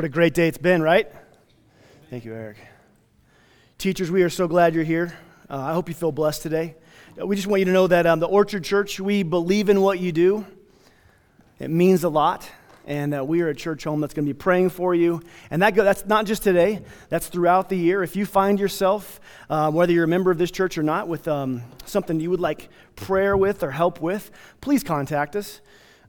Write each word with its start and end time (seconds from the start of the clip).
What 0.00 0.06
a 0.06 0.08
great 0.08 0.32
day 0.32 0.48
it's 0.48 0.56
been, 0.56 0.80
right? 0.80 1.12
Thank 2.08 2.24
you, 2.24 2.32
Eric. 2.32 2.56
Teachers, 3.76 4.10
we 4.10 4.22
are 4.22 4.30
so 4.30 4.48
glad 4.48 4.74
you're 4.74 4.82
here. 4.82 5.12
Uh, 5.50 5.58
I 5.58 5.74
hope 5.74 5.90
you 5.90 5.94
feel 5.94 6.10
blessed 6.10 6.40
today. 6.40 6.74
Uh, 7.20 7.26
we 7.26 7.36
just 7.36 7.46
want 7.46 7.58
you 7.58 7.66
to 7.66 7.70
know 7.70 7.86
that 7.86 8.06
um, 8.06 8.18
the 8.18 8.26
Orchard 8.26 8.64
Church, 8.64 8.98
we 8.98 9.22
believe 9.22 9.68
in 9.68 9.82
what 9.82 9.98
you 9.98 10.10
do. 10.10 10.46
It 11.58 11.68
means 11.68 12.02
a 12.02 12.08
lot. 12.08 12.50
And 12.86 13.14
uh, 13.14 13.22
we 13.22 13.42
are 13.42 13.48
a 13.48 13.54
church 13.54 13.84
home 13.84 14.00
that's 14.00 14.14
going 14.14 14.24
to 14.24 14.32
be 14.32 14.38
praying 14.38 14.70
for 14.70 14.94
you. 14.94 15.20
And 15.50 15.60
that 15.60 15.74
go, 15.74 15.84
that's 15.84 16.06
not 16.06 16.24
just 16.24 16.42
today, 16.42 16.82
that's 17.10 17.28
throughout 17.28 17.68
the 17.68 17.76
year. 17.76 18.02
If 18.02 18.16
you 18.16 18.24
find 18.24 18.58
yourself, 18.58 19.20
uh, 19.50 19.70
whether 19.70 19.92
you're 19.92 20.04
a 20.04 20.08
member 20.08 20.30
of 20.30 20.38
this 20.38 20.50
church 20.50 20.78
or 20.78 20.82
not, 20.82 21.08
with 21.08 21.28
um, 21.28 21.60
something 21.84 22.20
you 22.20 22.30
would 22.30 22.40
like 22.40 22.70
prayer 22.96 23.36
with 23.36 23.62
or 23.62 23.70
help 23.70 24.00
with, 24.00 24.30
please 24.62 24.82
contact 24.82 25.36
us. 25.36 25.60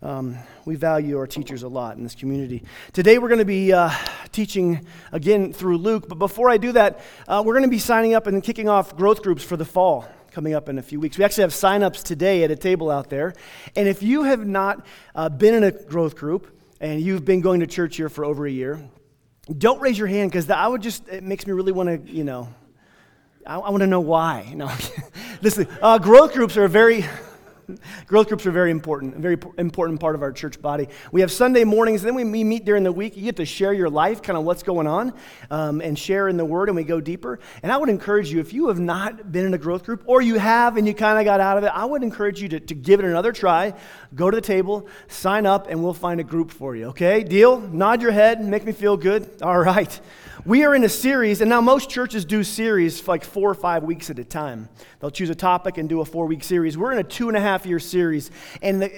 Um, 0.03 0.35
we 0.65 0.75
value 0.75 1.19
our 1.19 1.27
teachers 1.27 1.61
a 1.61 1.67
lot 1.67 1.95
in 1.95 2.01
this 2.01 2.15
community. 2.15 2.63
Today 2.91 3.19
we're 3.19 3.27
going 3.27 3.37
to 3.37 3.45
be 3.45 3.71
uh, 3.71 3.91
teaching 4.31 4.87
again 5.11 5.53
through 5.53 5.77
Luke, 5.77 6.07
but 6.07 6.17
before 6.17 6.49
I 6.49 6.57
do 6.57 6.71
that, 6.71 7.01
uh, 7.27 7.43
we're 7.45 7.53
going 7.53 7.65
to 7.65 7.69
be 7.69 7.77
signing 7.77 8.15
up 8.15 8.25
and 8.25 8.41
kicking 8.41 8.67
off 8.67 8.95
growth 8.95 9.21
groups 9.21 9.43
for 9.43 9.57
the 9.57 9.65
fall 9.65 10.09
coming 10.31 10.55
up 10.55 10.69
in 10.69 10.79
a 10.79 10.81
few 10.81 10.99
weeks. 10.99 11.19
We 11.19 11.23
actually 11.23 11.43
have 11.43 11.53
sign-ups 11.53 12.01
today 12.01 12.43
at 12.43 12.49
a 12.49 12.55
table 12.55 12.89
out 12.89 13.11
there. 13.11 13.35
And 13.75 13.87
if 13.87 14.01
you 14.01 14.23
have 14.23 14.47
not 14.47 14.87
uh, 15.13 15.29
been 15.29 15.53
in 15.53 15.63
a 15.63 15.71
growth 15.71 16.15
group 16.15 16.59
and 16.79 16.99
you've 16.99 17.23
been 17.23 17.41
going 17.41 17.59
to 17.59 17.67
church 17.67 17.97
here 17.97 18.09
for 18.09 18.25
over 18.25 18.47
a 18.47 18.51
year, 18.51 18.83
don't 19.55 19.79
raise 19.81 19.99
your 19.99 20.07
hand 20.07 20.31
because 20.31 20.49
I 20.49 20.67
would 20.67 20.81
just, 20.81 21.07
it 21.09 21.23
makes 21.23 21.45
me 21.45 21.53
really 21.53 21.73
want 21.73 21.89
to, 22.07 22.11
you 22.11 22.23
know, 22.23 22.51
I, 23.45 23.57
I 23.57 23.69
want 23.69 23.81
to 23.81 23.87
know 23.87 23.99
why. 23.99 24.51
No, 24.55 24.71
listen, 25.43 25.67
uh, 25.79 25.99
growth 25.99 26.33
groups 26.33 26.57
are 26.57 26.63
a 26.63 26.69
very, 26.69 27.05
Growth 28.07 28.27
groups 28.27 28.45
are 28.45 28.51
very 28.51 28.71
important, 28.71 29.15
a 29.15 29.19
very 29.19 29.37
important 29.57 29.99
part 29.99 30.15
of 30.15 30.21
our 30.21 30.31
church 30.31 30.61
body. 30.61 30.87
We 31.11 31.21
have 31.21 31.31
Sunday 31.31 31.63
mornings, 31.63 32.01
then 32.01 32.15
we 32.15 32.23
meet 32.23 32.65
during 32.65 32.83
the 32.83 32.91
week. 32.91 33.15
You 33.17 33.23
get 33.23 33.35
to 33.37 33.45
share 33.45 33.73
your 33.73 33.89
life, 33.89 34.21
kind 34.21 34.37
of 34.37 34.43
what's 34.43 34.63
going 34.63 34.87
on, 34.87 35.13
um, 35.49 35.81
and 35.81 35.97
share 35.97 36.27
in 36.27 36.37
the 36.37 36.45
Word, 36.45 36.69
and 36.69 36.75
we 36.75 36.83
go 36.83 37.01
deeper. 37.01 37.39
And 37.63 37.71
I 37.71 37.77
would 37.77 37.89
encourage 37.89 38.31
you, 38.31 38.39
if 38.39 38.53
you 38.53 38.67
have 38.67 38.79
not 38.79 39.31
been 39.31 39.45
in 39.45 39.53
a 39.53 39.57
growth 39.57 39.85
group, 39.85 40.03
or 40.05 40.21
you 40.21 40.39
have 40.39 40.77
and 40.77 40.87
you 40.87 40.93
kind 40.93 41.19
of 41.19 41.25
got 41.25 41.39
out 41.39 41.57
of 41.57 41.63
it, 41.63 41.71
I 41.73 41.85
would 41.85 42.03
encourage 42.03 42.41
you 42.41 42.49
to, 42.49 42.59
to 42.59 42.75
give 42.75 42.99
it 42.99 43.05
another 43.05 43.31
try. 43.31 43.73
Go 44.15 44.29
to 44.29 44.35
the 44.35 44.41
table, 44.41 44.87
sign 45.07 45.45
up, 45.45 45.67
and 45.69 45.83
we'll 45.83 45.93
find 45.93 46.19
a 46.19 46.23
group 46.23 46.51
for 46.51 46.75
you, 46.75 46.85
okay? 46.87 47.23
Deal? 47.23 47.59
Nod 47.59 48.01
your 48.01 48.11
head, 48.11 48.43
make 48.43 48.65
me 48.65 48.71
feel 48.71 48.97
good. 48.97 49.41
All 49.41 49.59
right. 49.59 49.99
We 50.43 50.63
are 50.63 50.73
in 50.73 50.83
a 50.83 50.89
series, 50.89 51.41
and 51.41 51.49
now 51.51 51.61
most 51.61 51.87
churches 51.87 52.25
do 52.25 52.43
series 52.43 53.07
like 53.07 53.23
four 53.23 53.47
or 53.47 53.53
five 53.53 53.83
weeks 53.83 54.09
at 54.09 54.17
a 54.17 54.23
time. 54.23 54.69
They'll 54.99 55.11
choose 55.11 55.29
a 55.29 55.35
topic 55.35 55.77
and 55.77 55.87
do 55.87 56.01
a 56.01 56.05
four 56.05 56.25
week 56.25 56.43
series. 56.43 56.75
We're 56.79 56.91
in 56.93 56.97
a 56.97 57.03
two 57.03 57.27
and 57.27 57.37
a 57.37 57.39
half 57.39 57.67
year 57.67 57.77
series. 57.77 58.31
And 58.59 58.81
the 58.81 58.91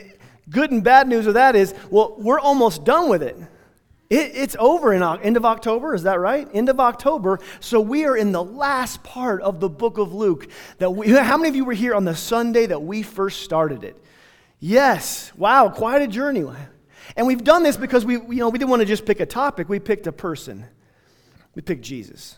good 0.49 0.71
and 0.71 0.81
bad 0.81 1.09
news 1.09 1.27
of 1.27 1.33
that 1.33 1.57
is, 1.57 1.75
well, 1.89 2.15
we're 2.17 2.39
almost 2.39 2.85
done 2.85 3.09
with 3.09 3.21
it. 3.21 3.35
it 4.09 4.31
it's 4.35 4.55
over 4.57 4.93
in 4.93 5.03
end 5.03 5.35
of 5.35 5.43
October, 5.43 5.93
is 5.93 6.03
that 6.03 6.17
right? 6.17 6.47
End 6.53 6.69
of 6.69 6.79
October. 6.79 7.39
So 7.59 7.81
we 7.81 8.05
are 8.05 8.15
in 8.15 8.31
the 8.31 8.43
last 8.43 9.03
part 9.03 9.41
of 9.41 9.59
the 9.59 9.69
book 9.69 9.97
of 9.97 10.13
Luke. 10.13 10.47
That 10.77 10.91
we, 10.91 11.09
how 11.11 11.35
many 11.35 11.49
of 11.49 11.57
you 11.57 11.65
were 11.65 11.73
here 11.73 11.93
on 11.93 12.05
the 12.05 12.15
Sunday 12.15 12.67
that 12.67 12.81
we 12.81 13.03
first 13.03 13.41
started 13.41 13.83
it? 13.83 14.01
Yes. 14.61 15.33
Wow, 15.35 15.67
quite 15.67 16.01
a 16.01 16.07
journey. 16.07 16.45
And 17.17 17.27
we've 17.27 17.43
done 17.43 17.63
this 17.63 17.75
because 17.75 18.05
we, 18.05 18.13
you 18.13 18.35
know, 18.35 18.47
we 18.47 18.59
didn't 18.59 18.69
want 18.69 18.79
to 18.79 18.85
just 18.85 19.05
pick 19.05 19.19
a 19.19 19.25
topic, 19.25 19.67
we 19.67 19.79
picked 19.79 20.07
a 20.07 20.13
person. 20.13 20.67
We 21.55 21.61
pick 21.61 21.81
Jesus. 21.81 22.37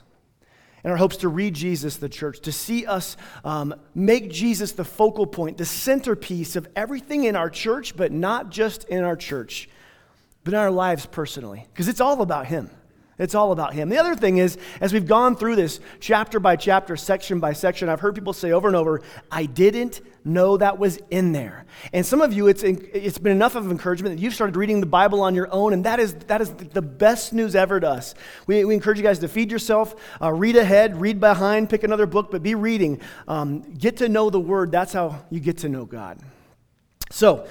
And 0.83 0.91
our 0.91 0.97
hopes 0.97 1.17
to 1.17 1.29
read 1.29 1.55
Jesus, 1.55 1.97
the 1.97 2.09
church, 2.09 2.41
to 2.41 2.51
see 2.51 2.85
us 2.85 3.17
um, 3.43 3.73
make 3.95 4.29
Jesus 4.29 4.73
the 4.73 4.85
focal 4.85 5.25
point, 5.25 5.57
the 5.57 5.65
centerpiece 5.65 6.55
of 6.55 6.67
everything 6.75 7.23
in 7.23 7.35
our 7.35 7.49
church, 7.49 7.97
but 7.97 8.11
not 8.11 8.51
just 8.51 8.83
in 8.85 9.03
our 9.03 9.15
church, 9.15 9.67
but 10.43 10.53
in 10.53 10.59
our 10.59 10.69
lives 10.69 11.07
personally, 11.07 11.65
because 11.73 11.87
it's 11.87 12.01
all 12.01 12.21
about 12.21 12.45
Him. 12.45 12.69
It's 13.17 13.35
all 13.35 13.51
about 13.51 13.73
him. 13.73 13.89
The 13.89 13.97
other 13.97 14.15
thing 14.15 14.37
is, 14.37 14.57
as 14.81 14.91
we've 14.91 15.07
gone 15.07 15.37
through 15.37 15.55
this 15.55 15.79
chapter 16.01 16.39
by 16.39 16.57
chapter, 16.57 16.97
section 16.97 17.39
by 17.39 17.53
section, 17.53 17.87
I've 17.87 18.01
heard 18.01 18.13
people 18.13 18.33
say 18.33 18.51
over 18.51 18.67
and 18.67 18.75
over, 18.75 19.01
I 19.31 19.45
didn't 19.45 20.01
know 20.25 20.57
that 20.57 20.79
was 20.79 20.99
in 21.11 21.31
there. 21.31 21.65
And 21.93 22.05
some 22.05 22.19
of 22.19 22.33
you, 22.33 22.47
it's, 22.47 22.63
it's 22.63 23.17
been 23.17 23.31
enough 23.31 23.55
of 23.55 23.69
encouragement 23.69 24.15
that 24.15 24.21
you've 24.21 24.33
started 24.33 24.57
reading 24.57 24.79
the 24.79 24.85
Bible 24.87 25.21
on 25.21 25.35
your 25.35 25.47
own, 25.53 25.71
and 25.71 25.85
that 25.85 25.99
is, 25.99 26.15
that 26.27 26.41
is 26.41 26.51
the 26.51 26.81
best 26.81 27.31
news 27.31 27.55
ever 27.55 27.79
to 27.79 27.87
us. 27.87 28.15
We, 28.47 28.65
we 28.65 28.73
encourage 28.73 28.97
you 28.97 29.03
guys 29.03 29.19
to 29.19 29.27
feed 29.27 29.51
yourself, 29.51 29.95
uh, 30.21 30.33
read 30.33 30.55
ahead, 30.55 30.99
read 30.99 31.19
behind, 31.19 31.69
pick 31.69 31.83
another 31.83 32.07
book, 32.07 32.31
but 32.31 32.43
be 32.43 32.55
reading. 32.55 32.99
Um, 33.27 33.61
get 33.61 33.97
to 33.97 34.09
know 34.09 34.29
the 34.29 34.39
Word. 34.39 34.71
That's 34.71 34.93
how 34.93 35.23
you 35.29 35.39
get 35.39 35.59
to 35.59 35.69
know 35.69 35.85
God. 35.85 36.19
So, 37.11 37.47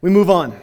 we 0.00 0.10
move 0.10 0.30
on. 0.30 0.58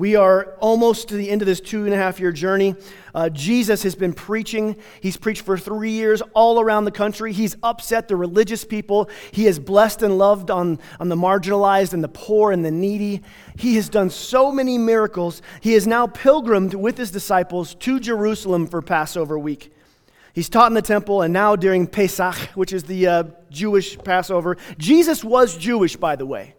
We 0.00 0.16
are 0.16 0.54
almost 0.60 1.08
to 1.08 1.14
the 1.14 1.28
end 1.28 1.42
of 1.42 1.46
this 1.46 1.60
two 1.60 1.84
and 1.84 1.92
a 1.92 1.96
half 1.98 2.20
year 2.20 2.32
journey. 2.32 2.74
Uh, 3.14 3.28
Jesus 3.28 3.82
has 3.82 3.94
been 3.94 4.14
preaching. 4.14 4.76
He's 5.02 5.18
preached 5.18 5.42
for 5.42 5.58
three 5.58 5.90
years 5.90 6.22
all 6.32 6.58
around 6.58 6.86
the 6.86 6.90
country. 6.90 7.34
He's 7.34 7.54
upset 7.62 8.08
the 8.08 8.16
religious 8.16 8.64
people. 8.64 9.10
He 9.30 9.44
has 9.44 9.58
blessed 9.58 10.02
and 10.02 10.16
loved 10.16 10.50
on, 10.50 10.78
on 11.00 11.10
the 11.10 11.16
marginalized 11.16 11.92
and 11.92 12.02
the 12.02 12.08
poor 12.08 12.50
and 12.50 12.64
the 12.64 12.70
needy. 12.70 13.20
He 13.58 13.74
has 13.74 13.90
done 13.90 14.08
so 14.08 14.50
many 14.50 14.78
miracles. 14.78 15.42
He 15.60 15.74
has 15.74 15.86
now 15.86 16.06
pilgrimed 16.06 16.72
with 16.72 16.96
his 16.96 17.10
disciples 17.10 17.74
to 17.74 18.00
Jerusalem 18.00 18.68
for 18.68 18.80
Passover 18.80 19.38
week. 19.38 19.70
He's 20.32 20.48
taught 20.48 20.70
in 20.70 20.74
the 20.74 20.80
temple, 20.80 21.20
and 21.20 21.34
now 21.34 21.56
during 21.56 21.86
Pesach, 21.86 22.36
which 22.54 22.72
is 22.72 22.84
the 22.84 23.06
uh, 23.06 23.24
Jewish 23.50 23.98
Passover. 23.98 24.56
Jesus 24.78 25.22
was 25.22 25.58
Jewish, 25.58 25.96
by 25.96 26.16
the 26.16 26.24
way 26.24 26.54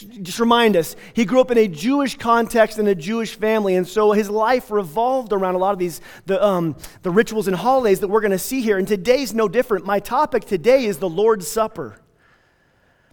just 0.00 0.38
remind 0.38 0.76
us, 0.76 0.96
he 1.12 1.24
grew 1.24 1.40
up 1.40 1.50
in 1.50 1.58
a 1.58 1.68
Jewish 1.68 2.16
context 2.16 2.78
in 2.78 2.86
a 2.86 2.94
Jewish 2.94 3.34
family, 3.34 3.76
and 3.76 3.86
so 3.86 4.12
his 4.12 4.30
life 4.30 4.70
revolved 4.70 5.32
around 5.32 5.54
a 5.54 5.58
lot 5.58 5.72
of 5.72 5.78
these 5.78 6.00
the, 6.26 6.42
um, 6.44 6.76
the 7.02 7.10
rituals 7.10 7.48
and 7.48 7.56
holidays 7.56 8.00
that 8.00 8.08
we're 8.08 8.20
going 8.20 8.30
to 8.30 8.38
see 8.38 8.60
here. 8.60 8.78
And 8.78 8.86
today's 8.86 9.34
no 9.34 9.48
different. 9.48 9.86
My 9.86 10.00
topic 10.00 10.44
today 10.44 10.84
is 10.84 10.98
the 10.98 11.08
Lord's 11.08 11.46
Supper, 11.46 12.00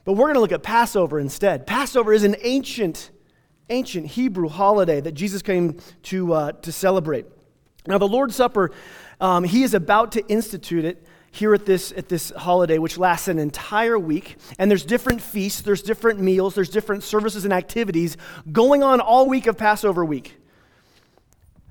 but 0.06 0.14
we're 0.14 0.28
going 0.28 0.36
to 0.36 0.42
look 0.42 0.52
at 0.52 0.64
Passover 0.64 1.20
instead. 1.20 1.68
Passover 1.68 2.14
is 2.14 2.24
an 2.24 2.36
ancient, 2.42 3.12
ancient 3.70 4.08
Hebrew 4.08 4.50
holiday 4.50 5.02
that 5.02 5.14
Jesus 5.14 5.42
came 5.42 5.80
to 6.04 6.34
uh, 6.34 6.52
to 6.54 6.72
celebrate. 6.72 7.26
Now, 7.88 7.98
the 7.98 8.08
Lord's 8.08 8.36
Supper, 8.36 8.72
um, 9.20 9.44
he 9.44 9.64
is 9.64 9.74
about 9.74 10.12
to 10.14 10.28
institute 10.28 10.86
it 10.86 11.06
here 11.32 11.54
at 11.54 11.66
this, 11.66 11.94
at 11.96 12.10
this 12.10 12.32
holiday, 12.36 12.78
which 12.78 12.98
lasts 12.98 13.28
an 13.30 13.40
entire 13.40 13.98
week. 13.98 14.38
And 14.60 14.70
there's 14.70 14.86
different 14.86 15.22
feasts, 15.22 15.62
there's 15.62 15.82
different 15.82 16.20
meals, 16.20 16.56
there's 16.56 16.70
different 16.70 17.04
services 17.04 17.46
and 17.46 17.54
activities 17.54 18.18
going 18.52 18.84
on 18.84 19.00
all 19.00 19.28
week 19.28 19.48
of 19.48 19.58
Passover 19.58 20.04
week. 20.04 20.38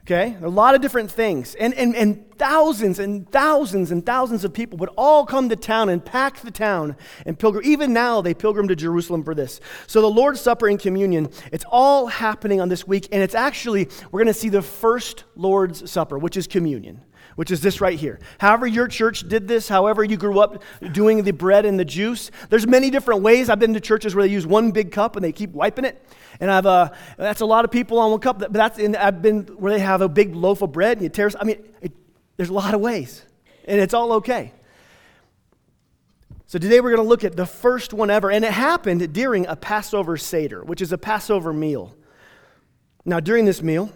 Okay? 0.02 0.36
A 0.42 0.48
lot 0.48 0.74
of 0.74 0.80
different 0.80 1.10
things. 1.10 1.54
And, 1.54 1.72
and, 1.74 1.94
and 1.94 2.36
thousands 2.36 2.98
and 2.98 3.30
thousands 3.30 3.92
and 3.92 4.04
thousands 4.04 4.44
of 4.44 4.52
people 4.52 4.78
would 4.78 4.88
all 4.96 5.24
come 5.26 5.50
to 5.50 5.56
town 5.56 5.88
and 5.90 6.04
pack 6.04 6.40
the 6.40 6.50
town 6.50 6.96
and 7.26 7.38
pilgrim. 7.38 7.64
Even 7.64 7.92
now, 7.92 8.20
they 8.22 8.34
pilgrim 8.34 8.66
to 8.68 8.74
Jerusalem 8.74 9.22
for 9.22 9.34
this. 9.34 9.60
So 9.86 10.00
the 10.00 10.10
Lord's 10.10 10.40
Supper 10.40 10.68
and 10.68 10.80
communion, 10.80 11.28
it's 11.52 11.66
all 11.68 12.06
happening 12.06 12.60
on 12.60 12.70
this 12.70 12.88
week. 12.88 13.08
And 13.12 13.22
it's 13.22 13.36
actually, 13.36 13.88
we're 14.10 14.20
going 14.20 14.26
to 14.26 14.34
see 14.34 14.48
the 14.48 14.62
first 14.62 15.24
Lord's 15.36 15.88
Supper, 15.88 16.18
which 16.18 16.36
is 16.36 16.46
communion 16.46 17.02
which 17.36 17.50
is 17.50 17.60
this 17.60 17.80
right 17.80 17.98
here. 17.98 18.18
However 18.38 18.66
your 18.66 18.88
church 18.88 19.28
did 19.28 19.48
this, 19.48 19.68
however 19.68 20.04
you 20.04 20.16
grew 20.16 20.40
up 20.40 20.62
doing 20.92 21.22
the 21.22 21.32
bread 21.32 21.64
and 21.64 21.78
the 21.78 21.84
juice, 21.84 22.30
there's 22.48 22.66
many 22.66 22.90
different 22.90 23.22
ways. 23.22 23.48
I've 23.48 23.58
been 23.58 23.74
to 23.74 23.80
churches 23.80 24.14
where 24.14 24.24
they 24.26 24.32
use 24.32 24.46
one 24.46 24.70
big 24.70 24.92
cup 24.92 25.16
and 25.16 25.24
they 25.24 25.32
keep 25.32 25.52
wiping 25.52 25.84
it. 25.84 26.04
And 26.40 26.50
I've 26.50 26.66
uh, 26.66 26.90
that's 27.16 27.40
a 27.40 27.46
lot 27.46 27.64
of 27.64 27.70
people 27.70 27.98
on 27.98 28.10
one 28.10 28.20
cup. 28.20 28.38
But 28.38 28.52
that's 28.52 28.78
in, 28.78 28.96
I've 28.96 29.22
been 29.22 29.42
where 29.58 29.72
they 29.72 29.80
have 29.80 30.00
a 30.00 30.08
big 30.08 30.34
loaf 30.34 30.62
of 30.62 30.72
bread 30.72 30.98
and 30.98 31.02
you 31.02 31.08
tear. 31.08 31.30
I 31.38 31.44
mean, 31.44 31.62
it, 31.80 31.92
there's 32.36 32.50
a 32.50 32.54
lot 32.54 32.74
of 32.74 32.80
ways, 32.80 33.24
and 33.66 33.80
it's 33.80 33.94
all 33.94 34.14
okay. 34.14 34.52
So 36.46 36.58
today 36.58 36.80
we're 36.80 36.90
going 36.90 37.04
to 37.04 37.08
look 37.08 37.22
at 37.22 37.36
the 37.36 37.46
first 37.46 37.92
one 37.92 38.10
ever, 38.10 38.28
and 38.28 38.44
it 38.44 38.52
happened 38.52 39.12
during 39.12 39.46
a 39.46 39.54
Passover 39.54 40.16
Seder, 40.16 40.64
which 40.64 40.80
is 40.82 40.90
a 40.90 40.98
Passover 40.98 41.52
meal. 41.52 41.94
Now, 43.04 43.20
during 43.20 43.44
this 43.44 43.62
meal, 43.62 43.92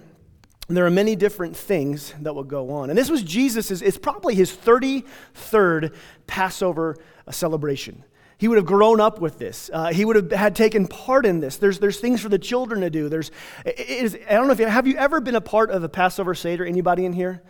there 0.69 0.87
are 0.87 0.91
many 0.91 1.15
different 1.15 1.57
things 1.57 2.15
that 2.21 2.34
will 2.34 2.45
go 2.45 2.71
on. 2.71 2.89
And 2.89 2.99
this 2.99 3.11
was 3.11 3.22
Jesus' 3.22 3.83
it's 3.83 3.99
probably 3.99 4.34
his 4.34 4.51
33rd 4.51 5.95
Passover 6.27 6.97
celebration. 7.31 8.05
He 8.39 8.49
would 8.49 8.57
have 8.57 8.66
grown 8.66 9.01
up 9.01 9.21
with 9.21 9.39
this. 9.39 9.71
Uh, 9.72 9.93
he 9.93 10.05
would 10.05 10.16
have 10.16 10.33
had 10.33 10.57
taken 10.57 10.87
part 10.87 11.25
in 11.25 11.41
this. 11.41 11.57
There's, 11.57 11.78
there's 11.78 12.01
things 12.01 12.21
for 12.21 12.28
the 12.28 12.39
children 12.39 12.81
to 12.81 12.91
do. 12.91 13.09
There's, 13.09 13.31
is, 13.65 14.19
I 14.28 14.34
don't 14.34 14.47
know 14.47 14.53
if 14.53 14.59
you, 14.59 14.66
have 14.66 14.87
you 14.87 14.97
ever 14.97 15.21
been 15.21 15.37
a 15.37 15.41
part 15.41 15.71
of 15.71 15.84
a 15.84 15.89
Passover 15.89 16.34
Seder? 16.34 16.65
Anybody 16.65 17.05
in 17.05 17.13
here? 17.13 17.43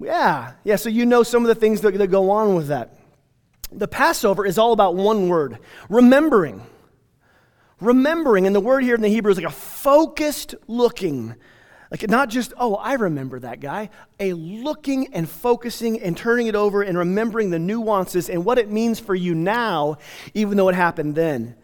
Yeah, 0.00 0.52
yeah, 0.62 0.76
so 0.76 0.88
you 0.88 1.06
know 1.06 1.22
some 1.22 1.42
of 1.42 1.48
the 1.48 1.56
things 1.56 1.80
that, 1.80 1.94
that 1.94 2.06
go 2.08 2.30
on 2.30 2.54
with 2.54 2.68
that. 2.68 2.96
The 3.72 3.88
Passover 3.88 4.46
is 4.46 4.58
all 4.58 4.72
about 4.72 4.94
one 4.94 5.28
word 5.28 5.58
remembering. 5.88 6.64
Remembering, 7.80 8.46
and 8.46 8.54
the 8.54 8.60
word 8.60 8.82
here 8.82 8.94
in 8.94 9.00
the 9.00 9.08
Hebrew 9.08 9.30
is 9.30 9.38
like 9.38 9.46
a 9.46 9.50
focused 9.50 10.54
looking 10.66 11.34
like, 11.90 12.08
not 12.08 12.28
just, 12.28 12.52
oh, 12.58 12.74
I 12.74 12.94
remember 12.94 13.40
that 13.40 13.60
guy, 13.60 13.90
a 14.20 14.34
looking 14.34 15.14
and 15.14 15.28
focusing 15.28 16.00
and 16.00 16.16
turning 16.16 16.46
it 16.46 16.54
over 16.54 16.82
and 16.82 16.98
remembering 16.98 17.50
the 17.50 17.58
nuances 17.58 18.28
and 18.28 18.44
what 18.44 18.58
it 18.58 18.70
means 18.70 19.00
for 19.00 19.14
you 19.14 19.34
now, 19.34 19.96
even 20.34 20.56
though 20.56 20.68
it 20.68 20.74
happened 20.74 21.14
then. 21.14 21.54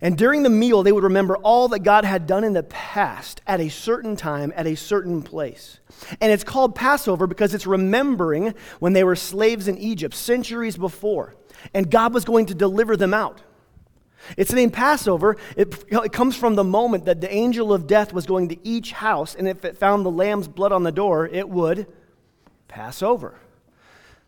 And 0.00 0.18
during 0.18 0.42
the 0.42 0.50
meal, 0.50 0.82
they 0.82 0.92
would 0.92 1.04
remember 1.04 1.36
all 1.38 1.68
that 1.68 1.78
God 1.78 2.04
had 2.04 2.26
done 2.26 2.44
in 2.44 2.52
the 2.52 2.62
past 2.62 3.40
at 3.46 3.58
a 3.58 3.70
certain 3.70 4.16
time, 4.16 4.52
at 4.54 4.66
a 4.66 4.74
certain 4.74 5.22
place. 5.22 5.80
And 6.20 6.30
it's 6.30 6.44
called 6.44 6.74
Passover 6.74 7.26
because 7.26 7.54
it's 7.54 7.66
remembering 7.66 8.54
when 8.80 8.92
they 8.92 9.02
were 9.02 9.16
slaves 9.16 9.66
in 9.66 9.78
Egypt 9.78 10.14
centuries 10.14 10.76
before, 10.76 11.34
and 11.72 11.90
God 11.90 12.12
was 12.12 12.26
going 12.26 12.46
to 12.46 12.54
deliver 12.54 12.98
them 12.98 13.14
out. 13.14 13.40
It's 14.36 14.52
named 14.52 14.72
Passover. 14.72 15.36
It, 15.56 15.84
it, 15.88 16.12
comes 16.12 16.36
from 16.36 16.54
the 16.54 16.64
moment 16.64 17.04
that 17.06 17.20
the 17.20 17.32
angel 17.32 17.72
of 17.72 17.86
death 17.86 18.12
was 18.12 18.26
going 18.26 18.48
to 18.48 18.66
each 18.66 18.92
house, 18.92 19.34
and 19.34 19.48
if 19.48 19.64
it 19.64 19.76
found 19.76 20.04
the 20.04 20.10
lamb's 20.10 20.48
blood 20.48 20.72
on 20.72 20.82
the 20.82 20.92
door, 20.92 21.26
it 21.26 21.48
would 21.48 21.86
pass 22.68 23.02
over. 23.02 23.34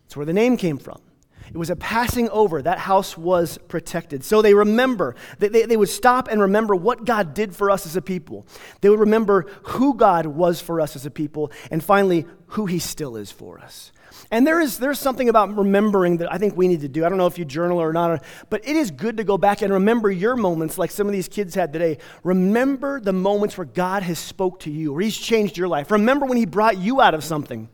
That's 0.03 0.15
where 0.15 0.25
the 0.25 0.33
name 0.33 0.57
came 0.57 0.77
from. 0.77 1.01
It 1.47 1.57
was 1.57 1.69
a 1.69 1.75
passing 1.75 2.29
over. 2.29 2.61
That 2.61 2.77
house 2.77 3.17
was 3.17 3.57
protected. 3.67 4.23
So 4.23 4.41
they 4.41 4.53
remember. 4.53 5.15
They, 5.39 5.47
they, 5.47 5.65
they, 5.65 5.77
would 5.77 5.89
stop 5.89 6.27
and 6.29 6.41
remember 6.41 6.75
what 6.75 7.05
God 7.05 7.33
did 7.33 7.55
for 7.55 7.71
us 7.71 7.85
as 7.85 7.95
a 7.95 8.01
people. 8.01 8.45
They 8.81 8.89
would 8.89 8.99
remember 8.99 9.47
who 9.63 9.93
God 9.95 10.25
was 10.25 10.59
for 10.59 10.81
us 10.81 10.95
as 10.95 11.05
a 11.05 11.11
people. 11.11 11.51
And 11.71 11.83
finally, 11.83 12.25
who 12.47 12.65
He 12.65 12.79
still 12.79 13.15
is 13.15 13.31
for 13.31 13.59
us. 13.59 13.91
And 14.31 14.45
there 14.45 14.59
is 14.59 14.77
there's 14.77 14.99
something 14.99 15.29
about 15.29 15.55
remembering 15.55 16.17
that 16.17 16.31
I 16.31 16.37
think 16.37 16.55
we 16.57 16.67
need 16.67 16.81
to 16.81 16.87
do. 16.87 17.05
I 17.05 17.09
don't 17.09 17.17
know 17.17 17.27
if 17.27 17.37
you 17.37 17.45
journal 17.45 17.79
or 17.79 17.93
not, 17.93 18.23
but 18.49 18.67
it 18.67 18.75
is 18.75 18.91
good 18.91 19.17
to 19.17 19.23
go 19.23 19.37
back 19.37 19.61
and 19.61 19.71
remember 19.71 20.11
your 20.11 20.35
moments 20.35 20.77
like 20.77 20.91
some 20.91 21.07
of 21.07 21.13
these 21.13 21.27
kids 21.27 21.55
had 21.55 21.73
today. 21.73 21.97
Remember 22.23 22.99
the 22.99 23.13
moments 23.13 23.57
where 23.57 23.65
God 23.65 24.03
has 24.03 24.19
spoke 24.19 24.59
to 24.61 24.71
you, 24.71 24.93
or 24.93 25.01
He's 25.01 25.17
changed 25.17 25.57
your 25.57 25.67
life. 25.67 25.91
Remember 25.91 26.25
when 26.25 26.37
He 26.37 26.45
brought 26.45 26.77
you 26.77 27.01
out 27.01 27.13
of 27.13 27.23
something. 27.23 27.69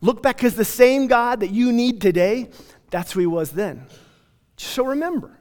Look 0.00 0.22
back 0.22 0.36
because 0.36 0.56
the 0.56 0.64
same 0.64 1.06
God 1.06 1.40
that 1.40 1.50
you 1.50 1.72
need 1.72 2.00
today 2.00 2.48
that's 2.92 3.12
who 3.12 3.20
he 3.20 3.26
was 3.26 3.50
then. 3.50 3.86
So 4.56 4.84
remember. 4.84 5.36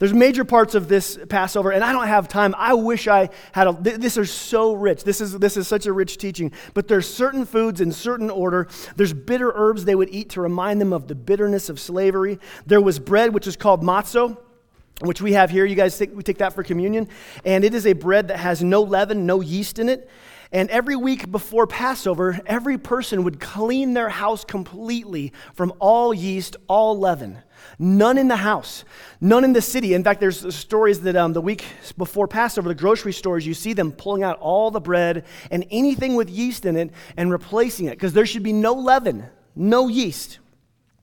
There's 0.00 0.14
major 0.14 0.46
parts 0.46 0.74
of 0.74 0.88
this 0.88 1.18
Passover, 1.28 1.70
and 1.72 1.84
I 1.84 1.92
don't 1.92 2.08
have 2.08 2.26
time. 2.26 2.54
I 2.56 2.72
wish 2.72 3.06
I 3.06 3.28
had 3.52 3.66
a. 3.66 3.72
This 3.72 4.16
is 4.16 4.32
so 4.32 4.72
rich. 4.72 5.04
This 5.04 5.20
is, 5.20 5.38
this 5.38 5.58
is 5.58 5.68
such 5.68 5.84
a 5.84 5.92
rich 5.92 6.16
teaching. 6.16 6.52
But 6.72 6.88
there's 6.88 7.06
certain 7.06 7.44
foods 7.44 7.82
in 7.82 7.92
certain 7.92 8.30
order. 8.30 8.66
There's 8.96 9.12
bitter 9.12 9.52
herbs 9.54 9.84
they 9.84 9.94
would 9.94 10.08
eat 10.08 10.30
to 10.30 10.40
remind 10.40 10.80
them 10.80 10.94
of 10.94 11.06
the 11.06 11.14
bitterness 11.14 11.68
of 11.68 11.78
slavery. 11.78 12.38
There 12.64 12.80
was 12.80 12.98
bread, 12.98 13.34
which 13.34 13.46
is 13.46 13.56
called 13.56 13.82
matzo, 13.82 14.38
which 15.02 15.20
we 15.20 15.34
have 15.34 15.50
here. 15.50 15.66
You 15.66 15.76
guys 15.76 15.98
take, 15.98 16.16
we 16.16 16.22
take 16.22 16.38
that 16.38 16.54
for 16.54 16.62
communion. 16.62 17.06
And 17.44 17.62
it 17.62 17.74
is 17.74 17.86
a 17.86 17.92
bread 17.92 18.28
that 18.28 18.38
has 18.38 18.62
no 18.62 18.80
leaven, 18.80 19.26
no 19.26 19.42
yeast 19.42 19.78
in 19.78 19.90
it. 19.90 20.08
And 20.52 20.68
every 20.70 20.96
week 20.96 21.30
before 21.30 21.68
Passover, 21.68 22.40
every 22.44 22.76
person 22.76 23.22
would 23.22 23.38
clean 23.38 23.94
their 23.94 24.08
house 24.08 24.44
completely 24.44 25.32
from 25.54 25.72
all 25.78 26.12
yeast, 26.12 26.56
all 26.66 26.98
leaven. 26.98 27.38
None 27.78 28.18
in 28.18 28.26
the 28.26 28.36
house, 28.36 28.84
none 29.20 29.44
in 29.44 29.52
the 29.52 29.62
city. 29.62 29.94
In 29.94 30.02
fact, 30.02 30.18
there's 30.18 30.52
stories 30.52 31.02
that 31.02 31.14
um, 31.14 31.34
the 31.34 31.40
week 31.40 31.64
before 31.96 32.26
Passover, 32.26 32.68
the 32.68 32.74
grocery 32.74 33.12
stores, 33.12 33.46
you 33.46 33.54
see 33.54 33.74
them 33.74 33.92
pulling 33.92 34.24
out 34.24 34.40
all 34.40 34.72
the 34.72 34.80
bread 34.80 35.24
and 35.52 35.64
anything 35.70 36.16
with 36.16 36.28
yeast 36.28 36.64
in 36.64 36.76
it 36.76 36.90
and 37.16 37.30
replacing 37.30 37.86
it 37.86 37.90
because 37.90 38.12
there 38.12 38.26
should 38.26 38.42
be 38.42 38.52
no 38.52 38.72
leaven, 38.72 39.26
no 39.54 39.86
yeast. 39.86 40.39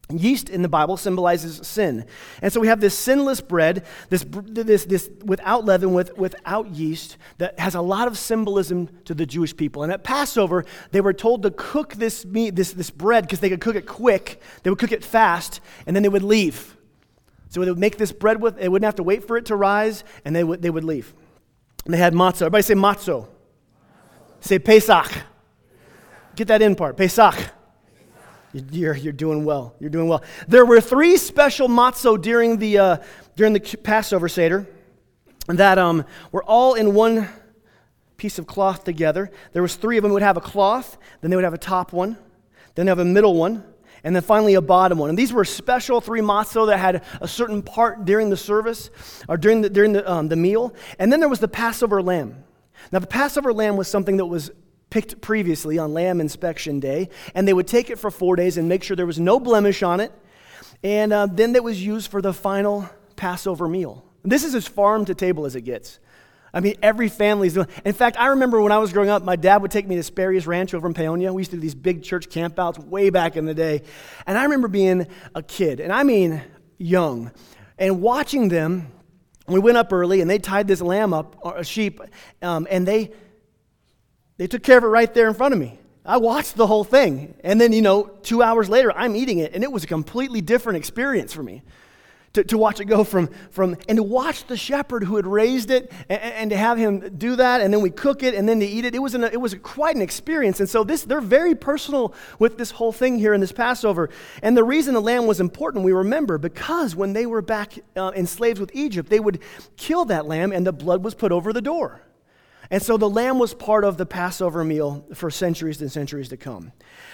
Yeast 0.09 0.50
in 0.50 0.62
the 0.62 0.69
Bible 0.69 0.95
symbolizes 0.95 1.68
sin. 1.68 2.06
And 2.42 2.54
so 2.54 2.62
we 2.62 2.68
have 2.68 2.80
this 2.80 2.98
sinless 2.98 3.42
bread, 3.42 3.86
this, 4.09 4.25
this, 4.30 4.86
this 4.86 5.09
without 5.25 5.65
leaven, 5.65 5.94
with, 5.94 6.18
without 6.18 6.69
yeast, 6.69 7.18
that 7.39 7.59
has 7.59 7.75
a 7.75 7.81
lot 7.81 8.07
of 8.07 8.18
symbolism 8.18 8.89
to 9.04 9.13
the 9.13 9.25
Jewish 9.25 9.56
people. 9.56 9.83
And 9.83 9.92
at 9.92 10.06
Passover, 10.06 10.63
they 10.92 11.01
were 11.01 11.12
told 11.12 11.44
to 11.44 11.51
cook 11.51 11.95
this, 11.95 12.25
meat, 12.25 12.56
this, 12.56 12.71
this 12.71 12.89
bread 12.89 13.25
because 13.25 13.42
they 13.42 13.50
could 13.50 13.59
cook 13.59 13.75
it 13.75 13.86
quick, 13.86 14.42
they 14.63 14.69
would 14.69 14.80
cook 14.80 14.94
it 14.94 15.04
fast, 15.04 15.59
and 15.86 15.94
then 15.94 16.04
they 16.04 16.09
would 16.09 16.24
leave. 16.24 16.77
So 17.50 17.59
they 17.59 17.69
would 17.69 17.80
make 17.80 17.98
this 17.98 18.13
bread 18.13 18.42
with, 18.42 18.57
they 18.57 18.69
wouldn't 18.69 18.86
have 18.86 18.95
to 18.95 19.04
wait 19.04 19.27
for 19.27 19.36
it 19.36 19.48
to 19.48 19.57
rise, 19.57 20.06
and 20.24 20.33
they 20.33 20.44
would, 20.44 20.62
they 20.62 20.69
would 20.69 20.86
leave. 20.86 21.13
And 21.83 21.94
they 21.94 21.98
had 21.98 22.13
matzah. 22.13 22.44
Everybody 22.44 22.62
say 22.62 22.75
matzo. 22.75 23.27
Say 24.39 24.59
Pesach. 24.59 25.12
Get 26.36 26.48
that 26.48 26.62
in 26.62 26.75
part. 26.75 26.95
Pesach. 26.95 27.36
You're, 28.71 28.95
you're 28.95 29.13
doing 29.13 29.45
well. 29.45 29.75
You're 29.80 29.89
doing 29.89 30.07
well. 30.07 30.24
There 30.48 30.65
were 30.65 30.81
three 30.81 31.18
special 31.18 31.68
matzo 31.68 32.21
during 32.21 32.57
the, 32.57 32.77
uh, 32.77 32.98
during 33.36 33.54
the 33.54 33.59
Passover 33.59 34.30
Seder 34.30 34.68
that 35.48 35.77
um, 35.77 36.06
were 36.31 36.44
all 36.44 36.74
in 36.74 36.94
one 36.94 37.30
piece 38.18 38.39
of 38.39 38.48
cloth 38.48 38.83
together. 38.83 39.31
There 39.54 39.62
was 39.62 39.75
three 39.75 39.98
of 39.98 40.04
them 40.04 40.12
would 40.13 40.21
have 40.21 40.38
a 40.38 40.42
cloth, 40.42 40.98
then 41.21 41.30
they 41.30 41.38
would 41.38 41.45
have 41.45 41.54
a 41.54 41.59
top 41.59 41.94
one, 41.94 42.18
then 42.75 42.86
they 42.86 42.89
have 42.89 43.00
a 43.00 43.06
middle 43.06 43.36
one, 43.36 43.63
and 44.04 44.15
then 44.15 44.24
finally 44.24 44.56
a 44.56 44.62
bottom 44.62 44.98
one. 44.98 45.09
And 45.09 45.18
these 45.18 45.31
were 45.31 45.45
special 45.45 46.01
three 46.01 46.21
matzo 46.21 46.68
that 46.68 46.77
had 46.77 47.04
a 47.21 47.27
certain 47.27 47.62
part 47.62 48.06
during 48.06 48.30
the 48.30 48.38
service 48.38 48.89
or 49.27 49.38
during 49.38 49.62
the, 49.62 49.69
during 49.69 49.94
the, 49.94 50.12
um, 50.12 50.27
the 50.27 50.36
meal. 50.36 50.74
And 51.00 51.12
then 51.12 51.19
there 51.19 51.30
was 51.30 51.39
the 51.39 51.48
Passover 51.48 52.01
lamb. 52.01 52.44
Now, 52.92 53.00
the 53.00 53.07
Passover 53.07 53.54
lamb 53.54 53.75
was 53.75 53.88
something 53.88 54.18
that 54.18 54.25
was 54.25 54.51
picked 54.89 55.22
previously 55.22 55.78
on 55.78 55.94
lamb 55.94 56.22
inspection 56.22 56.80
day, 56.80 57.10
and 57.36 57.48
they 57.48 57.54
would 57.54 57.68
take 57.68 57.89
it 57.89 58.00
for 58.00 58.10
four 58.10 58.36
days 58.36 58.57
and 58.57 58.69
make 58.69 58.84
sure 58.84 58.95
there 58.95 59.06
was 59.06 59.19
no 59.19 59.39
blemish 59.39 59.84
on 59.84 60.00
it, 60.00 60.12
and 60.84 61.12
uh, 61.12 61.25
then 61.25 61.54
that 61.54 61.63
was 61.63 61.84
used 61.84 62.10
for 62.10 62.22
the 62.22 62.34
final 62.34 62.89
Passover 63.16 63.68
meal. 63.68 64.06
This 64.24 64.44
is 64.44 64.56
as 64.56 64.68
farm 64.68 65.06
to 65.06 65.16
table 65.16 65.45
as 65.45 65.56
it 65.56 65.62
gets. 65.62 66.00
I 66.54 66.60
mean, 66.60 66.75
every 66.81 67.10
family's 67.10 67.54
doing. 67.54 67.68
In 67.86 67.94
fact, 67.94 68.18
I 68.19 68.28
remember 68.28 68.62
when 68.62 68.72
I 68.72 68.78
was 68.78 68.94
growing 68.94 69.10
up, 69.10 69.24
my 69.24 69.36
dad 69.36 69.62
would 69.62 69.72
take 69.72 69.88
me 69.88 69.95
to 69.98 70.04
Sperry's 70.04 70.48
Ranch 70.48 70.74
over 70.74 70.88
in 70.88 70.94
Paonia. 70.94 71.33
We 71.33 71.42
used 71.42 71.51
to 71.51 71.57
do 71.57 71.62
these 71.62 71.75
big 71.75 72.04
church 72.04 72.30
campouts 72.30 72.80
way 72.80 73.10
back 73.10 73.36
in 73.36 73.45
the 73.45 73.54
day, 73.54 73.83
and 74.25 74.38
I 74.38 74.44
remember 74.44 74.68
being 74.68 75.07
a 75.36 75.44
kid, 75.44 75.80
and 75.80 75.92
I 75.92 76.04
mean 76.04 76.42
young, 76.78 77.31
and 77.78 78.01
watching 78.01 78.50
them. 78.50 78.92
We 79.50 79.60
went 79.60 79.78
up 79.78 79.94
early, 79.94 80.19
and 80.19 80.30
they 80.30 80.40
tied 80.40 80.68
this 80.68 80.81
lamb 80.81 81.13
up, 81.13 81.38
or 81.40 81.56
a 81.56 81.63
sheep, 81.63 82.01
um, 82.42 82.68
and 82.69 82.86
they 82.86 83.12
they 84.38 84.48
took 84.48 84.63
care 84.63 84.78
of 84.78 84.84
it 84.84 84.88
right 84.88 85.13
there 85.13 85.28
in 85.28 85.34
front 85.34 85.54
of 85.54 85.60
me. 85.60 85.80
I 86.07 86.18
watched 86.18 86.56
the 86.56 86.66
whole 86.66 86.86
thing. 86.86 87.36
And 87.44 87.60
then, 87.60 87.74
you 87.74 87.81
know, 87.81 88.04
two 88.24 88.42
hours 88.42 88.69
later, 88.69 88.94
I'm 88.94 89.16
eating 89.16 89.39
it, 89.39 89.54
and 89.54 89.63
it 89.63 89.72
was 89.72 89.84
a 89.84 89.88
completely 89.88 90.39
different 90.39 90.78
experience 90.78 91.34
for 91.34 91.44
me. 91.44 91.63
To, 92.34 92.44
to 92.44 92.57
watch 92.57 92.80
it 92.80 92.86
go 92.86 93.04
from, 93.04 93.30
from, 93.50 93.78
and 93.89 93.95
to 93.95 94.04
watch 94.04 94.45
the 94.45 94.57
shepherd 94.57 95.04
who 95.04 95.16
had 95.16 95.25
raised 95.25 95.72
it 95.72 95.92
and, 96.07 96.22
and, 96.22 96.50
to 96.51 96.57
have 96.57 96.78
him 96.78 97.18
do 97.18 97.36
that, 97.38 97.62
and 97.62 97.74
then 97.74 97.81
we 97.81 97.89
cook 97.89 98.22
it 98.22 98.36
and 98.36 98.48
then 98.48 98.60
to 98.60 98.66
eat 98.66 98.86
it, 98.86 98.94
it 98.94 99.00
was, 99.00 99.16
an, 99.16 99.24
it 99.24 99.42
was 99.42 99.56
quite 99.63 99.95
an 99.95 100.04
experience. 100.04 100.60
And 100.60 100.69
so 100.69 100.83
this, 100.83 101.04
they're 101.04 101.19
very 101.19 101.56
personal 101.56 102.13
with 102.38 102.57
this 102.60 102.69
whole 102.69 102.92
thing 102.92 103.18
here 103.18 103.33
in 103.33 103.42
this 103.42 103.54
Passover. 103.54 104.10
And 104.44 104.56
the 104.56 104.63
reason 104.63 104.94
the 104.94 105.01
lamb 105.01 105.25
was 105.25 105.40
important, 105.40 105.83
we 105.83 105.94
remember, 105.94 106.38
because 106.38 106.95
when 106.95 107.13
they 107.13 107.25
were 107.25 107.42
back 107.42 107.80
uh, 107.95 108.12
enslaved 108.16 108.60
with 108.60 108.69
Egypt, 108.75 109.10
they 109.10 109.22
would 109.22 109.40
kill 109.75 110.06
that 110.06 110.28
lamb 110.28 110.51
and 110.51 110.68
the 110.68 110.74
blood 110.74 111.04
was 111.04 111.16
put 111.16 111.31
over 111.31 111.51
the 111.51 111.62
door. 111.62 112.01
And 112.69 112.81
so 112.81 112.98
the 112.98 113.10
lamb 113.10 113.40
was 113.40 113.54
part 113.54 113.84
of 113.84 113.98
the 113.98 114.06
Passover 114.06 114.64
meal 114.64 115.06
for 115.14 115.31
centuries 115.31 115.81
and 115.81 115.92
centuries 115.92 116.30
to 116.30 116.38
come. 116.38 116.72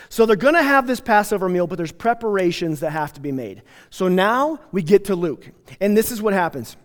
So 0.09 0.25
they're 0.25 0.35
going 0.35 0.55
to 0.55 0.63
have 0.63 0.87
this 0.87 0.99
Passover 0.99 1.47
meal, 1.49 1.67
but 1.67 1.77
there's 1.77 1.91
preparations 1.91 2.79
that 2.79 2.91
have 2.91 3.13
to 3.13 3.21
be 3.21 3.31
made. 3.31 3.61
So 3.89 4.07
now 4.07 4.59
we 4.71 4.81
get 4.81 5.05
to 5.05 5.15
Luke. 5.15 5.51
And 5.79 5.95
this 5.95 6.11
is 6.11 6.21
what 6.21 6.33
happens. 6.33 6.75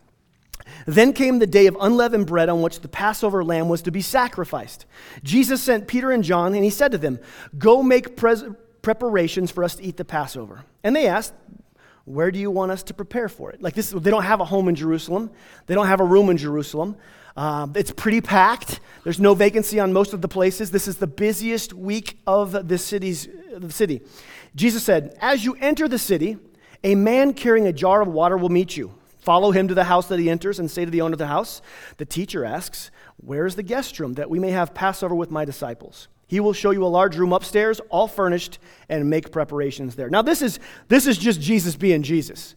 Then 0.87 1.13
came 1.13 1.39
the 1.39 1.47
day 1.47 1.67
of 1.67 1.77
unleavened 1.81 2.27
bread 2.27 2.49
on 2.49 2.63
which 2.63 2.81
the 2.81 2.89
Passover 2.89 3.45
lamb 3.45 3.69
was 3.69 3.83
to 3.83 3.91
be 3.91 4.03
sacrificed. 4.03 4.87
Jesus 5.23 5.63
sent 5.63 5.89
Peter 5.89 6.11
and 6.11 6.23
John, 6.23 6.55
and 6.55 6.65
he 6.65 6.71
said 6.71 6.93
to 6.93 6.99
them, 6.99 7.19
Go 7.57 7.83
make 7.83 8.17
preparations 8.17 9.51
for 9.51 9.65
us 9.65 9.77
to 9.77 9.83
eat 9.83 9.97
the 9.97 10.05
Passover. 10.05 10.65
And 10.85 10.95
they 10.95 11.07
asked, 11.07 11.33
Where 12.05 12.31
do 12.31 12.39
you 12.39 12.51
want 12.51 12.73
us 12.73 12.83
to 12.85 12.95
prepare 12.95 13.29
for 13.29 13.51
it? 13.51 13.63
Like 13.63 13.75
this, 13.75 13.91
they 13.91 14.11
don't 14.11 14.25
have 14.25 14.41
a 14.41 14.45
home 14.45 14.69
in 14.69 14.75
Jerusalem, 14.75 15.31
they 15.67 15.75
don't 15.75 15.87
have 15.87 16.01
a 16.01 16.05
room 16.05 16.29
in 16.31 16.37
Jerusalem. 16.37 16.97
Uh, 17.39 17.69
it's 17.77 17.93
pretty 17.93 18.21
packed. 18.21 18.81
There's 19.05 19.21
no 19.21 19.33
vacancy 19.33 19.79
on 19.79 19.93
most 19.93 20.13
of 20.13 20.21
the 20.21 20.27
places. 20.27 20.73
This 20.73 20.89
is 20.89 20.97
the 20.97 21.07
busiest 21.07 21.73
week 21.73 22.19
of 22.27 22.67
the, 22.67 22.77
city's, 22.79 23.29
the 23.57 23.71
city. 23.71 24.01
Jesus 24.57 24.83
said, 24.83 25.17
As 25.21 25.45
you 25.45 25.55
enter 25.61 25.87
the 25.87 26.01
city, 26.01 26.37
a 26.83 26.97
man 26.97 27.33
carrying 27.33 27.69
a 27.69 27.73
jar 27.73 28.03
of 28.03 28.09
water 28.09 28.37
will 28.37 28.49
meet 28.49 28.77
you. 28.77 28.93
Follow 29.21 29.53
him 29.53 29.69
to 29.69 29.75
the 29.75 29.85
house 29.85 30.09
that 30.09 30.19
he 30.19 30.29
enters 30.29 30.59
and 30.59 30.69
say 30.69 30.85
to 30.85 30.91
the 30.91 31.01
owner 31.01 31.13
of 31.13 31.21
the 31.21 31.29
house, 31.29 31.63
The 31.99 32.05
teacher 32.05 32.45
asks, 32.45 32.91
Where 33.19 33.47
is 33.47 33.55
the 33.55 33.63
guest 33.63 34.01
room 34.01 34.15
that 34.15 34.29
we 34.29 34.41
may 34.41 34.51
have 34.51 34.75
Passover 34.75 35.15
with 35.15 35.31
my 35.31 35.45
disciples? 35.45 36.09
He 36.27 36.41
will 36.41 36.53
show 36.53 36.73
you 36.73 36.85
a 36.85 36.87
large 36.87 37.17
room 37.17 37.33
upstairs, 37.33 37.81
all 37.89 38.09
furnished, 38.09 38.59
and 38.89 39.09
make 39.09 39.31
preparations 39.31 39.95
there. 39.95 40.11
Now, 40.11 40.23
this 40.23 40.43
is, 40.43 40.59
this 40.89 41.07
is 41.07 41.17
just 41.17 41.41
Jesus 41.41 41.77
being 41.77 42.03
Jesus. 42.03 42.57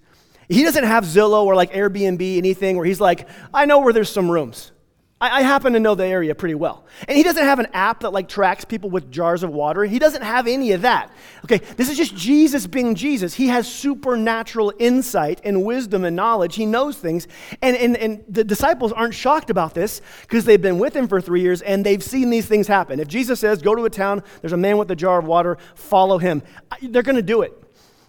He 0.51 0.63
doesn't 0.63 0.83
have 0.83 1.05
Zillow 1.05 1.45
or 1.45 1.55
like 1.55 1.71
Airbnb, 1.71 2.37
anything 2.37 2.75
where 2.75 2.85
he's 2.85 2.99
like, 2.99 3.29
I 3.53 3.65
know 3.65 3.79
where 3.79 3.93
there's 3.93 4.09
some 4.09 4.29
rooms. 4.29 4.73
I, 5.21 5.39
I 5.39 5.41
happen 5.43 5.71
to 5.73 5.79
know 5.79 5.95
the 5.95 6.05
area 6.05 6.35
pretty 6.35 6.55
well. 6.55 6.85
And 7.07 7.15
he 7.15 7.23
doesn't 7.23 7.41
have 7.41 7.59
an 7.59 7.67
app 7.73 8.01
that 8.01 8.11
like 8.11 8.27
tracks 8.27 8.65
people 8.65 8.89
with 8.89 9.09
jars 9.09 9.43
of 9.43 9.51
water. 9.51 9.85
He 9.85 9.97
doesn't 9.97 10.23
have 10.23 10.47
any 10.47 10.73
of 10.73 10.81
that. 10.81 11.09
Okay, 11.45 11.59
this 11.77 11.89
is 11.89 11.95
just 11.95 12.17
Jesus 12.17 12.67
being 12.67 12.95
Jesus. 12.95 13.33
He 13.33 13.47
has 13.47 13.65
supernatural 13.65 14.73
insight 14.77 15.39
and 15.45 15.63
wisdom 15.63 16.03
and 16.03 16.17
knowledge. 16.17 16.55
He 16.55 16.65
knows 16.65 16.97
things. 16.97 17.29
And, 17.61 17.77
and, 17.77 17.95
and 17.95 18.21
the 18.27 18.43
disciples 18.43 18.91
aren't 18.91 19.13
shocked 19.13 19.51
about 19.51 19.73
this 19.73 20.01
because 20.23 20.43
they've 20.43 20.61
been 20.61 20.79
with 20.79 20.93
him 20.93 21.07
for 21.07 21.21
three 21.21 21.41
years 21.41 21.61
and 21.61 21.85
they've 21.85 22.03
seen 22.03 22.29
these 22.29 22.45
things 22.45 22.67
happen. 22.67 22.99
If 22.99 23.07
Jesus 23.07 23.39
says, 23.39 23.61
go 23.61 23.73
to 23.73 23.85
a 23.85 23.89
town, 23.89 24.21
there's 24.41 24.51
a 24.51 24.57
man 24.57 24.77
with 24.77 24.91
a 24.91 24.97
jar 24.97 25.17
of 25.17 25.25
water, 25.25 25.57
follow 25.75 26.17
him, 26.17 26.41
they're 26.81 27.03
going 27.03 27.15
to 27.15 27.21
do 27.21 27.43
it. 27.43 27.57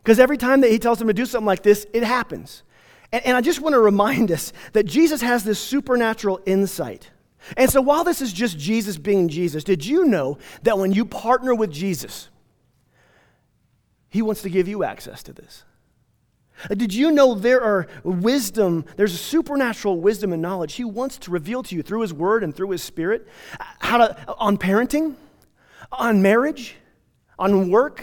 Because 0.03 0.19
every 0.19 0.37
time 0.37 0.61
that 0.63 0.71
he 0.71 0.79
tells 0.79 0.99
them 0.99 1.09
to 1.09 1.15
do 1.15 1.27
something 1.27 1.47
like 1.47 1.63
this, 1.63 1.87
it 1.93 2.03
happens. 2.03 2.63
And, 3.13 3.25
and 3.27 3.37
I 3.37 3.41
just 3.41 3.61
want 3.61 3.75
to 3.75 3.81
remind 3.81 4.33
us 4.33 4.53
that 4.73 4.85
Jesus 4.85 5.21
has 5.21 5.45
this 5.45 5.61
supernatural 5.61 6.41
insight. 6.47 7.11
And 7.57 7.71
so 7.71 7.81
while 7.81 8.05
this 8.05 8.21
is 8.21 8.33
just 8.33 8.59
Jesus 8.59 8.97
being 8.97 9.29
Jesus, 9.29 9.65
did 9.65 9.85
you 9.85 10.05
know 10.07 10.39
that 10.63 10.79
when 10.79 10.93
you 10.93 11.05
partner 11.05 11.55
with 11.55 11.71
Jesus, 11.71 12.29
he 14.11 14.23
wants 14.23 14.43
to 14.43 14.51
give 14.51 14.69
you 14.69 14.85
access 14.85 15.23
to 15.25 15.33
this? 15.33 15.65
Uh, 16.71 16.75
did 16.75 16.95
you 16.95 17.11
know 17.11 17.35
there 17.35 17.63
are 17.63 17.89
wisdom, 18.05 18.85
there's 18.97 19.15
a 19.15 19.19
supernatural 19.19 20.01
wisdom 20.01 20.33
and 20.33 20.43
knowledge 20.43 20.75
he 20.75 20.85
wants 20.85 21.19
to 21.19 21.31
reveal 21.31 21.63
to 21.65 21.75
you 21.75 21.83
through 21.83 22.03
his 22.03 22.13
word 22.13 22.45
and 22.45 22.55
through 22.55 22.71
his 22.71 22.83
spirit? 22.83 23.27
Uh, 23.59 23.65
how 23.81 23.99
to, 23.99 24.35
on 24.39 24.59
parenting, 24.59 25.15
on 25.91 26.23
marriage, 26.23 26.77
on 27.39 27.71
work, 27.71 28.03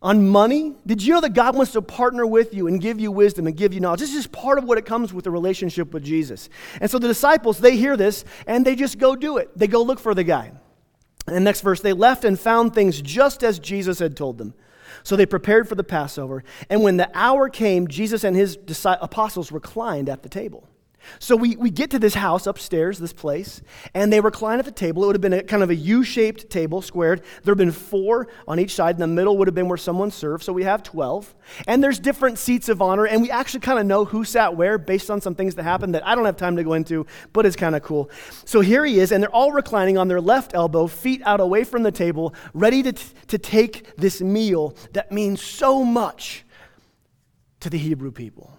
on 0.00 0.28
money? 0.28 0.74
Did 0.86 1.02
you 1.02 1.14
know 1.14 1.20
that 1.20 1.34
God 1.34 1.56
wants 1.56 1.72
to 1.72 1.82
partner 1.82 2.26
with 2.26 2.54
you 2.54 2.68
and 2.68 2.80
give 2.80 3.00
you 3.00 3.10
wisdom 3.10 3.46
and 3.46 3.56
give 3.56 3.74
you 3.74 3.80
knowledge? 3.80 4.00
This 4.00 4.14
is 4.14 4.26
part 4.26 4.58
of 4.58 4.64
what 4.64 4.78
it 4.78 4.86
comes 4.86 5.12
with 5.12 5.26
a 5.26 5.30
relationship 5.30 5.92
with 5.92 6.04
Jesus. 6.04 6.48
And 6.80 6.90
so 6.90 6.98
the 6.98 7.08
disciples, 7.08 7.58
they 7.58 7.76
hear 7.76 7.96
this 7.96 8.24
and 8.46 8.64
they 8.64 8.76
just 8.76 8.98
go 8.98 9.16
do 9.16 9.38
it. 9.38 9.50
They 9.56 9.66
go 9.66 9.82
look 9.82 9.98
for 9.98 10.14
the 10.14 10.24
guy. 10.24 10.52
And 11.26 11.44
next 11.44 11.60
verse, 11.60 11.80
they 11.80 11.92
left 11.92 12.24
and 12.24 12.38
found 12.38 12.74
things 12.74 13.02
just 13.02 13.42
as 13.42 13.58
Jesus 13.58 13.98
had 13.98 14.16
told 14.16 14.38
them. 14.38 14.54
So 15.02 15.16
they 15.16 15.26
prepared 15.26 15.68
for 15.68 15.74
the 15.74 15.84
Passover. 15.84 16.44
And 16.70 16.82
when 16.82 16.96
the 16.96 17.10
hour 17.14 17.48
came, 17.48 17.88
Jesus 17.88 18.24
and 18.24 18.36
his 18.36 18.56
disciples 18.56 19.04
apostles 19.04 19.52
reclined 19.52 20.08
at 20.08 20.22
the 20.22 20.28
table. 20.28 20.68
So 21.18 21.36
we, 21.36 21.56
we 21.56 21.70
get 21.70 21.90
to 21.90 21.98
this 21.98 22.14
house 22.14 22.46
upstairs, 22.46 22.98
this 22.98 23.12
place, 23.12 23.60
and 23.94 24.12
they 24.12 24.20
recline 24.20 24.58
at 24.58 24.64
the 24.64 24.70
table. 24.70 25.04
It 25.04 25.06
would 25.06 25.16
have 25.16 25.20
been 25.20 25.32
a, 25.32 25.42
kind 25.42 25.62
of 25.62 25.70
a 25.70 25.74
U 25.74 26.02
shaped 26.02 26.50
table, 26.50 26.82
squared. 26.82 27.22
There 27.42 27.52
have 27.52 27.58
been 27.58 27.72
four 27.72 28.28
on 28.46 28.60
each 28.60 28.74
side. 28.74 28.96
In 28.96 29.00
the 29.00 29.06
middle 29.06 29.36
would 29.38 29.48
have 29.48 29.54
been 29.54 29.68
where 29.68 29.78
someone 29.78 30.10
served. 30.10 30.44
So 30.44 30.52
we 30.52 30.64
have 30.64 30.82
12. 30.82 31.34
And 31.66 31.82
there's 31.82 31.98
different 31.98 32.38
seats 32.38 32.68
of 32.68 32.82
honor, 32.82 33.06
and 33.06 33.22
we 33.22 33.30
actually 33.30 33.60
kind 33.60 33.78
of 33.78 33.86
know 33.86 34.04
who 34.04 34.24
sat 34.24 34.56
where 34.56 34.78
based 34.78 35.10
on 35.10 35.20
some 35.20 35.34
things 35.34 35.54
that 35.54 35.62
happened 35.62 35.94
that 35.94 36.06
I 36.06 36.14
don't 36.14 36.24
have 36.24 36.36
time 36.36 36.56
to 36.56 36.64
go 36.64 36.74
into, 36.74 37.06
but 37.32 37.46
it's 37.46 37.56
kind 37.56 37.74
of 37.74 37.82
cool. 37.82 38.10
So 38.44 38.60
here 38.60 38.84
he 38.84 39.00
is, 39.00 39.12
and 39.12 39.22
they're 39.22 39.30
all 39.34 39.52
reclining 39.52 39.98
on 39.98 40.08
their 40.08 40.20
left 40.20 40.54
elbow, 40.54 40.86
feet 40.86 41.22
out 41.24 41.40
away 41.40 41.64
from 41.64 41.82
the 41.82 41.92
table, 41.92 42.34
ready 42.52 42.82
to, 42.82 42.92
t- 42.92 43.04
to 43.28 43.38
take 43.38 43.96
this 43.96 44.20
meal 44.20 44.74
that 44.92 45.12
means 45.12 45.42
so 45.42 45.84
much 45.84 46.44
to 47.60 47.70
the 47.70 47.78
Hebrew 47.78 48.10
people 48.10 48.57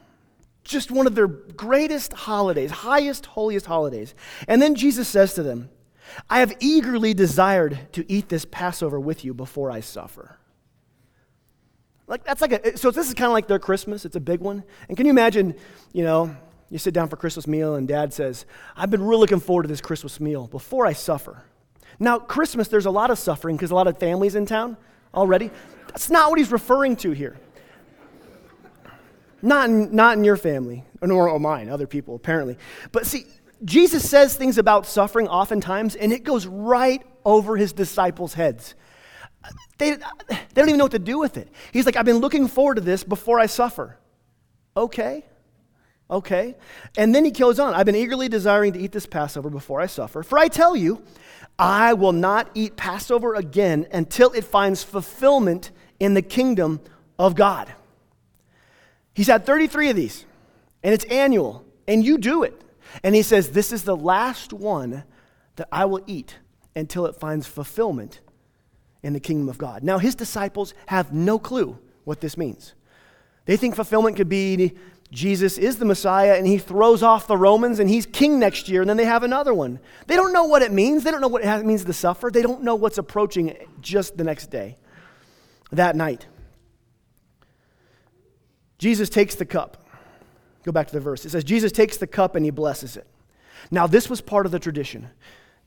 just 0.69 0.91
one 0.91 1.07
of 1.07 1.15
their 1.15 1.27
greatest 1.27 2.13
holidays, 2.13 2.71
highest, 2.71 3.25
holiest 3.25 3.65
holidays. 3.65 4.13
And 4.47 4.61
then 4.61 4.75
Jesus 4.75 5.07
says 5.07 5.33
to 5.33 5.43
them, 5.43 5.69
I 6.29 6.39
have 6.39 6.53
eagerly 6.59 7.13
desired 7.13 7.79
to 7.93 8.09
eat 8.11 8.29
this 8.29 8.45
Passover 8.45 8.99
with 8.99 9.25
you 9.25 9.33
before 9.33 9.71
I 9.71 9.81
suffer. 9.81 10.37
Like 12.07 12.23
that's 12.23 12.41
like 12.41 12.53
a 12.53 12.77
so 12.77 12.89
this 12.89 13.07
is 13.07 13.13
kind 13.13 13.27
of 13.27 13.33
like 13.33 13.47
their 13.47 13.59
Christmas. 13.59 14.03
It's 14.03 14.15
a 14.15 14.19
big 14.19 14.39
one. 14.39 14.63
And 14.87 14.97
can 14.97 15.05
you 15.05 15.11
imagine, 15.11 15.53
you 15.93 16.03
know, 16.03 16.35
you 16.69 16.79
sit 16.79 16.93
down 16.93 17.07
for 17.07 17.15
Christmas 17.15 17.45
meal 17.45 17.75
and 17.75 17.87
dad 17.87 18.13
says, 18.13 18.45
"I've 18.75 18.89
been 18.89 19.03
really 19.03 19.21
looking 19.21 19.39
forward 19.39 19.63
to 19.63 19.67
this 19.67 19.81
Christmas 19.81 20.19
meal 20.19 20.47
before 20.47 20.87
I 20.87 20.93
suffer." 20.93 21.43
Now, 21.99 22.17
Christmas 22.17 22.67
there's 22.67 22.87
a 22.87 22.91
lot 22.91 23.11
of 23.11 23.19
suffering 23.19 23.57
because 23.57 23.69
a 23.69 23.75
lot 23.75 23.85
of 23.85 23.99
families 23.99 24.33
in 24.33 24.47
town 24.47 24.75
already. 25.13 25.51
That's 25.87 26.09
not 26.09 26.31
what 26.31 26.39
he's 26.39 26.51
referring 26.51 26.95
to 26.97 27.11
here. 27.11 27.37
Not 29.41 29.69
in, 29.69 29.95
not 29.95 30.17
in 30.17 30.23
your 30.23 30.37
family, 30.37 30.83
nor 31.01 31.39
mine, 31.39 31.69
other 31.69 31.87
people, 31.87 32.15
apparently. 32.15 32.57
But 32.91 33.05
see, 33.05 33.25
Jesus 33.63 34.09
says 34.09 34.35
things 34.35 34.57
about 34.57 34.85
suffering 34.85 35.27
oftentimes, 35.27 35.95
and 35.95 36.11
it 36.11 36.23
goes 36.23 36.45
right 36.45 37.01
over 37.25 37.57
his 37.57 37.73
disciples' 37.73 38.33
heads. 38.33 38.75
They, 39.77 39.95
they 39.95 40.37
don't 40.53 40.67
even 40.67 40.77
know 40.77 40.85
what 40.85 40.91
to 40.91 40.99
do 40.99 41.19
with 41.19 41.37
it. 41.37 41.49
He's 41.71 41.85
like, 41.85 41.95
I've 41.95 42.05
been 42.05 42.17
looking 42.17 42.47
forward 42.47 42.75
to 42.75 42.81
this 42.81 43.03
before 43.03 43.39
I 43.39 43.45
suffer. 43.45 43.97
Okay, 44.75 45.25
okay. 46.11 46.55
And 46.97 47.15
then 47.15 47.23
he 47.23 47.31
goes 47.31 47.59
on, 47.59 47.73
I've 47.73 47.85
been 47.85 47.95
eagerly 47.95 48.27
desiring 48.27 48.73
to 48.73 48.79
eat 48.79 48.91
this 48.91 49.05
Passover 49.05 49.49
before 49.49 49.79
I 49.79 49.85
suffer. 49.85 50.23
For 50.23 50.37
I 50.37 50.49
tell 50.49 50.75
you, 50.75 51.01
I 51.57 51.93
will 51.93 52.13
not 52.13 52.49
eat 52.53 52.75
Passover 52.75 53.35
again 53.35 53.87
until 53.91 54.31
it 54.31 54.43
finds 54.43 54.83
fulfillment 54.83 55.71
in 55.99 56.13
the 56.13 56.21
kingdom 56.21 56.81
of 57.17 57.35
God. 57.35 57.73
He's 59.13 59.27
had 59.27 59.45
33 59.45 59.89
of 59.89 59.95
these, 59.95 60.25
and 60.83 60.93
it's 60.93 61.05
annual, 61.05 61.65
and 61.87 62.03
you 62.03 62.17
do 62.17 62.43
it. 62.43 62.61
And 63.03 63.15
he 63.15 63.21
says, 63.21 63.49
This 63.49 63.71
is 63.71 63.83
the 63.83 63.95
last 63.95 64.53
one 64.53 65.03
that 65.55 65.67
I 65.71 65.85
will 65.85 66.01
eat 66.07 66.37
until 66.75 67.05
it 67.05 67.15
finds 67.15 67.47
fulfillment 67.47 68.21
in 69.03 69.13
the 69.13 69.19
kingdom 69.19 69.49
of 69.49 69.57
God. 69.57 69.83
Now, 69.83 69.97
his 69.97 70.15
disciples 70.15 70.73
have 70.87 71.13
no 71.13 71.39
clue 71.39 71.77
what 72.03 72.21
this 72.21 72.37
means. 72.37 72.73
They 73.45 73.57
think 73.57 73.75
fulfillment 73.75 74.15
could 74.15 74.29
be 74.29 74.73
Jesus 75.11 75.57
is 75.57 75.77
the 75.77 75.85
Messiah 75.85 76.35
and 76.35 76.45
he 76.45 76.59
throws 76.59 77.01
off 77.01 77.25
the 77.25 77.37
Romans 77.37 77.79
and 77.79 77.89
he's 77.89 78.05
king 78.05 78.39
next 78.39 78.69
year, 78.69 78.81
and 78.81 78.89
then 78.89 78.97
they 78.97 79.05
have 79.05 79.23
another 79.23 79.53
one. 79.53 79.79
They 80.07 80.15
don't 80.15 80.33
know 80.33 80.43
what 80.43 80.61
it 80.61 80.71
means. 80.71 81.03
They 81.03 81.11
don't 81.11 81.21
know 81.21 81.27
what 81.27 81.43
it 81.43 81.65
means 81.65 81.83
to 81.85 81.93
suffer. 81.93 82.29
They 82.31 82.41
don't 82.41 82.63
know 82.63 82.75
what's 82.75 82.97
approaching 82.97 83.55
just 83.81 84.17
the 84.17 84.23
next 84.23 84.51
day, 84.51 84.77
that 85.71 85.95
night. 85.95 86.27
Jesus 88.79 89.09
takes 89.09 89.35
the 89.35 89.45
cup. 89.45 89.85
Go 90.63 90.71
back 90.71 90.87
to 90.87 90.93
the 90.93 90.99
verse. 90.99 91.25
It 91.25 91.29
says, 91.29 91.43
Jesus 91.43 91.71
takes 91.71 91.97
the 91.97 92.07
cup 92.07 92.35
and 92.35 92.43
he 92.43 92.51
blesses 92.51 92.97
it. 92.97 93.05
Now, 93.69 93.85
this 93.85 94.09
was 94.09 94.21
part 94.21 94.45
of 94.45 94.51
the 94.51 94.59
tradition. 94.59 95.09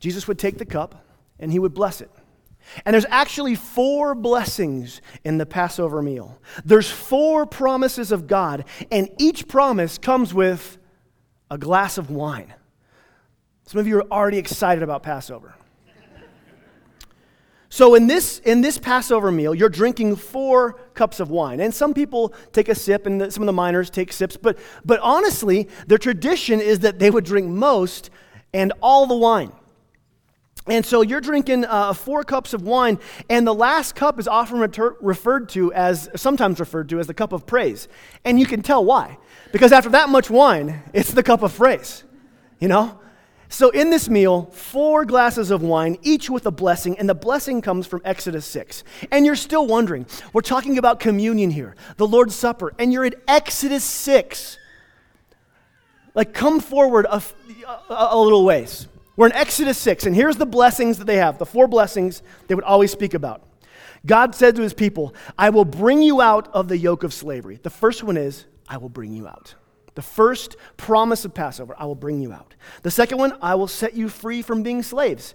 Jesus 0.01 0.27
would 0.27 0.39
take 0.39 0.59
the 0.59 0.67
cup 0.67 1.05
and 1.39 1.53
he 1.53 1.59
would 1.59 1.75
bless 1.75 2.01
it. 2.01 2.11
And 2.85 2.95
there's 2.95 3.07
actually 3.09 3.55
four 3.55 4.15
blessings 4.15 5.01
in 5.25 5.39
the 5.39 5.47
Passover 5.47 6.01
meal. 6.03 6.39
There's 6.65 6.91
four 6.91 7.45
promises 7.45 8.13
of 8.13 8.27
God, 8.29 8.65
and 8.91 9.09
each 9.19 9.49
promise 9.49 9.99
comes 9.99 10.33
with 10.33 10.79
a 11.51 11.59
glass 11.59 11.99
of 11.99 12.11
wine. 12.11 12.55
Some 13.67 13.81
of 13.81 13.87
you 13.87 13.99
are 13.99 14.13
already 14.13 14.39
excited 14.39 14.83
about 14.83 15.03
Passover. 15.03 15.55
So 17.73 17.95
in 17.95 18.07
this, 18.07 18.39
in 18.41 18.61
this 18.61 18.77
Passover 18.77 19.33
meal, 19.33 19.55
you're 19.55 19.71
drinking 19.71 20.17
four 20.17 20.75
cups 20.93 21.21
of 21.21 21.31
wine. 21.31 21.59
And 21.59 21.73
some 21.73 21.95
people 21.95 22.35
take 22.53 22.69
a 22.69 22.75
sip, 22.75 23.07
and 23.07 23.33
some 23.33 23.43
of 23.43 23.47
the 23.47 23.53
minors 23.55 23.89
take 23.89 24.13
sips. 24.13 24.37
But, 24.37 24.59
but 24.85 25.01
honestly, 25.01 25.71
their 25.87 25.97
tradition 25.97 26.61
is 26.61 26.81
that 26.81 26.99
they 26.99 27.09
would 27.09 27.25
drink 27.25 27.49
most 27.49 28.11
and 28.53 28.75
all 28.83 29.07
the 29.07 29.17
wine. 29.17 29.53
And 30.67 30.85
so 30.85 31.01
you're 31.01 31.23
drinking 31.23 31.65
uh, 31.65 31.95
four 31.95 32.25
cups 32.25 32.53
of 32.53 32.61
wine, 32.61 32.99
and 33.31 33.47
the 33.47 33.55
last 33.55 33.95
cup 33.95 34.21
is 34.21 34.29
often 34.29 34.59
reter- 34.59 34.99
referred 35.01 35.49
to 35.51 35.73
as, 35.73 36.11
sometimes 36.15 36.61
referred 36.61 36.91
to 36.91 37.01
as 37.01 37.07
the 37.07 37.15
cup 37.15 37.33
of 37.33 37.47
praise. 37.47 37.89
And 38.23 38.39
you 38.39 38.45
can 38.45 38.61
tell 38.61 38.85
why. 38.85 39.17
Because 39.51 39.73
after 39.73 39.89
that 39.89 40.11
much 40.11 40.29
wine, 40.29 40.83
it's 40.93 41.11
the 41.11 41.23
cup 41.23 41.43
of 41.43 41.57
praise. 41.57 42.05
You 42.61 42.69
know? 42.69 43.01
So, 43.53 43.69
in 43.69 43.91
this 43.91 44.09
meal, 44.09 44.47
four 44.47 45.05
glasses 45.05 45.51
of 45.51 45.61
wine, 45.61 45.99
each 46.01 46.31
with 46.31 46.47
a 46.47 46.51
blessing, 46.51 46.99
and 46.99 47.07
the 47.07 47.15
blessing 47.15 47.61
comes 47.61 47.87
from 47.87 48.01
Exodus 48.03 48.47
6. 48.47 48.83
And 49.11 49.27
you're 49.27 49.37
still 49.37 49.67
wondering, 49.67 50.07
we're 50.33 50.41
talking 50.41 50.79
about 50.79 51.01
communion 51.01 51.51
here, 51.51 51.77
the 51.99 52.07
Lord's 52.07 52.35
Supper, 52.35 52.73
and 52.79 52.95
you're 52.95 53.05
in 53.05 53.15
Exodus 53.29 53.85
6. 53.85 54.57
Like, 56.15 56.33
come 56.33 56.61
forward 56.61 57.05
a, 57.05 57.23
a, 57.91 58.09
a 58.13 58.19
little 58.19 58.47
ways. 58.47 58.89
We're 59.17 59.27
in 59.27 59.35
Exodus 59.35 59.77
6, 59.77 60.07
and 60.07 60.17
here's 60.17 60.37
the 60.37 60.47
blessings 60.47 60.97
that 60.97 61.05
they 61.05 61.17
have 61.17 61.39
the 61.39 61.45
four 61.45 61.69
blessings 61.69 62.23
they 62.49 62.55
would 62.55 62.65
always 62.65 62.91
speak 62.91 63.13
about. 63.13 63.43
God 64.07 64.35
said 64.35 64.57
to 64.57 64.63
his 64.63 64.73
people, 64.73 65.15
I 65.39 65.51
will 65.51 65.67
bring 65.67 66.01
you 66.01 66.23
out 66.23 66.49
of 66.55 66.69
the 66.69 66.79
yoke 66.79 67.05
of 67.05 67.13
slavery. 67.13 67.61
The 67.63 67.69
first 67.69 68.03
one 68.03 68.17
is, 68.17 68.47
I 68.67 68.79
will 68.79 68.89
bring 68.89 69.13
you 69.13 69.29
out. 69.29 69.57
The 69.95 70.03
first 70.03 70.57
promise 70.77 71.25
of 71.25 71.35
Passover, 71.35 71.75
I 71.79 71.85
will 71.85 71.95
bring 71.95 72.21
you 72.21 72.33
out. 72.33 72.55
The 72.83 72.91
second 72.91 73.19
one, 73.19 73.37
I 73.43 73.55
will 73.55 73.69
set 73.69 73.95
you 73.95 74.09
free 74.09 74.43
from 74.43 74.63
being 74.63 74.83
slaves. 74.83 75.35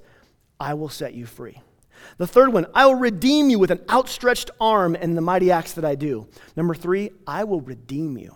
I 0.60 0.74
will 0.74 0.90
set 0.90 1.14
you 1.14 1.26
free. 1.26 1.62
The 2.18 2.28
third 2.28 2.54
one, 2.54 2.66
I 2.74 2.86
will 2.86 2.96
redeem 2.96 3.50
you 3.50 3.60
with 3.60 3.72
an 3.72 3.82
outstretched 3.90 4.52
arm 4.60 4.96
and 4.96 5.16
the 5.16 5.22
mighty 5.22 5.52
acts 5.52 5.74
that 5.74 5.86
I 5.86 5.96
do. 5.96 6.28
Number 6.56 6.74
three, 6.74 7.12
I 7.26 7.44
will 7.44 7.62
redeem 7.62 8.18
you. 8.18 8.36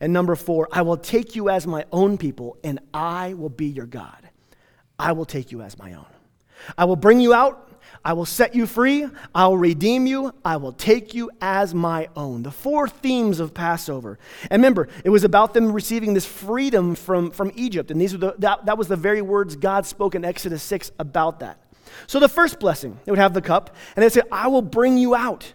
And 0.00 0.12
number 0.12 0.36
four, 0.36 0.68
I 0.72 0.82
will 0.82 0.96
take 0.96 1.34
you 1.34 1.48
as 1.48 1.66
my 1.66 1.84
own 1.92 2.18
people 2.18 2.56
and 2.62 2.80
I 2.94 3.34
will 3.34 3.48
be 3.48 3.66
your 3.66 3.86
God. 3.86 4.28
I 4.98 5.12
will 5.12 5.24
take 5.24 5.52
you 5.52 5.62
as 5.62 5.78
my 5.78 5.94
own. 5.94 6.06
I 6.76 6.84
will 6.84 6.96
bring 6.96 7.20
you 7.20 7.34
out 7.34 7.68
I 8.04 8.12
will 8.12 8.26
set 8.26 8.54
you 8.54 8.66
free. 8.66 9.06
I 9.34 9.46
will 9.48 9.58
redeem 9.58 10.06
you. 10.06 10.32
I 10.44 10.56
will 10.56 10.72
take 10.72 11.14
you 11.14 11.30
as 11.40 11.74
my 11.74 12.08
own. 12.16 12.42
The 12.42 12.50
four 12.50 12.88
themes 12.88 13.40
of 13.40 13.54
Passover. 13.54 14.18
And 14.50 14.62
remember, 14.62 14.88
it 15.04 15.10
was 15.10 15.24
about 15.24 15.54
them 15.54 15.72
receiving 15.72 16.14
this 16.14 16.26
freedom 16.26 16.94
from, 16.94 17.30
from 17.30 17.52
Egypt. 17.54 17.90
And 17.90 18.00
these 18.00 18.12
were 18.12 18.18
the, 18.18 18.34
that, 18.38 18.66
that 18.66 18.78
was 18.78 18.88
the 18.88 18.96
very 18.96 19.22
words 19.22 19.56
God 19.56 19.86
spoke 19.86 20.14
in 20.14 20.24
Exodus 20.24 20.62
6 20.62 20.92
about 20.98 21.40
that. 21.40 21.60
So 22.06 22.20
the 22.20 22.28
first 22.28 22.60
blessing, 22.60 22.98
they 23.04 23.12
would 23.12 23.18
have 23.18 23.34
the 23.34 23.42
cup, 23.42 23.74
and 23.96 24.02
they 24.02 24.08
say, 24.08 24.22
I 24.30 24.48
will 24.48 24.62
bring 24.62 24.98
you 24.98 25.14
out. 25.14 25.52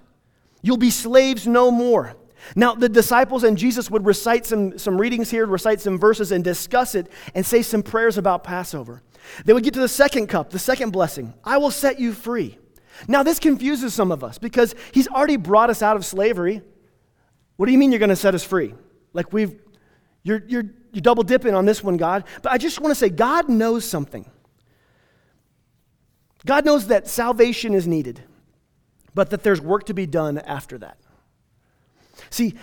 You'll 0.62 0.78
be 0.78 0.90
slaves 0.90 1.48
no 1.48 1.72
more. 1.72 2.16
Now, 2.56 2.76
the 2.76 2.90
disciples 2.90 3.44
and 3.44 3.58
Jesus 3.58 3.90
would 3.90 4.06
recite 4.06 4.46
some, 4.46 4.78
some 4.78 5.00
readings 5.00 5.32
here, 5.32 5.46
recite 5.46 5.80
some 5.80 5.98
verses, 5.98 6.32
and 6.32 6.44
discuss 6.44 6.94
it 6.94 7.08
and 7.34 7.46
say 7.46 7.62
some 7.62 7.82
prayers 7.82 8.18
about 8.18 8.44
Passover. 8.44 9.02
They 9.46 9.54
would 9.54 9.64
get 9.64 9.74
to 9.76 9.80
the 9.80 9.88
second 9.88 10.28
cup, 10.28 10.50
the 10.50 10.60
second 10.60 10.92
blessing 10.92 11.34
I 11.44 11.58
will 11.58 11.72
set 11.72 12.00
you 12.00 12.14
free. 12.14 12.58
Now, 13.08 13.24
this 13.24 13.40
confuses 13.40 13.94
some 13.94 14.12
of 14.12 14.24
us 14.24 14.38
because 14.38 14.76
he's 14.92 15.08
already 15.08 15.38
brought 15.38 15.70
us 15.70 15.82
out 15.82 15.96
of 15.96 16.06
slavery. 16.06 16.62
What 17.56 17.66
do 17.66 17.72
you 17.72 17.78
mean 17.78 17.92
you're 17.92 18.00
going 18.00 18.10
to 18.10 18.16
set 18.16 18.36
us 18.36 18.44
free? 18.44 18.74
Like 19.14 19.34
we've 19.34 19.60
You're, 20.24 20.44
you're, 20.48 20.64
you're 20.94 21.02
double 21.02 21.24
dipping 21.24 21.54
on 21.54 21.66
this 21.66 21.84
one, 21.84 21.98
God. 21.98 22.24
But 22.42 22.52
I 22.52 22.58
just 22.58 22.80
want 22.80 22.92
to 22.92 22.96
say, 22.96 23.10
God 23.10 23.50
knows 23.50 23.84
something. 23.84 24.26
God 26.46 26.66
knows 26.66 26.88
that 26.88 27.08
salvation 27.08 27.74
is 27.74 27.88
needed, 27.88 28.22
but 29.14 29.30
that 29.32 29.44
there's 29.44 29.60
work 29.60 29.86
to 29.86 29.94
be 29.94 30.06
done 30.06 30.38
after 30.38 30.78
that. 30.80 30.98
See, 32.30 32.56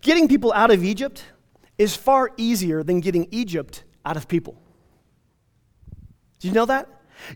getting 0.00 0.28
people 0.28 0.52
out 0.52 0.70
of 0.70 0.84
Egypt 0.84 1.24
is 1.78 1.96
far 1.96 2.30
easier 2.36 2.82
than 2.82 3.00
getting 3.00 3.28
Egypt 3.30 3.84
out 4.04 4.16
of 4.16 4.26
people. 4.26 4.60
Do 6.40 6.48
you 6.48 6.54
know 6.54 6.66
that? 6.66 6.88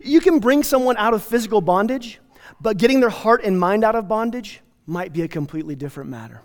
You 0.02 0.20
can 0.20 0.38
bring 0.38 0.62
someone 0.62 0.96
out 0.96 1.14
of 1.14 1.22
physical 1.22 1.60
bondage, 1.60 2.20
but 2.60 2.76
getting 2.76 3.00
their 3.00 3.10
heart 3.10 3.42
and 3.44 3.58
mind 3.58 3.84
out 3.84 3.94
of 3.94 4.08
bondage 4.08 4.60
might 4.86 5.12
be 5.12 5.22
a 5.22 5.28
completely 5.28 5.74
different 5.74 6.10
matter. 6.10 6.42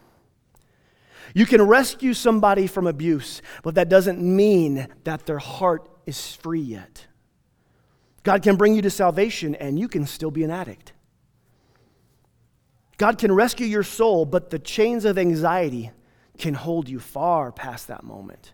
You 1.34 1.46
can 1.46 1.62
rescue 1.62 2.14
somebody 2.14 2.68
from 2.68 2.88
abuse, 2.88 3.42
but 3.64 3.76
that 3.76 3.90
doesn't 3.90 4.22
mean 4.22 4.88
that 5.04 5.26
their 5.26 5.40
heart 5.40 5.90
is 6.06 6.34
free 6.36 6.62
yet. 6.62 7.08
God 8.24 8.42
can 8.42 8.56
bring 8.56 8.74
you 8.74 8.82
to 8.82 8.90
salvation, 8.90 9.54
and 9.56 9.78
you 9.78 9.88
can 9.88 10.06
still 10.06 10.32
be 10.32 10.44
an 10.44 10.52
addict. 10.52 10.94
God 12.98 13.18
can 13.18 13.32
rescue 13.34 13.68
your 13.68 13.84
soul, 13.84 14.26
but 14.26 14.50
the 14.50 14.60
chains 14.60 15.04
of 15.06 15.18
anxiety 15.18 15.92
can 16.38 16.54
hold 16.54 16.88
you 16.88 17.00
far 17.00 17.52
past 17.52 17.88
that 17.88 18.04
moment. 18.04 18.54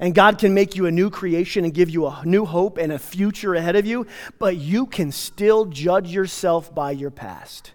And 0.00 0.14
God 0.14 0.38
can 0.38 0.54
make 0.54 0.76
you 0.76 0.86
a 0.86 0.90
new 0.90 1.10
creation 1.10 1.64
and 1.64 1.72
give 1.72 1.90
you 1.90 2.06
a 2.06 2.22
new 2.24 2.44
hope 2.44 2.78
and 2.78 2.92
a 2.92 2.98
future 2.98 3.54
ahead 3.54 3.76
of 3.76 3.86
you, 3.86 4.06
but 4.38 4.56
you 4.56 4.86
can 4.86 5.12
still 5.12 5.66
judge 5.66 6.10
yourself 6.10 6.74
by 6.74 6.90
your 6.90 7.10
past. 7.10 7.72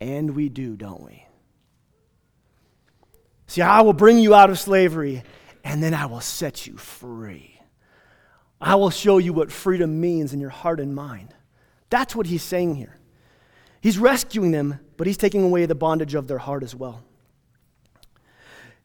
And 0.00 0.34
we 0.34 0.48
do, 0.48 0.76
don't 0.76 1.02
we? 1.02 1.26
See, 3.46 3.62
I 3.62 3.80
will 3.80 3.94
bring 3.94 4.18
you 4.18 4.34
out 4.34 4.50
of 4.50 4.58
slavery, 4.58 5.22
and 5.64 5.82
then 5.82 5.94
I 5.94 6.06
will 6.06 6.20
set 6.20 6.66
you 6.66 6.76
free. 6.76 7.60
I 8.60 8.74
will 8.74 8.90
show 8.90 9.18
you 9.18 9.32
what 9.32 9.52
freedom 9.52 10.00
means 10.00 10.32
in 10.32 10.40
your 10.40 10.50
heart 10.50 10.80
and 10.80 10.94
mind. 10.94 11.34
That's 11.90 12.14
what 12.14 12.26
he's 12.26 12.42
saying 12.42 12.74
here. 12.74 12.98
He's 13.80 13.98
rescuing 13.98 14.50
them, 14.50 14.80
but 14.96 15.06
he's 15.06 15.16
taking 15.16 15.44
away 15.44 15.64
the 15.66 15.74
bondage 15.74 16.14
of 16.14 16.26
their 16.26 16.38
heart 16.38 16.62
as 16.62 16.74
well. 16.74 17.02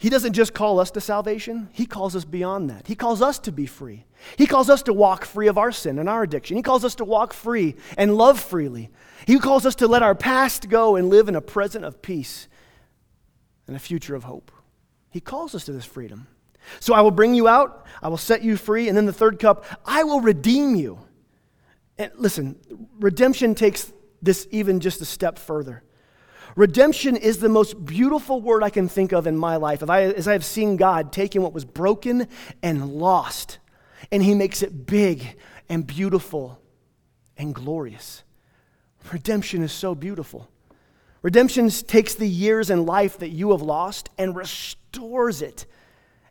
He 0.04 0.10
doesn't 0.10 0.34
just 0.34 0.54
call 0.54 0.82
us 0.82 0.92
to 0.92 1.00
salvation, 1.00 1.70
He 1.72 1.86
calls 1.86 2.14
us 2.14 2.26
beyond 2.26 2.70
that. 2.70 2.88
He 2.88 2.94
calls 2.94 3.22
us 3.22 3.40
to 3.40 3.54
be 3.54 3.66
free. 3.66 4.04
He 4.38 4.46
calls 4.46 4.70
us 4.70 4.84
to 4.84 4.92
walk 4.92 5.24
free 5.24 5.48
of 5.48 5.58
our 5.58 5.72
sin 5.72 5.98
and 5.98 6.10
our 6.10 6.24
addiction. 6.24 6.58
He 6.58 6.62
calls 6.62 6.84
us 6.84 6.96
to 6.96 7.06
walk 7.06 7.32
free 7.32 7.78
and 7.98 8.18
love 8.18 8.38
freely. 8.38 8.90
He 9.26 9.40
calls 9.40 9.66
us 9.66 9.76
to 9.76 9.88
let 9.88 10.04
our 10.04 10.14
past 10.14 10.68
go 10.68 10.98
and 10.98 11.10
live 11.10 11.30
in 11.30 11.38
a 11.38 11.42
present 11.42 11.86
of 11.86 12.02
peace 12.02 12.50
and 13.66 13.78
a 13.78 13.80
future 13.80 14.14
of 14.14 14.26
hope. 14.26 14.52
He 15.10 15.22
calls 15.22 15.56
us 15.56 15.64
to 15.68 15.72
this 15.72 15.86
freedom. 15.86 16.28
So 16.82 16.94
I 16.94 17.00
will 17.00 17.12
bring 17.12 17.34
you 17.34 17.48
out, 17.48 17.88
I 18.02 18.10
will 18.10 18.18
set 18.18 18.44
you 18.44 18.58
free, 18.58 18.90
and 18.90 18.98
then 18.98 19.06
the 19.06 19.14
third 19.14 19.40
cup, 19.40 19.64
I 19.86 20.04
will 20.04 20.20
redeem 20.20 20.76
you. 20.76 21.00
And 21.98 22.12
listen, 22.18 22.60
redemption 23.00 23.56
takes 23.56 23.94
this 24.22 24.50
even 24.52 24.82
just 24.82 25.00
a 25.00 25.06
step 25.06 25.40
further. 25.40 25.82
Redemption 26.56 27.16
is 27.16 27.40
the 27.40 27.50
most 27.50 27.84
beautiful 27.86 28.42
word 28.42 28.64
I 28.64 28.70
can 28.70 28.88
think 28.88 29.12
of 29.12 29.26
in 29.26 29.38
my 29.38 29.56
life. 29.56 29.82
As 29.82 30.28
I 30.28 30.34
have 30.34 30.46
seen 30.46 30.78
God 30.78 31.12
taking 31.12 31.42
what 31.42 31.54
was 31.54 31.66
broken 31.66 32.28
and 32.62 32.94
lost, 32.94 33.58
and 34.12 34.22
He 34.22 34.36
makes 34.36 34.62
it 34.62 34.86
big 34.86 35.36
and 35.70 35.88
beautiful 35.88 36.60
and 37.38 37.56
glorious. 37.56 38.24
Redemption 39.12 39.64
is 39.64 39.72
so 39.72 39.96
beautiful. 39.96 40.48
Redemption 41.24 41.70
takes 41.70 42.16
the 42.16 42.28
years 42.28 42.70
in 42.70 42.86
life 42.86 43.18
that 43.20 43.30
you 43.30 43.52
have 43.52 43.62
lost 43.62 44.10
and 44.18 44.36
restores 44.36 45.42
it 45.42 45.66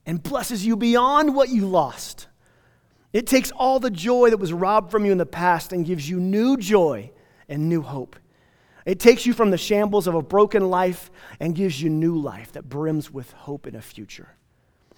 and 0.06 0.22
blesses 0.22 0.64
you 0.64 0.76
beyond 0.76 1.34
what 1.34 1.48
you 1.48 1.66
lost. 1.66 2.28
It 3.12 3.26
takes 3.26 3.50
all 3.50 3.80
the 3.80 3.90
joy 3.90 4.30
that 4.30 4.38
was 4.38 4.52
robbed 4.52 4.90
from 4.90 5.04
you 5.04 5.12
in 5.12 5.18
the 5.18 5.26
past 5.26 5.72
and 5.72 5.84
gives 5.84 6.08
you 6.08 6.20
new 6.20 6.56
joy 6.56 7.10
and 7.48 7.68
new 7.68 7.82
hope. 7.82 8.16
It 8.84 8.98
takes 8.98 9.26
you 9.26 9.32
from 9.32 9.50
the 9.50 9.58
shambles 9.58 10.06
of 10.06 10.14
a 10.14 10.22
broken 10.22 10.68
life 10.70 11.10
and 11.38 11.54
gives 11.54 11.80
you 11.80 11.88
new 11.88 12.16
life 12.16 12.52
that 12.52 12.68
brims 12.68 13.10
with 13.10 13.32
hope 13.32 13.66
in 13.66 13.76
a 13.76 13.82
future. 13.82 14.36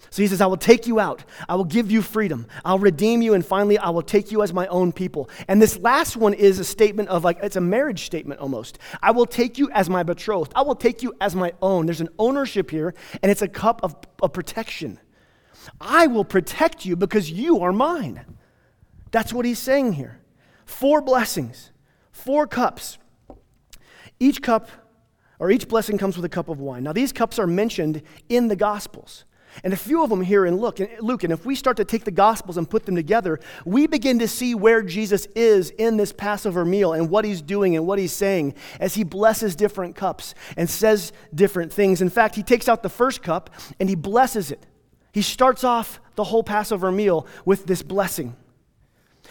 So 0.09 0.21
he 0.21 0.27
says, 0.27 0.41
I 0.41 0.45
will 0.45 0.57
take 0.57 0.87
you 0.87 0.99
out. 0.99 1.23
I 1.47 1.55
will 1.55 1.65
give 1.65 1.91
you 1.91 2.01
freedom. 2.01 2.47
I'll 2.63 2.79
redeem 2.79 3.21
you. 3.21 3.33
And 3.33 3.45
finally, 3.45 3.77
I 3.77 3.89
will 3.89 4.01
take 4.01 4.31
you 4.31 4.43
as 4.43 4.53
my 4.53 4.67
own 4.67 4.91
people. 4.91 5.29
And 5.47 5.61
this 5.61 5.77
last 5.79 6.15
one 6.15 6.33
is 6.33 6.59
a 6.59 6.63
statement 6.63 7.09
of 7.09 7.23
like, 7.23 7.39
it's 7.41 7.55
a 7.55 7.61
marriage 7.61 8.05
statement 8.05 8.39
almost. 8.39 8.77
I 9.01 9.11
will 9.11 9.25
take 9.25 9.57
you 9.57 9.69
as 9.71 9.89
my 9.89 10.03
betrothed. 10.03 10.51
I 10.55 10.61
will 10.61 10.75
take 10.75 11.01
you 11.01 11.13
as 11.21 11.35
my 11.35 11.53
own. 11.61 11.85
There's 11.85 12.01
an 12.01 12.09
ownership 12.19 12.69
here, 12.69 12.93
and 13.21 13.31
it's 13.31 13.41
a 13.41 13.47
cup 13.47 13.81
of, 13.83 13.95
of 14.21 14.33
protection. 14.33 14.99
I 15.81 16.07
will 16.07 16.25
protect 16.25 16.85
you 16.85 16.95
because 16.95 17.31
you 17.31 17.61
are 17.61 17.73
mine. 17.73 18.25
That's 19.11 19.33
what 19.33 19.45
he's 19.45 19.59
saying 19.59 19.93
here. 19.93 20.19
Four 20.65 21.01
blessings, 21.01 21.71
four 22.11 22.47
cups. 22.47 22.97
Each 24.19 24.41
cup 24.41 24.69
or 25.39 25.51
each 25.51 25.67
blessing 25.67 25.97
comes 25.97 26.15
with 26.15 26.25
a 26.25 26.29
cup 26.29 26.49
of 26.49 26.59
wine. 26.59 26.83
Now, 26.83 26.93
these 26.93 27.11
cups 27.11 27.39
are 27.39 27.47
mentioned 27.47 28.01
in 28.29 28.47
the 28.47 28.55
Gospels. 28.55 29.25
And 29.63 29.73
a 29.73 29.77
few 29.77 30.03
of 30.03 30.09
them 30.09 30.21
here 30.21 30.45
in 30.45 30.57
Luke, 30.57 30.79
Luke, 30.99 31.23
and 31.23 31.31
if 31.31 31.45
we 31.45 31.55
start 31.55 31.77
to 31.77 31.85
take 31.85 32.03
the 32.03 32.11
Gospels 32.11 32.57
and 32.57 32.69
put 32.69 32.85
them 32.85 32.95
together, 32.95 33.39
we 33.63 33.87
begin 33.87 34.19
to 34.19 34.27
see 34.27 34.53
where 34.53 34.81
Jesus 34.81 35.27
is 35.27 35.69
in 35.71 35.95
this 35.95 36.11
Passover 36.11 36.65
meal 36.65 36.91
and 36.91 37.09
what 37.09 37.23
he's 37.23 37.41
doing 37.41 37.75
and 37.75 37.87
what 37.87 37.97
he's 37.97 38.11
saying 38.11 38.53
as 38.81 38.95
he 38.95 39.03
blesses 39.03 39.55
different 39.55 39.95
cups 39.95 40.35
and 40.57 40.69
says 40.69 41.13
different 41.33 41.71
things. 41.71 42.01
In 42.01 42.09
fact, 42.09 42.35
he 42.35 42.43
takes 42.43 42.67
out 42.67 42.83
the 42.83 42.89
first 42.89 43.23
cup 43.23 43.49
and 43.79 43.87
he 43.87 43.95
blesses 43.95 44.51
it. 44.51 44.65
He 45.13 45.21
starts 45.21 45.63
off 45.63 46.01
the 46.15 46.25
whole 46.25 46.43
Passover 46.43 46.91
meal 46.91 47.25
with 47.45 47.65
this 47.65 47.81
blessing. 47.81 48.35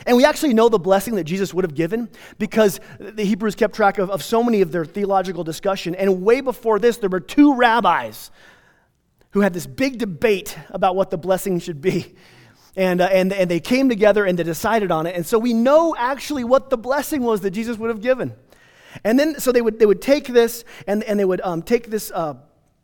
And 0.06 0.16
we 0.16 0.24
actually 0.24 0.54
know 0.54 0.68
the 0.68 0.78
blessing 0.78 1.14
that 1.16 1.24
Jesus 1.24 1.54
would 1.54 1.64
have 1.64 1.74
given 1.74 2.08
because 2.38 2.80
the 2.98 3.24
Hebrews 3.24 3.54
kept 3.54 3.74
track 3.74 3.98
of, 3.98 4.10
of 4.10 4.22
so 4.22 4.42
many 4.42 4.60
of 4.60 4.72
their 4.72 4.84
theological 4.84 5.44
discussion. 5.44 5.94
And 5.94 6.22
way 6.22 6.40
before 6.40 6.78
this, 6.78 6.98
there 6.98 7.08
were 7.08 7.20
two 7.20 7.54
rabbis 7.54 8.30
who 9.30 9.40
had 9.40 9.52
this 9.52 9.66
big 9.66 9.98
debate 9.98 10.56
about 10.70 10.94
what 10.94 11.10
the 11.10 11.18
blessing 11.18 11.58
should 11.58 11.80
be. 11.80 12.14
And, 12.76 13.00
uh, 13.00 13.06
and, 13.06 13.32
and 13.32 13.50
they 13.50 13.60
came 13.60 13.88
together 13.88 14.24
and 14.24 14.38
they 14.38 14.42
decided 14.42 14.90
on 14.90 15.06
it. 15.06 15.14
And 15.14 15.24
so 15.24 15.38
we 15.38 15.52
know 15.52 15.94
actually 15.96 16.44
what 16.44 16.70
the 16.70 16.76
blessing 16.76 17.22
was 17.22 17.40
that 17.42 17.50
Jesus 17.50 17.78
would 17.78 17.88
have 17.88 18.00
given. 18.00 18.34
And 19.02 19.18
then, 19.18 19.40
so 19.40 19.52
they 19.52 19.62
would, 19.62 19.78
they 19.78 19.86
would 19.86 20.02
take 20.02 20.26
this 20.26 20.64
and, 20.86 21.02
and 21.04 21.18
they 21.18 21.24
would 21.24 21.40
um, 21.42 21.62
take 21.62 21.90
this, 21.90 22.12
uh, 22.12 22.34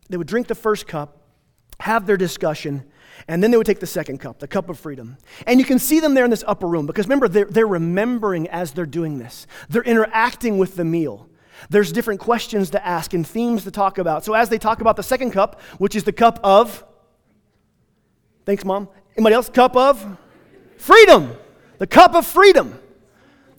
they 0.09 0.17
would 0.17 0.27
drink 0.27 0.49
the 0.49 0.55
first 0.55 0.87
cup, 0.87 1.19
have 1.81 2.07
their 2.07 2.17
discussion, 2.17 2.85
and 3.29 3.43
then 3.43 3.51
they 3.51 3.57
would 3.57 3.67
take 3.67 3.81
the 3.81 3.87
second 3.87 4.19
cup, 4.19 4.39
the 4.39 4.49
cup 4.49 4.69
of 4.69 4.79
freedom. 4.79 5.17
And 5.47 5.61
you 5.61 5.67
can 5.67 5.79
see 5.79 6.01
them 6.01 6.15
there 6.15 6.25
in 6.25 6.31
this 6.31 6.45
upper 6.47 6.67
room 6.67 6.87
because 6.87 7.07
remember, 7.07 7.29
they're, 7.29 7.45
they're 7.45 7.67
remembering 7.67 8.49
as 8.49 8.73
they're 8.73 8.87
doing 8.87 9.19
this, 9.19 9.47
they're 9.69 9.83
interacting 9.83 10.59
with 10.59 10.77
the 10.77 10.85
meal. 10.85 11.29
There's 11.69 11.93
different 11.93 12.21
questions 12.21 12.71
to 12.71 12.87
ask 12.87 13.13
and 13.13 13.27
themes 13.27 13.65
to 13.65 13.71
talk 13.71 13.99
about. 13.99 14.25
So 14.25 14.33
as 14.33 14.49
they 14.49 14.57
talk 14.57 14.81
about 14.81 14.97
the 14.97 15.03
second 15.03 15.33
cup, 15.33 15.61
which 15.77 15.95
is 15.95 16.05
the 16.05 16.13
cup 16.13 16.41
of, 16.43 16.83
thanks, 18.47 18.65
Mom. 18.65 18.89
Anybody 19.15 19.35
else? 19.35 19.51
Cup 19.51 19.77
of 19.77 20.17
freedom. 20.79 21.37
The 21.77 21.87
cup 21.87 22.15
of 22.15 22.27
freedom. 22.27 22.80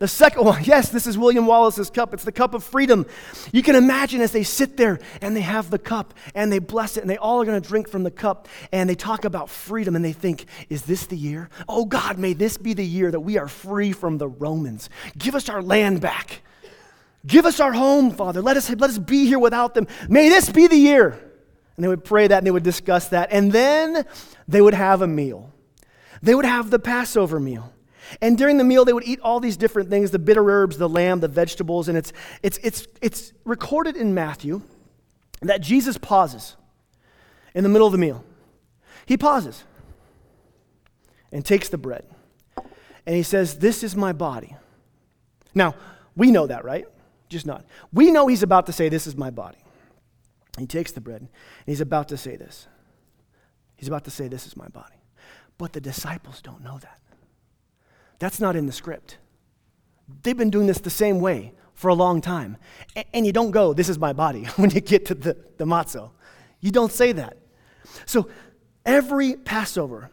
The 0.02 0.08
second 0.08 0.44
one, 0.44 0.64
yes, 0.64 0.88
this 0.88 1.06
is 1.06 1.16
William 1.16 1.46
Wallace's 1.46 1.88
cup. 1.88 2.12
It's 2.12 2.24
the 2.24 2.32
cup 2.32 2.54
of 2.54 2.64
freedom. 2.64 3.06
You 3.52 3.62
can 3.62 3.76
imagine 3.76 4.20
as 4.20 4.32
they 4.32 4.42
sit 4.42 4.76
there 4.76 4.98
and 5.20 5.36
they 5.36 5.42
have 5.42 5.70
the 5.70 5.78
cup 5.78 6.12
and 6.34 6.50
they 6.50 6.58
bless 6.58 6.96
it 6.96 7.02
and 7.02 7.08
they 7.08 7.18
all 7.18 7.40
are 7.40 7.44
going 7.44 7.62
to 7.62 7.68
drink 7.68 7.88
from 7.88 8.02
the 8.02 8.10
cup 8.10 8.48
and 8.72 8.90
they 8.90 8.96
talk 8.96 9.24
about 9.24 9.48
freedom 9.48 9.94
and 9.94 10.04
they 10.04 10.12
think, 10.12 10.46
is 10.68 10.82
this 10.82 11.06
the 11.06 11.16
year? 11.16 11.48
Oh 11.68 11.84
God, 11.84 12.18
may 12.18 12.32
this 12.32 12.56
be 12.56 12.74
the 12.74 12.84
year 12.84 13.12
that 13.12 13.20
we 13.20 13.38
are 13.38 13.46
free 13.46 13.92
from 13.92 14.18
the 14.18 14.26
Romans. 14.26 14.90
Give 15.16 15.36
us 15.36 15.48
our 15.48 15.62
land 15.62 16.00
back. 16.00 16.42
Give 17.24 17.46
us 17.46 17.60
our 17.60 17.72
home, 17.72 18.10
Father. 18.10 18.42
Let 18.42 18.56
us, 18.56 18.70
let 18.70 18.90
us 18.90 18.98
be 18.98 19.26
here 19.26 19.38
without 19.38 19.74
them. 19.74 19.86
May 20.08 20.28
this 20.28 20.50
be 20.50 20.66
the 20.66 20.74
year. 20.74 21.10
And 21.76 21.84
they 21.84 21.86
would 21.86 22.02
pray 22.02 22.26
that 22.26 22.38
and 22.38 22.46
they 22.48 22.50
would 22.50 22.64
discuss 22.64 23.10
that. 23.10 23.28
And 23.30 23.52
then 23.52 24.04
they 24.48 24.62
would 24.62 24.74
have 24.74 25.00
a 25.00 25.06
meal. 25.06 25.52
They 26.22 26.34
would 26.34 26.44
have 26.44 26.70
the 26.70 26.80
Passover 26.80 27.38
meal. 27.38 27.72
And 28.20 28.36
during 28.36 28.58
the 28.58 28.64
meal, 28.64 28.84
they 28.84 28.92
would 28.92 29.06
eat 29.06 29.20
all 29.20 29.40
these 29.40 29.56
different 29.56 29.90
things 29.90 30.10
the 30.10 30.18
bitter 30.18 30.48
herbs, 30.48 30.78
the 30.78 30.88
lamb, 30.88 31.20
the 31.20 31.28
vegetables. 31.28 31.88
And 31.88 31.96
it's, 31.96 32.12
it's, 32.42 32.58
it's, 32.58 32.86
it's 33.00 33.32
recorded 33.44 33.96
in 33.96 34.14
Matthew 34.14 34.62
that 35.40 35.60
Jesus 35.60 35.98
pauses 35.98 36.56
in 37.54 37.62
the 37.62 37.68
middle 37.68 37.86
of 37.86 37.92
the 37.92 37.98
meal. 37.98 38.24
He 39.06 39.16
pauses 39.16 39.64
and 41.30 41.44
takes 41.44 41.68
the 41.68 41.78
bread. 41.78 42.04
And 43.06 43.16
he 43.16 43.22
says, 43.22 43.58
This 43.58 43.82
is 43.82 43.96
my 43.96 44.12
body. 44.12 44.56
Now, 45.54 45.74
we 46.16 46.30
know 46.30 46.46
that, 46.46 46.64
right? 46.64 46.86
Just 47.28 47.46
not. 47.46 47.64
We 47.92 48.10
know 48.10 48.26
he's 48.26 48.42
about 48.42 48.66
to 48.66 48.72
say, 48.72 48.88
This 48.88 49.06
is 49.06 49.16
my 49.16 49.30
body. 49.30 49.58
He 50.58 50.66
takes 50.66 50.92
the 50.92 51.00
bread 51.00 51.22
and 51.22 51.30
he's 51.66 51.80
about 51.80 52.08
to 52.08 52.16
say 52.16 52.36
this. 52.36 52.68
He's 53.76 53.88
about 53.88 54.04
to 54.04 54.10
say, 54.10 54.28
This 54.28 54.46
is 54.46 54.56
my 54.56 54.68
body. 54.68 54.96
But 55.58 55.72
the 55.72 55.80
disciples 55.80 56.40
don't 56.42 56.62
know 56.62 56.78
that. 56.78 57.00
That's 58.22 58.38
not 58.38 58.54
in 58.54 58.66
the 58.66 58.72
script. 58.72 59.18
They've 60.22 60.36
been 60.36 60.50
doing 60.50 60.68
this 60.68 60.78
the 60.78 60.90
same 60.90 61.18
way 61.18 61.54
for 61.74 61.88
a 61.88 61.94
long 61.94 62.20
time. 62.20 62.56
And 63.12 63.26
you 63.26 63.32
don't 63.32 63.50
go, 63.50 63.72
This 63.72 63.88
is 63.88 63.98
my 63.98 64.12
body, 64.12 64.44
when 64.56 64.70
you 64.70 64.80
get 64.80 65.06
to 65.06 65.16
the, 65.16 65.36
the 65.56 65.64
matzo. 65.64 66.10
You 66.60 66.70
don't 66.70 66.92
say 66.92 67.10
that. 67.10 67.36
So 68.06 68.28
Every 68.86 69.34
Passover, 69.34 70.08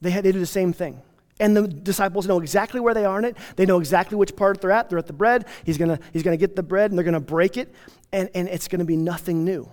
they, 0.00 0.10
had, 0.10 0.24
they 0.24 0.32
do 0.32 0.40
the 0.40 0.46
same 0.46 0.72
thing. 0.72 1.00
And 1.38 1.56
the 1.56 1.68
disciples 1.68 2.26
know 2.26 2.40
exactly 2.40 2.80
where 2.80 2.92
they 2.92 3.04
are 3.04 3.20
in 3.20 3.24
it. 3.24 3.36
They 3.54 3.66
know 3.66 3.78
exactly 3.78 4.16
which 4.16 4.34
part 4.34 4.60
they're 4.60 4.72
at. 4.72 4.90
They're 4.90 4.98
at 4.98 5.06
the 5.06 5.12
bread. 5.12 5.46
He's 5.62 5.78
going 5.78 5.96
to 5.96 6.00
he's 6.12 6.24
gonna 6.24 6.36
get 6.36 6.56
the 6.56 6.64
bread 6.64 6.90
and 6.90 6.98
they're 6.98 7.04
going 7.04 7.14
to 7.14 7.20
break 7.20 7.56
it. 7.56 7.72
And, 8.12 8.28
and 8.34 8.48
it's 8.48 8.66
going 8.66 8.80
to 8.80 8.84
be 8.84 8.96
nothing 8.96 9.44
new. 9.44 9.70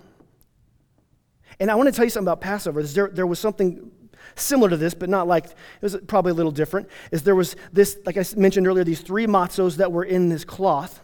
And 1.58 1.68
I 1.68 1.74
want 1.74 1.88
to 1.88 1.92
tell 1.92 2.04
you 2.04 2.10
something 2.10 2.28
about 2.28 2.40
Passover. 2.40 2.80
There, 2.84 3.08
there 3.08 3.26
was 3.26 3.40
something 3.40 3.90
similar 4.34 4.70
to 4.70 4.76
this, 4.76 4.94
but 4.94 5.08
not 5.08 5.26
like, 5.26 5.46
it 5.46 5.54
was 5.80 5.96
probably 6.06 6.32
a 6.32 6.34
little 6.34 6.52
different. 6.52 6.88
Is 7.10 7.22
there 7.22 7.34
was 7.34 7.56
this, 7.72 7.98
like 8.06 8.16
I 8.16 8.24
mentioned 8.36 8.66
earlier, 8.66 8.84
these 8.84 9.00
three 9.00 9.26
matzos 9.26 9.76
that 9.76 9.92
were 9.92 10.04
in 10.04 10.28
this 10.28 10.44
cloth. 10.44 11.00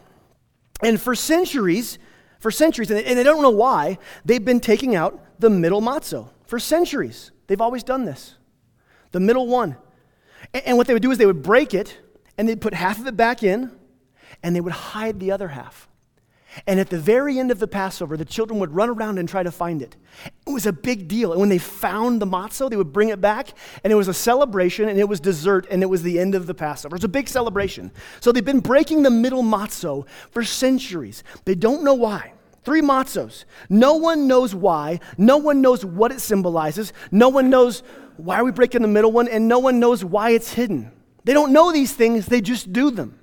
And 0.83 1.01
for 1.01 1.15
centuries, 1.15 1.99
for 2.39 2.51
centuries, 2.51 2.91
and 2.91 3.19
they 3.19 3.23
don't 3.23 3.43
know 3.43 3.51
why, 3.51 3.99
they've 4.25 4.45
been 4.45 4.61
taking 4.61 4.97
out 4.97 5.23
the 5.39 5.51
middle 5.51 5.83
matzo. 5.83 6.31
For 6.45 6.59
centuries, 6.59 7.33
they've 7.47 7.61
always 7.61 7.83
done 7.83 8.05
this. 8.07 8.37
The 9.13 9.21
middle 9.21 9.47
one. 9.47 9.77
And 10.55 10.79
what 10.79 10.87
they 10.87 10.95
would 10.95 11.03
do 11.03 11.11
is 11.11 11.19
they 11.19 11.27
would 11.27 11.43
break 11.43 11.75
it 11.75 11.99
and 12.39 12.49
they'd 12.49 12.61
put 12.61 12.73
half 12.73 12.99
of 12.99 13.07
it 13.07 13.17
back 13.17 13.43
in 13.43 13.71
and 14.43 14.57
they 14.57 14.61
would 14.61 14.73
hide 14.73 15.21
the 15.21 15.33
other 15.33 15.49
half. 15.49 15.90
And 16.67 16.81
at 16.81 16.91
the 16.91 16.99
very 16.99 17.39
end 17.39 17.51
of 17.51 17.59
the 17.59 17.69
Passover, 17.69 18.17
the 18.17 18.25
children 18.25 18.59
would 18.61 18.75
run 18.75 18.89
around 18.89 19.19
and 19.19 19.29
try 19.29 19.43
to 19.43 19.53
find 19.53 19.83
it. 19.83 19.97
It 20.47 20.51
was 20.51 20.67
a 20.67 20.73
big 20.73 21.07
deal. 21.07 21.33
And 21.33 21.41
when 21.41 21.49
they 21.49 21.59
found 21.59 22.21
the 22.21 22.27
matzo, 22.27 22.69
they 22.69 22.77
would 22.77 22.93
bring 22.93 23.11
it 23.11 23.21
back, 23.21 23.51
and 23.85 23.93
it 23.93 23.97
was 23.97 24.09
a 24.09 24.15
celebration, 24.15 24.89
and 24.89 24.99
it 24.99 25.09
was 25.09 25.21
dessert, 25.21 25.67
and 25.71 25.83
it 25.83 25.87
was 25.87 26.03
the 26.03 26.19
end 26.19 26.35
of 26.35 26.47
the 26.47 26.55
Passover. 26.55 26.97
It 26.97 26.99
was 26.99 27.05
a 27.05 27.09
big 27.09 27.29
celebration. 27.29 27.93
So 28.21 28.33
they've 28.33 28.45
been 28.45 28.61
breaking 28.61 29.03
the 29.03 29.11
middle 29.11 29.43
matzo 29.43 30.07
for 30.31 30.43
centuries. 30.43 31.23
They 31.45 31.55
don't 31.55 31.85
know 31.85 31.95
why. 31.95 32.33
Three 32.65 32.83
matzos. 32.83 33.45
No 33.69 33.95
one 33.95 34.27
knows 34.27 34.55
why. 34.55 35.01
No 35.17 35.39
one 35.39 35.63
knows 35.63 35.85
what 35.85 36.13
it 36.13 36.21
symbolizes. 36.21 36.93
No 37.11 37.29
one 37.29 37.49
knows 37.49 37.83
why 38.17 38.37
are 38.37 38.45
we 38.45 38.53
breaking 38.53 38.83
the 38.83 38.89
middle 38.89 39.13
one? 39.13 39.29
And 39.29 39.49
no 39.49 39.59
one 39.59 39.81
knows 39.81 40.05
why 40.05 40.31
it's 40.31 40.53
hidden. 40.53 40.93
They 41.25 41.33
don't 41.33 41.53
know 41.53 41.73
these 41.73 41.93
things, 41.93 42.27
they 42.27 42.41
just 42.41 42.73
do 42.73 42.91
them. 42.91 43.20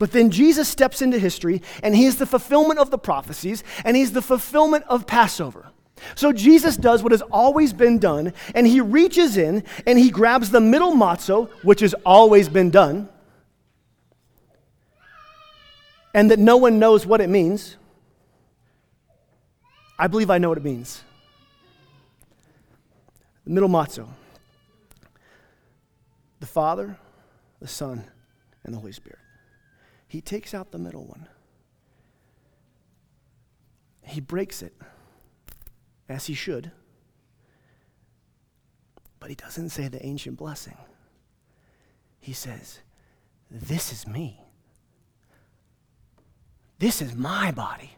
But 0.00 0.12
then 0.12 0.30
Jesus 0.30 0.66
steps 0.66 1.02
into 1.02 1.18
history, 1.18 1.60
and 1.82 1.94
he 1.94 2.06
is 2.06 2.16
the 2.16 2.24
fulfillment 2.24 2.80
of 2.80 2.90
the 2.90 2.96
prophecies, 2.96 3.62
and 3.84 3.94
he's 3.94 4.12
the 4.12 4.22
fulfillment 4.22 4.86
of 4.88 5.06
Passover. 5.06 5.66
So 6.14 6.32
Jesus 6.32 6.78
does 6.78 7.02
what 7.02 7.12
has 7.12 7.20
always 7.20 7.74
been 7.74 7.98
done, 7.98 8.32
and 8.54 8.66
he 8.66 8.80
reaches 8.80 9.36
in 9.36 9.62
and 9.86 9.98
he 9.98 10.10
grabs 10.10 10.50
the 10.50 10.60
middle 10.60 10.92
matzo, 10.92 11.50
which 11.62 11.80
has 11.80 11.92
always 12.06 12.48
been 12.48 12.70
done, 12.70 13.10
and 16.14 16.30
that 16.30 16.38
no 16.38 16.56
one 16.56 16.78
knows 16.78 17.04
what 17.04 17.20
it 17.20 17.28
means. 17.28 17.76
I 19.98 20.06
believe 20.06 20.30
I 20.30 20.38
know 20.38 20.48
what 20.48 20.56
it 20.56 20.64
means. 20.64 21.04
The 23.44 23.50
middle 23.50 23.68
matzo 23.68 24.08
the 26.40 26.46
Father, 26.46 26.96
the 27.60 27.68
Son, 27.68 28.02
and 28.64 28.72
the 28.72 28.78
Holy 28.78 28.92
Spirit. 28.92 29.18
He 30.10 30.20
takes 30.20 30.54
out 30.54 30.72
the 30.72 30.78
middle 30.78 31.04
one. 31.04 31.28
He 34.02 34.20
breaks 34.20 34.60
it, 34.60 34.74
as 36.08 36.26
he 36.26 36.34
should, 36.34 36.72
but 39.20 39.28
he 39.28 39.36
doesn't 39.36 39.70
say 39.70 39.86
the 39.86 40.04
ancient 40.04 40.36
blessing. 40.36 40.76
He 42.18 42.32
says, 42.32 42.80
This 43.52 43.92
is 43.92 44.04
me. 44.04 44.40
This 46.80 47.00
is 47.00 47.14
my 47.14 47.52
body. 47.52 47.92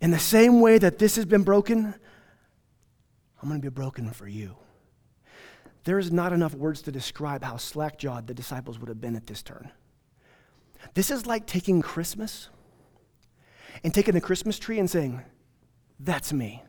In 0.00 0.10
the 0.10 0.18
same 0.18 0.60
way 0.60 0.78
that 0.78 0.98
this 0.98 1.14
has 1.14 1.24
been 1.24 1.44
broken, 1.44 1.94
I'm 3.40 3.48
going 3.48 3.60
to 3.60 3.70
be 3.70 3.72
broken 3.72 4.10
for 4.10 4.26
you. 4.26 4.56
There 5.84 6.00
is 6.00 6.10
not 6.10 6.32
enough 6.32 6.52
words 6.52 6.82
to 6.82 6.90
describe 6.90 7.44
how 7.44 7.58
slack 7.58 7.96
jawed 7.96 8.26
the 8.26 8.34
disciples 8.34 8.80
would 8.80 8.88
have 8.88 9.00
been 9.00 9.14
at 9.14 9.28
this 9.28 9.40
turn. 9.40 9.70
This 10.94 11.10
is 11.10 11.26
like 11.26 11.46
taking 11.46 11.82
Christmas 11.82 12.48
and 13.82 13.94
taking 13.94 14.14
the 14.14 14.20
Christmas 14.20 14.58
tree 14.58 14.78
and 14.78 14.88
saying, 14.90 15.22
That's 15.98 16.32
me. 16.32 16.62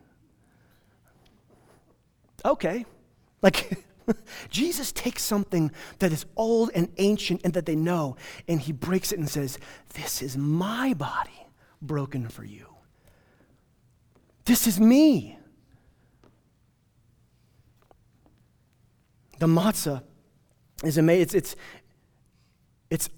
Okay. 2.46 2.86
Like, 3.42 3.78
Jesus 4.50 4.92
takes 4.92 5.22
something 5.24 5.72
that 6.00 6.12
is 6.12 6.26
old 6.36 6.72
and 6.74 6.92
ancient 6.98 7.42
and 7.44 7.54
that 7.54 7.66
they 7.66 7.76
know, 7.76 8.16
and 8.48 8.60
he 8.60 8.72
breaks 8.72 9.12
it 9.12 9.20
and 9.20 9.30
says, 9.30 9.60
This 9.94 10.22
is 10.22 10.38
my 10.38 10.94
body 10.94 11.48
broken 11.82 12.30
for 12.30 12.44
you. 12.44 12.68
This 14.46 14.68
is 14.68 14.80
me. 14.80 15.38
The 19.40 19.48
matzah 19.48 20.04
is 20.84 20.98
amazing. 20.98 21.22
It's, 21.22 21.34
it's, 21.34 21.56
it's 22.90 23.10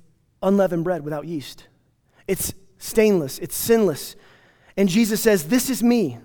unleavened 0.46 0.84
bread 0.84 1.04
without 1.04 1.26
yeast. 1.26 1.68
It's 2.28 2.54
stainless, 2.78 3.40
it's 3.40 3.56
sinless. 3.56 4.16
And 4.78 4.88
Jesus 4.88 5.22
says, 5.22 5.46
This 5.46 5.70
is 5.70 5.84
me, 5.84 6.18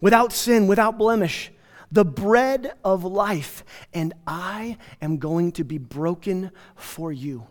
without 0.00 0.32
sin, 0.32 0.66
without 0.66 0.98
blemish, 0.98 1.50
the 1.90 2.04
bread 2.04 2.74
of 2.84 3.04
life, 3.04 3.64
and 3.92 4.14
I 4.26 4.78
am 5.00 5.18
going 5.18 5.52
to 5.52 5.64
be 5.64 5.78
broken 5.78 6.50
for 6.74 7.12
you. 7.12 7.46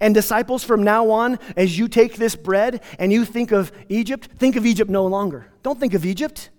And 0.00 0.14
disciples, 0.14 0.62
from 0.62 0.82
now 0.82 1.10
on, 1.10 1.38
as 1.56 1.76
you 1.76 1.88
take 1.88 2.16
this 2.16 2.36
bread 2.36 2.82
and 2.98 3.12
you 3.12 3.24
think 3.24 3.50
of 3.50 3.72
Egypt, 3.88 4.28
think 4.38 4.56
of 4.56 4.64
Egypt 4.64 4.90
no 4.90 5.06
longer. 5.06 5.46
Don't 5.62 5.78
think 5.78 5.94
of 5.94 6.04
Egypt. 6.04 6.50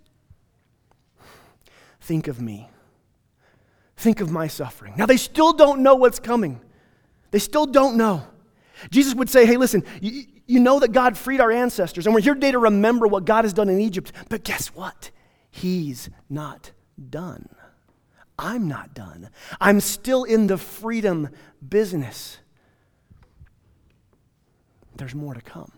Think 2.02 2.28
of 2.28 2.42
me. 2.42 2.70
Think 3.96 4.20
of 4.20 4.30
my 4.30 4.48
suffering. 4.48 4.94
Now, 4.98 5.06
they 5.06 5.18
still 5.18 5.54
don't 5.54 5.82
know 5.82 5.96
what's 5.96 6.20
coming. 6.20 6.60
They 7.32 7.40
still 7.40 7.66
don't 7.66 7.96
know. 7.96 8.28
Jesus 8.90 9.16
would 9.16 9.30
say, 9.30 9.46
Hey, 9.46 9.58
listen, 9.58 9.84
you, 10.02 10.26
you 10.46 10.60
know 10.60 10.80
that 10.80 10.92
God 10.92 11.18
freed 11.18 11.42
our 11.42 11.52
ancestors, 11.52 12.06
and 12.06 12.14
we're 12.14 12.22
here 12.22 12.34
today 12.34 12.52
to 12.52 12.60
remember 12.60 13.08
what 13.08 13.26
God 13.26 13.46
has 13.46 13.54
done 13.54 13.70
in 13.70 13.80
Egypt. 13.80 14.12
But 14.30 14.44
guess 14.44 14.68
what? 14.68 15.12
He's 15.50 16.10
not 16.30 16.72
done. 17.10 17.50
I'm 18.38 18.68
not 18.68 18.94
done. 18.94 19.30
I'm 19.62 19.80
still 19.80 20.24
in 20.24 20.48
the 20.48 20.58
freedom 20.58 21.30
business. 21.68 22.40
There's 24.96 25.16
more 25.16 25.34
to 25.34 25.42
come. 25.42 25.72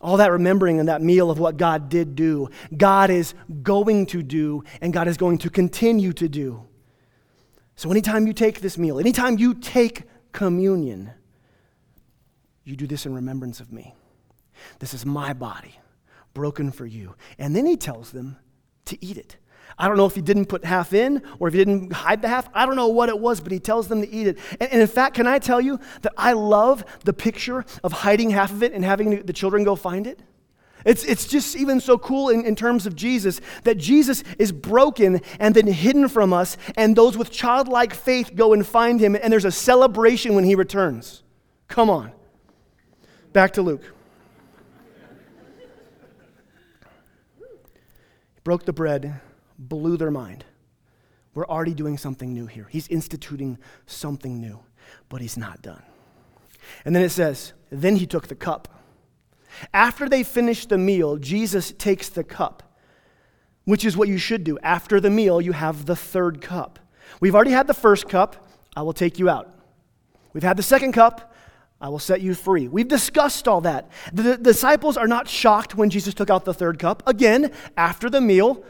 All 0.00 0.16
that 0.16 0.32
remembering 0.32 0.80
and 0.80 0.88
that 0.88 1.00
meal 1.00 1.30
of 1.30 1.38
what 1.38 1.56
God 1.56 1.88
did 1.88 2.16
do, 2.16 2.48
God 2.76 3.10
is 3.10 3.34
going 3.62 4.06
to 4.06 4.22
do, 4.22 4.64
and 4.80 4.92
God 4.92 5.06
is 5.06 5.16
going 5.16 5.38
to 5.38 5.50
continue 5.50 6.12
to 6.14 6.28
do. 6.28 6.66
So, 7.76 7.90
anytime 7.90 8.26
you 8.26 8.32
take 8.32 8.60
this 8.60 8.76
meal, 8.78 8.98
anytime 8.98 9.38
you 9.38 9.54
take 9.54 10.04
communion, 10.32 11.12
you 12.64 12.76
do 12.76 12.86
this 12.86 13.06
in 13.06 13.14
remembrance 13.14 13.60
of 13.60 13.72
me. 13.72 13.94
This 14.78 14.94
is 14.94 15.04
my 15.04 15.32
body, 15.32 15.74
broken 16.34 16.70
for 16.70 16.86
you. 16.86 17.14
And 17.38 17.56
then 17.56 17.66
he 17.66 17.76
tells 17.76 18.12
them 18.12 18.36
to 18.86 19.04
eat 19.04 19.16
it. 19.16 19.36
I 19.78 19.88
don't 19.88 19.96
know 19.96 20.06
if 20.06 20.14
he 20.14 20.22
didn't 20.22 20.46
put 20.46 20.64
half 20.64 20.92
in 20.92 21.22
or 21.38 21.48
if 21.48 21.54
he 21.54 21.58
didn't 21.64 21.92
hide 21.92 22.22
the 22.22 22.28
half. 22.28 22.48
I 22.54 22.66
don't 22.66 22.76
know 22.76 22.88
what 22.88 23.08
it 23.08 23.18
was, 23.18 23.40
but 23.40 23.52
he 23.52 23.58
tells 23.58 23.88
them 23.88 24.02
to 24.02 24.08
eat 24.08 24.26
it. 24.26 24.38
And, 24.60 24.70
and, 24.70 24.82
in 24.82 24.86
fact, 24.86 25.16
can 25.16 25.26
I 25.26 25.38
tell 25.38 25.60
you 25.60 25.80
that 26.02 26.12
I 26.16 26.34
love 26.34 26.84
the 27.04 27.12
picture 27.12 27.64
of 27.82 27.92
hiding 27.92 28.30
half 28.30 28.50
of 28.50 28.62
it 28.62 28.72
and 28.72 28.84
having 28.84 29.22
the 29.22 29.32
children 29.32 29.64
go 29.64 29.74
find 29.74 30.06
it? 30.06 30.20
It's, 30.84 31.04
it's 31.04 31.26
just 31.26 31.56
even 31.56 31.80
so 31.80 31.98
cool 31.98 32.28
in, 32.28 32.44
in 32.44 32.56
terms 32.56 32.86
of 32.86 32.96
Jesus 32.96 33.40
that 33.64 33.78
Jesus 33.78 34.24
is 34.38 34.52
broken 34.52 35.20
and 35.38 35.54
then 35.54 35.66
hidden 35.66 36.08
from 36.08 36.32
us, 36.32 36.56
and 36.76 36.96
those 36.96 37.16
with 37.16 37.30
childlike 37.30 37.94
faith 37.94 38.32
go 38.34 38.52
and 38.52 38.66
find 38.66 39.00
him, 39.00 39.14
and 39.14 39.32
there's 39.32 39.44
a 39.44 39.52
celebration 39.52 40.34
when 40.34 40.44
he 40.44 40.54
returns. 40.54 41.22
Come 41.68 41.90
on. 41.90 42.12
Back 43.32 43.52
to 43.54 43.62
Luke. 43.62 43.84
He 48.34 48.40
broke 48.44 48.64
the 48.64 48.72
bread 48.72 49.20
blew 49.58 49.96
their 49.96 50.10
mind. 50.10 50.44
We're 51.34 51.46
already 51.46 51.74
doing 51.74 51.96
something 51.96 52.32
new 52.32 52.46
here. 52.46 52.66
He's 52.70 52.88
instituting 52.88 53.58
something 53.86 54.40
new, 54.40 54.60
but 55.08 55.20
he's 55.20 55.36
not 55.36 55.62
done. 55.62 55.82
And 56.84 56.94
then 56.94 57.02
it 57.02 57.10
says, 57.10 57.52
Then 57.70 57.96
he 57.96 58.06
took 58.06 58.28
the 58.28 58.34
cup. 58.34 58.68
After 59.72 60.08
they 60.08 60.22
finish 60.22 60.66
the 60.66 60.78
meal, 60.78 61.16
Jesus 61.16 61.72
takes 61.72 62.08
the 62.08 62.24
cup, 62.24 62.62
which 63.64 63.84
is 63.84 63.96
what 63.96 64.08
you 64.08 64.18
should 64.18 64.44
do. 64.44 64.58
After 64.62 65.00
the 65.00 65.10
meal, 65.10 65.40
you 65.40 65.52
have 65.52 65.86
the 65.86 65.96
third 65.96 66.40
cup. 66.40 66.78
We've 67.20 67.34
already 67.34 67.50
had 67.50 67.66
the 67.66 67.74
first 67.74 68.08
cup. 68.08 68.48
I 68.74 68.82
will 68.82 68.92
take 68.92 69.18
you 69.18 69.28
out. 69.28 69.54
We've 70.32 70.42
had 70.42 70.56
the 70.56 70.62
second 70.62 70.92
cup. 70.92 71.34
I 71.80 71.88
will 71.88 71.98
set 71.98 72.20
you 72.20 72.34
free. 72.34 72.68
We've 72.68 72.88
discussed 72.88 73.48
all 73.48 73.60
that. 73.62 73.90
The 74.12 74.38
disciples 74.38 74.96
are 74.96 75.08
not 75.08 75.28
shocked 75.28 75.74
when 75.74 75.90
Jesus 75.90 76.14
took 76.14 76.30
out 76.30 76.44
the 76.44 76.54
third 76.54 76.78
cup. 76.78 77.02
Again, 77.06 77.52
after 77.76 78.08
the 78.08 78.20
meal, 78.20 78.64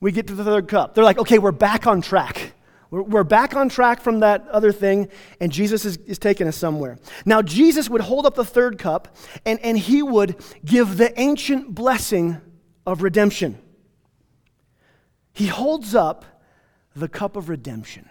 we 0.00 0.12
get 0.12 0.28
to 0.28 0.34
the 0.34 0.44
third 0.44 0.68
cup. 0.68 0.94
They're 0.94 1.04
like, 1.04 1.18
okay, 1.18 1.38
we're 1.38 1.52
back 1.52 1.86
on 1.86 2.00
track. 2.00 2.53
We're, 2.94 3.02
we're 3.02 3.24
back 3.24 3.56
on 3.56 3.68
track 3.68 4.00
from 4.00 4.20
that 4.20 4.46
other 4.48 4.70
thing, 4.70 5.08
and 5.40 5.50
Jesus 5.50 5.84
is, 5.84 5.96
is 5.96 6.16
taking 6.16 6.46
us 6.46 6.56
somewhere. 6.56 6.96
Now, 7.26 7.42
Jesus 7.42 7.90
would 7.90 8.02
hold 8.02 8.24
up 8.24 8.36
the 8.36 8.44
third 8.44 8.78
cup, 8.78 9.16
and, 9.44 9.58
and 9.64 9.76
he 9.76 10.00
would 10.00 10.36
give 10.64 10.96
the 10.96 11.18
ancient 11.20 11.74
blessing 11.74 12.40
of 12.86 13.02
redemption. 13.02 13.58
He 15.32 15.48
holds 15.48 15.96
up 15.96 16.24
the 16.94 17.08
cup 17.08 17.34
of 17.34 17.48
redemption, 17.48 18.08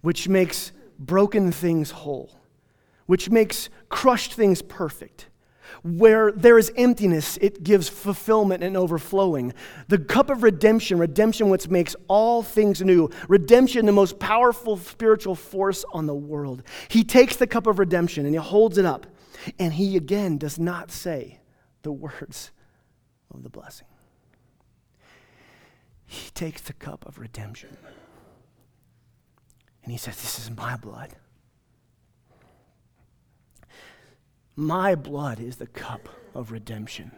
which 0.00 0.28
makes 0.28 0.70
broken 0.96 1.50
things 1.50 1.90
whole, 1.90 2.38
which 3.06 3.30
makes 3.30 3.68
crushed 3.88 4.34
things 4.34 4.62
perfect. 4.62 5.26
Where 5.82 6.32
there 6.32 6.58
is 6.58 6.72
emptiness, 6.76 7.38
it 7.40 7.62
gives 7.62 7.88
fulfillment 7.88 8.62
and 8.62 8.76
overflowing. 8.76 9.52
The 9.88 9.98
cup 9.98 10.30
of 10.30 10.42
redemption, 10.42 10.98
redemption, 10.98 11.50
which 11.50 11.68
makes 11.68 11.96
all 12.08 12.42
things 12.42 12.82
new. 12.82 13.10
Redemption, 13.28 13.86
the 13.86 13.92
most 13.92 14.18
powerful 14.18 14.76
spiritual 14.76 15.34
force 15.34 15.84
on 15.92 16.06
the 16.06 16.14
world. 16.14 16.62
He 16.88 17.04
takes 17.04 17.36
the 17.36 17.46
cup 17.46 17.66
of 17.66 17.78
redemption 17.78 18.26
and 18.26 18.34
he 18.34 18.40
holds 18.40 18.78
it 18.78 18.84
up. 18.84 19.06
And 19.58 19.72
he 19.72 19.96
again 19.96 20.38
does 20.38 20.58
not 20.58 20.90
say 20.90 21.40
the 21.82 21.92
words 21.92 22.52
of 23.32 23.42
the 23.42 23.48
blessing. 23.48 23.86
He 26.06 26.30
takes 26.30 26.60
the 26.60 26.74
cup 26.74 27.06
of 27.06 27.18
redemption 27.18 27.76
and 29.82 29.92
he 29.92 29.98
says, 29.98 30.16
This 30.16 30.38
is 30.38 30.50
my 30.50 30.76
blood. 30.76 31.14
My 34.54 34.94
blood 34.94 35.40
is 35.40 35.56
the 35.56 35.66
cup 35.66 36.08
of 36.34 36.52
redemption. 36.52 37.12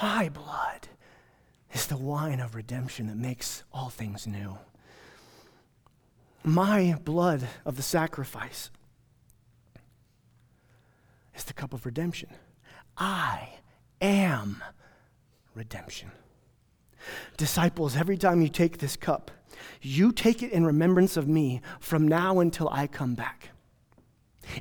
My 0.00 0.28
blood 0.28 0.88
is 1.72 1.86
the 1.86 1.96
wine 1.96 2.40
of 2.40 2.54
redemption 2.54 3.08
that 3.08 3.16
makes 3.16 3.64
all 3.72 3.90
things 3.90 4.26
new. 4.26 4.58
My 6.42 6.98
blood 7.04 7.46
of 7.66 7.76
the 7.76 7.82
sacrifice 7.82 8.70
is 11.34 11.44
the 11.44 11.52
cup 11.52 11.74
of 11.74 11.84
redemption. 11.84 12.30
I 12.96 13.50
am 14.00 14.62
redemption. 15.54 16.10
Disciples, 17.36 17.96
every 17.96 18.16
time 18.16 18.40
you 18.40 18.48
take 18.48 18.78
this 18.78 18.96
cup, 18.96 19.30
you 19.82 20.12
take 20.12 20.42
it 20.42 20.52
in 20.52 20.64
remembrance 20.64 21.16
of 21.16 21.28
me 21.28 21.60
from 21.80 22.08
now 22.08 22.40
until 22.40 22.68
I 22.70 22.86
come 22.86 23.14
back. 23.14 23.50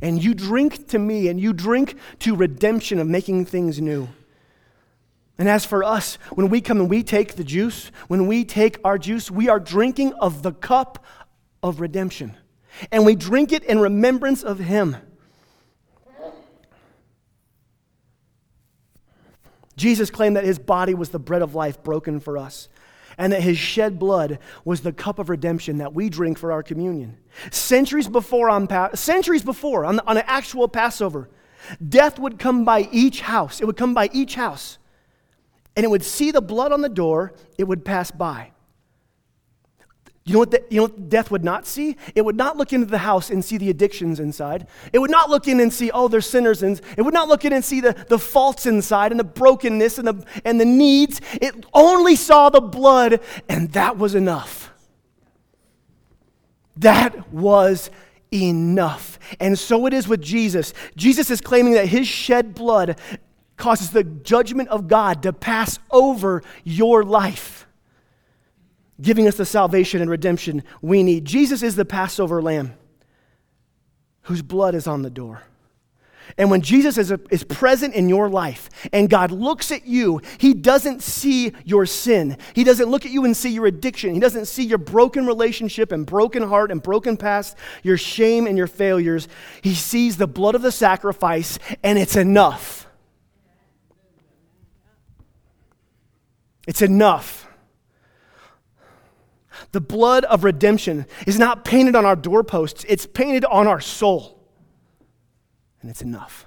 And 0.01 0.23
you 0.23 0.33
drink 0.33 0.87
to 0.89 0.99
me, 0.99 1.27
and 1.27 1.39
you 1.39 1.53
drink 1.53 1.95
to 2.19 2.35
redemption 2.35 2.99
of 2.99 3.07
making 3.07 3.45
things 3.45 3.81
new. 3.81 4.09
And 5.37 5.47
as 5.47 5.65
for 5.65 5.83
us, 5.83 6.15
when 6.31 6.49
we 6.49 6.61
come 6.61 6.79
and 6.79 6.89
we 6.89 7.01
take 7.01 7.35
the 7.35 7.43
juice, 7.43 7.91
when 8.07 8.27
we 8.27 8.43
take 8.43 8.77
our 8.83 8.97
juice, 8.97 9.31
we 9.31 9.47
are 9.47 9.59
drinking 9.59 10.13
of 10.13 10.43
the 10.43 10.51
cup 10.51 11.05
of 11.63 11.79
redemption. 11.79 12.35
And 12.91 13.05
we 13.05 13.15
drink 13.15 13.51
it 13.51 13.63
in 13.63 13.79
remembrance 13.79 14.43
of 14.43 14.59
Him. 14.59 14.97
Jesus 19.79 20.09
claimed 20.09 20.35
that 20.35 20.43
his 20.43 20.59
body 20.59 20.93
was 20.93 21.09
the 21.09 21.19
bread 21.19 21.41
of 21.41 21.55
life 21.55 21.81
broken 21.81 22.19
for 22.19 22.37
us, 22.37 22.67
and 23.19 23.33
that 23.33 23.43
his 23.43 23.57
shed 23.57 23.99
blood 23.99 24.39
was 24.63 24.81
the 24.81 24.93
cup 24.93 25.19
of 25.19 25.29
redemption 25.29 25.77
that 25.79 25.93
we 25.93 26.09
drink 26.09 26.39
for 26.39 26.53
our 26.53 26.63
communion. 26.63 27.17
Centuries 27.51 28.07
before, 28.07 28.49
on, 28.49 28.67
centuries 28.95 29.43
before 29.43 29.85
on, 29.85 29.99
on 29.99 30.17
an 30.17 30.23
actual 30.25 30.69
Passover, 30.69 31.29
death 31.87 32.17
would 32.17 32.39
come 32.39 32.63
by 32.63 32.87
each 32.93 33.19
house. 33.19 33.59
It 33.59 33.65
would 33.65 33.75
come 33.75 33.93
by 33.93 34.09
each 34.13 34.35
house, 34.35 34.77
and 35.75 35.83
it 35.83 35.89
would 35.89 36.03
see 36.03 36.31
the 36.31 36.41
blood 36.41 36.71
on 36.71 36.81
the 36.81 36.89
door, 36.89 37.33
it 37.57 37.65
would 37.65 37.83
pass 37.83 38.09
by. 38.09 38.51
You 40.29 40.33
know, 40.33 40.39
what 40.41 40.51
the, 40.51 40.63
you 40.69 40.77
know 40.77 40.83
what 40.83 41.09
death 41.09 41.31
would 41.31 41.43
not 41.43 41.65
see? 41.65 41.97
It 42.13 42.23
would 42.23 42.35
not 42.35 42.55
look 42.55 42.71
into 42.71 42.85
the 42.85 42.99
house 42.99 43.31
and 43.31 43.43
see 43.43 43.57
the 43.57 43.71
addictions 43.71 44.19
inside. 44.19 44.67
It 44.93 44.99
would 44.99 45.09
not 45.09 45.31
look 45.31 45.47
in 45.47 45.59
and 45.59 45.73
see, 45.73 45.89
oh, 45.89 46.07
there's 46.07 46.29
sinners. 46.29 46.61
In. 46.61 46.79
It 46.95 47.01
would 47.01 47.15
not 47.15 47.27
look 47.27 47.45
in 47.45 47.51
and 47.51 47.65
see 47.65 47.81
the, 47.81 47.93
the 48.09 48.19
faults 48.19 48.67
inside 48.67 49.09
and 49.09 49.19
the 49.19 49.23
brokenness 49.23 49.97
and 49.97 50.07
the, 50.07 50.23
and 50.45 50.61
the 50.61 50.65
needs. 50.65 51.19
It 51.41 51.65
only 51.73 52.15
saw 52.15 52.51
the 52.51 52.61
blood, 52.61 53.21
and 53.49 53.71
that 53.71 53.97
was 53.97 54.13
enough. 54.13 54.71
That 56.77 57.33
was 57.33 57.89
enough. 58.31 59.17
And 59.39 59.57
so 59.57 59.87
it 59.87 59.95
is 59.95 60.07
with 60.07 60.21
Jesus. 60.21 60.75
Jesus 60.95 61.31
is 61.31 61.41
claiming 61.41 61.73
that 61.73 61.87
his 61.87 62.07
shed 62.07 62.53
blood 62.53 62.99
causes 63.57 63.89
the 63.89 64.03
judgment 64.03 64.69
of 64.69 64.87
God 64.87 65.23
to 65.23 65.33
pass 65.33 65.79
over 65.89 66.43
your 66.63 67.03
life 67.03 67.65
giving 69.01 69.27
us 69.27 69.37
the 69.37 69.45
salvation 69.45 70.01
and 70.01 70.09
redemption 70.09 70.63
we 70.81 71.03
need. 71.03 71.25
Jesus 71.25 71.63
is 71.63 71.75
the 71.75 71.85
Passover 71.85 72.41
lamb 72.41 72.73
whose 74.23 74.41
blood 74.41 74.75
is 74.75 74.87
on 74.87 75.01
the 75.01 75.09
door. 75.09 75.43
And 76.37 76.51
when 76.51 76.61
Jesus 76.61 76.97
is, 76.97 77.11
a, 77.11 77.19
is 77.31 77.43
present 77.43 77.95
in 77.95 78.07
your 78.07 78.29
life 78.29 78.69
and 78.93 79.09
God 79.09 79.31
looks 79.31 79.71
at 79.71 79.87
you, 79.87 80.21
He 80.37 80.53
doesn't 80.53 81.01
see 81.01 81.53
your 81.65 81.85
sin. 81.85 82.37
He 82.53 82.63
doesn't 82.63 82.89
look 82.89 83.05
at 83.05 83.11
you 83.11 83.25
and 83.25 83.35
see 83.35 83.49
your 83.49 83.65
addiction. 83.65 84.13
He 84.13 84.19
doesn't 84.19 84.45
see 84.45 84.63
your 84.63 84.77
broken 84.77 85.25
relationship 85.25 85.91
and 85.91 86.05
broken 86.05 86.43
heart 86.43 86.71
and 86.71 86.83
broken 86.83 87.17
past, 87.17 87.57
your 87.81 87.97
shame 87.97 88.45
and 88.45 88.57
your 88.57 88.67
failures. 88.67 89.27
He 89.61 89.73
sees 89.73 90.17
the 90.17 90.27
blood 90.27 90.55
of 90.55 90.61
the 90.61 90.71
sacrifice 90.71 91.57
and 91.83 91.97
it's 91.97 92.15
enough. 92.15 92.87
It's 96.67 96.83
enough. 96.83 97.48
The 99.71 99.81
blood 99.81 100.25
of 100.25 100.43
redemption 100.43 101.05
is 101.27 101.39
not 101.39 101.65
painted 101.65 101.95
on 101.95 102.05
our 102.05 102.15
doorposts, 102.15 102.85
it's 102.87 103.05
painted 103.05 103.45
on 103.45 103.67
our 103.67 103.81
soul. 103.81 104.39
And 105.81 105.89
it's 105.89 106.01
enough. 106.01 106.45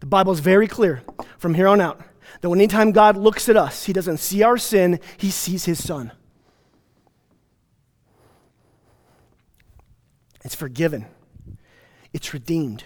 The 0.00 0.06
Bible 0.06 0.32
is 0.32 0.40
very 0.40 0.66
clear 0.66 1.02
from 1.38 1.54
here 1.54 1.68
on 1.68 1.80
out 1.80 2.00
that 2.40 2.50
anytime 2.50 2.92
God 2.92 3.16
looks 3.16 3.48
at 3.48 3.56
us, 3.56 3.84
he 3.84 3.92
doesn't 3.92 4.16
see 4.16 4.42
our 4.42 4.56
sin, 4.56 4.98
he 5.18 5.30
sees 5.30 5.66
his 5.66 5.82
son. 5.82 6.12
It's 10.42 10.54
forgiven. 10.54 11.06
It's 12.12 12.32
redeemed. 12.32 12.84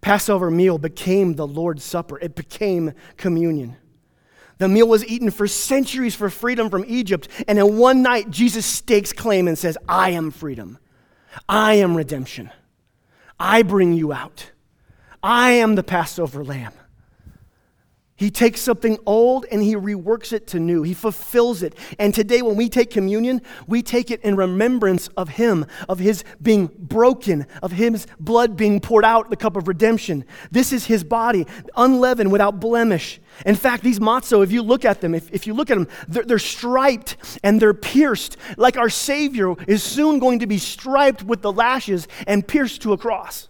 Passover 0.00 0.50
meal 0.50 0.78
became 0.78 1.34
the 1.34 1.46
Lord's 1.46 1.84
Supper. 1.84 2.18
It 2.20 2.34
became 2.34 2.92
communion. 3.16 3.76
The 4.60 4.68
meal 4.68 4.86
was 4.86 5.06
eaten 5.06 5.30
for 5.30 5.48
centuries 5.48 6.14
for 6.14 6.28
freedom 6.28 6.68
from 6.68 6.84
Egypt. 6.86 7.28
And 7.48 7.58
in 7.58 7.78
one 7.78 8.02
night, 8.02 8.30
Jesus 8.30 8.66
stakes 8.66 9.10
claim 9.10 9.48
and 9.48 9.58
says, 9.58 9.78
I 9.88 10.10
am 10.10 10.30
freedom. 10.30 10.78
I 11.48 11.74
am 11.76 11.96
redemption. 11.96 12.50
I 13.38 13.62
bring 13.62 13.94
you 13.94 14.12
out. 14.12 14.50
I 15.22 15.52
am 15.52 15.76
the 15.76 15.82
Passover 15.82 16.44
lamb. 16.44 16.74
He 18.20 18.30
takes 18.30 18.60
something 18.60 18.98
old 19.06 19.46
and 19.50 19.62
he 19.62 19.74
reworks 19.74 20.34
it 20.34 20.46
to 20.48 20.60
new. 20.60 20.82
He 20.82 20.92
fulfills 20.92 21.62
it. 21.62 21.74
And 21.98 22.12
today, 22.12 22.42
when 22.42 22.54
we 22.54 22.68
take 22.68 22.90
communion, 22.90 23.40
we 23.66 23.80
take 23.82 24.10
it 24.10 24.20
in 24.20 24.36
remembrance 24.36 25.08
of 25.16 25.30
him, 25.30 25.64
of 25.88 26.00
his 26.00 26.22
being 26.42 26.66
broken, 26.66 27.46
of 27.62 27.72
his 27.72 28.06
blood 28.18 28.58
being 28.58 28.78
poured 28.78 29.06
out, 29.06 29.30
the 29.30 29.38
cup 29.38 29.56
of 29.56 29.68
redemption. 29.68 30.26
This 30.50 30.70
is 30.70 30.84
his 30.84 31.02
body, 31.02 31.46
unleavened, 31.76 32.30
without 32.30 32.60
blemish. 32.60 33.20
In 33.46 33.54
fact, 33.54 33.82
these 33.82 34.00
matzo, 34.00 34.44
if 34.44 34.52
you 34.52 34.60
look 34.60 34.84
at 34.84 35.00
them, 35.00 35.14
if, 35.14 35.32
if 35.32 35.46
you 35.46 35.54
look 35.54 35.70
at 35.70 35.78
them, 35.78 35.88
they're, 36.06 36.24
they're 36.24 36.38
striped 36.38 37.16
and 37.42 37.58
they're 37.58 37.72
pierced, 37.72 38.36
like 38.58 38.76
our 38.76 38.90
Savior 38.90 39.54
is 39.66 39.82
soon 39.82 40.18
going 40.18 40.40
to 40.40 40.46
be 40.46 40.58
striped 40.58 41.22
with 41.22 41.40
the 41.40 41.50
lashes 41.52 42.06
and 42.26 42.46
pierced 42.46 42.82
to 42.82 42.92
a 42.92 42.98
cross. 42.98 43.48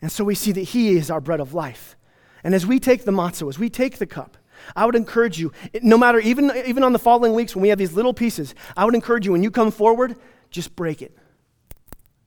And 0.00 0.12
so 0.12 0.22
we 0.22 0.36
see 0.36 0.52
that 0.52 0.62
he 0.62 0.90
is 0.90 1.10
our 1.10 1.20
bread 1.20 1.40
of 1.40 1.54
life. 1.54 1.96
And 2.42 2.54
as 2.54 2.66
we 2.66 2.78
take 2.78 3.04
the 3.04 3.12
matzo, 3.12 3.48
as 3.48 3.58
we 3.58 3.68
take 3.68 3.98
the 3.98 4.06
cup, 4.06 4.36
I 4.76 4.86
would 4.86 4.94
encourage 4.94 5.38
you, 5.38 5.52
no 5.82 5.96
matter, 5.96 6.18
even, 6.18 6.52
even 6.66 6.82
on 6.82 6.92
the 6.92 6.98
following 6.98 7.34
weeks 7.34 7.54
when 7.54 7.62
we 7.62 7.68
have 7.68 7.78
these 7.78 7.92
little 7.92 8.14
pieces, 8.14 8.54
I 8.76 8.84
would 8.84 8.94
encourage 8.94 9.26
you 9.26 9.32
when 9.32 9.42
you 9.42 9.50
come 9.50 9.70
forward, 9.70 10.16
just 10.50 10.76
break 10.76 11.02
it. 11.02 11.16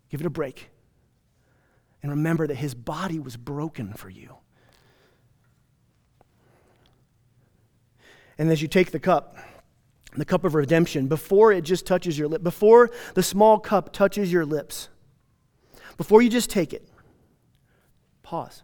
Give 0.09 0.19
it 0.19 0.25
a 0.25 0.31
break. 0.31 0.69
And 2.01 2.11
remember 2.11 2.47
that 2.47 2.55
his 2.55 2.75
body 2.75 3.19
was 3.19 3.37
broken 3.37 3.93
for 3.93 4.09
you. 4.09 4.35
And 8.37 8.51
as 8.51 8.61
you 8.61 8.67
take 8.67 8.91
the 8.91 8.99
cup, 8.99 9.37
the 10.15 10.25
cup 10.25 10.43
of 10.43 10.53
redemption, 10.53 11.07
before 11.07 11.51
it 11.51 11.63
just 11.63 11.85
touches 11.85 12.17
your 12.17 12.27
lip, 12.27 12.43
before 12.43 12.91
the 13.13 13.23
small 13.23 13.59
cup 13.59 13.93
touches 13.93 14.31
your 14.31 14.45
lips, 14.45 14.89
before 15.97 16.21
you 16.21 16.29
just 16.29 16.49
take 16.49 16.73
it, 16.73 16.87
pause 18.21 18.63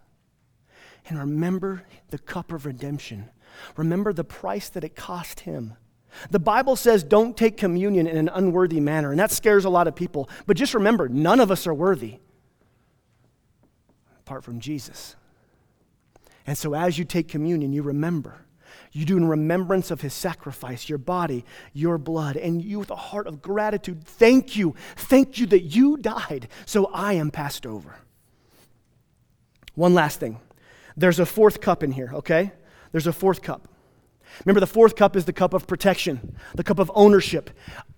and 1.10 1.20
remember 1.20 1.84
the 2.10 2.18
cup 2.18 2.52
of 2.52 2.66
redemption. 2.66 3.30
Remember 3.76 4.14
the 4.14 4.24
price 4.24 4.70
that 4.70 4.84
it 4.84 4.96
cost 4.96 5.42
him. 5.42 5.76
The 6.30 6.40
Bible 6.40 6.76
says 6.76 7.04
don't 7.04 7.36
take 7.36 7.58
communion 7.58 8.08
in 8.08 8.18
an 8.18 8.30
unworthy 8.30 8.80
manner, 8.80 9.12
and 9.12 9.20
that 9.20 9.32
scares 9.32 9.66
a 9.66 9.70
lot 9.70 9.88
of 9.88 9.96
people. 9.96 10.30
But 10.46 10.58
just 10.58 10.74
remember, 10.74 11.10
none 11.10 11.40
of 11.40 11.52
us 11.52 11.68
are 11.68 11.74
worthy 11.74 12.20
apart 14.20 14.44
from 14.44 14.60
Jesus. 14.60 15.16
And 16.46 16.58
so 16.58 16.76
as 16.76 16.98
you 16.98 17.06
take 17.06 17.28
communion, 17.28 17.74
you 17.74 17.82
remember. 17.82 18.46
You 18.92 19.06
do 19.06 19.18
in 19.18 19.28
remembrance 19.28 19.92
of 19.92 20.02
his 20.02 20.14
sacrifice, 20.14 20.90
your 20.90 20.98
body, 20.98 21.46
your 21.74 21.98
blood, 21.98 22.38
and 22.38 22.64
you 22.64 22.80
with 22.80 22.92
a 22.92 22.96
heart 22.96 23.28
of 23.28 23.42
gratitude. 23.42 24.04
Thank 24.04 24.56
you. 24.56 24.76
Thank 24.96 25.40
you 25.40 25.46
that 25.48 25.62
you 25.62 25.98
died 25.98 26.48
so 26.66 26.86
I 26.94 27.14
am 27.14 27.32
passed 27.32 27.66
over. 27.66 27.96
One 29.76 29.94
last 29.94 30.20
thing. 30.20 30.40
There's 31.00 31.20
a 31.20 31.26
fourth 31.26 31.62
cup 31.62 31.82
in 31.82 31.92
here, 31.92 32.12
okay? 32.14 32.52
there's 32.92 33.08
a 33.08 33.14
fourth 33.14 33.42
cup. 33.42 33.68
Remember, 34.46 34.60
the 34.60 34.68
fourth 34.68 34.96
cup 34.96 35.16
is 35.16 35.26
the 35.26 35.34
cup 35.34 35.54
of 35.54 35.68
protection, 35.68 36.36
the 36.56 36.64
cup 36.64 36.80
of 36.80 36.92
ownership. 36.94 37.50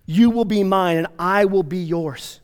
You 0.06 0.30
will 0.30 0.44
be 0.44 0.62
mine, 0.64 0.98
and 0.98 1.06
I 1.18 1.44
will 1.44 1.62
be 1.62 1.78
yours. 1.78 2.40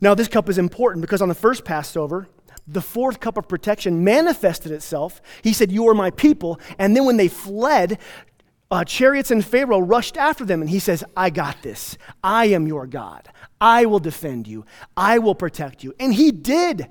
Now, 0.00 0.14
this 0.14 0.28
cup 0.28 0.48
is 0.48 0.58
important 0.58 1.02
because 1.02 1.20
on 1.20 1.28
the 1.28 1.34
first 1.34 1.64
Passover, 1.64 2.28
the 2.66 2.80
fourth 2.80 3.20
cup 3.20 3.36
of 3.36 3.48
protection 3.48 4.04
manifested 4.04 4.72
itself. 4.72 5.20
He 5.42 5.52
said, 5.52 5.70
You 5.70 5.88
are 5.88 5.94
my 5.94 6.10
people. 6.10 6.60
And 6.78 6.96
then 6.96 7.04
when 7.04 7.18
they 7.18 7.28
fled, 7.28 7.98
uh, 8.70 8.84
chariots 8.84 9.30
and 9.30 9.44
Pharaoh 9.44 9.80
rushed 9.80 10.16
after 10.16 10.44
them, 10.44 10.60
and 10.60 10.70
he 10.70 10.78
says, 10.78 11.04
I 11.16 11.30
got 11.30 11.62
this. 11.62 11.98
I 12.22 12.46
am 12.46 12.66
your 12.66 12.86
God. 12.86 13.28
I 13.60 13.84
will 13.86 13.98
defend 13.98 14.46
you. 14.46 14.64
I 14.96 15.18
will 15.18 15.34
protect 15.34 15.84
you. 15.84 15.94
And 15.98 16.14
he 16.14 16.30
did. 16.30 16.86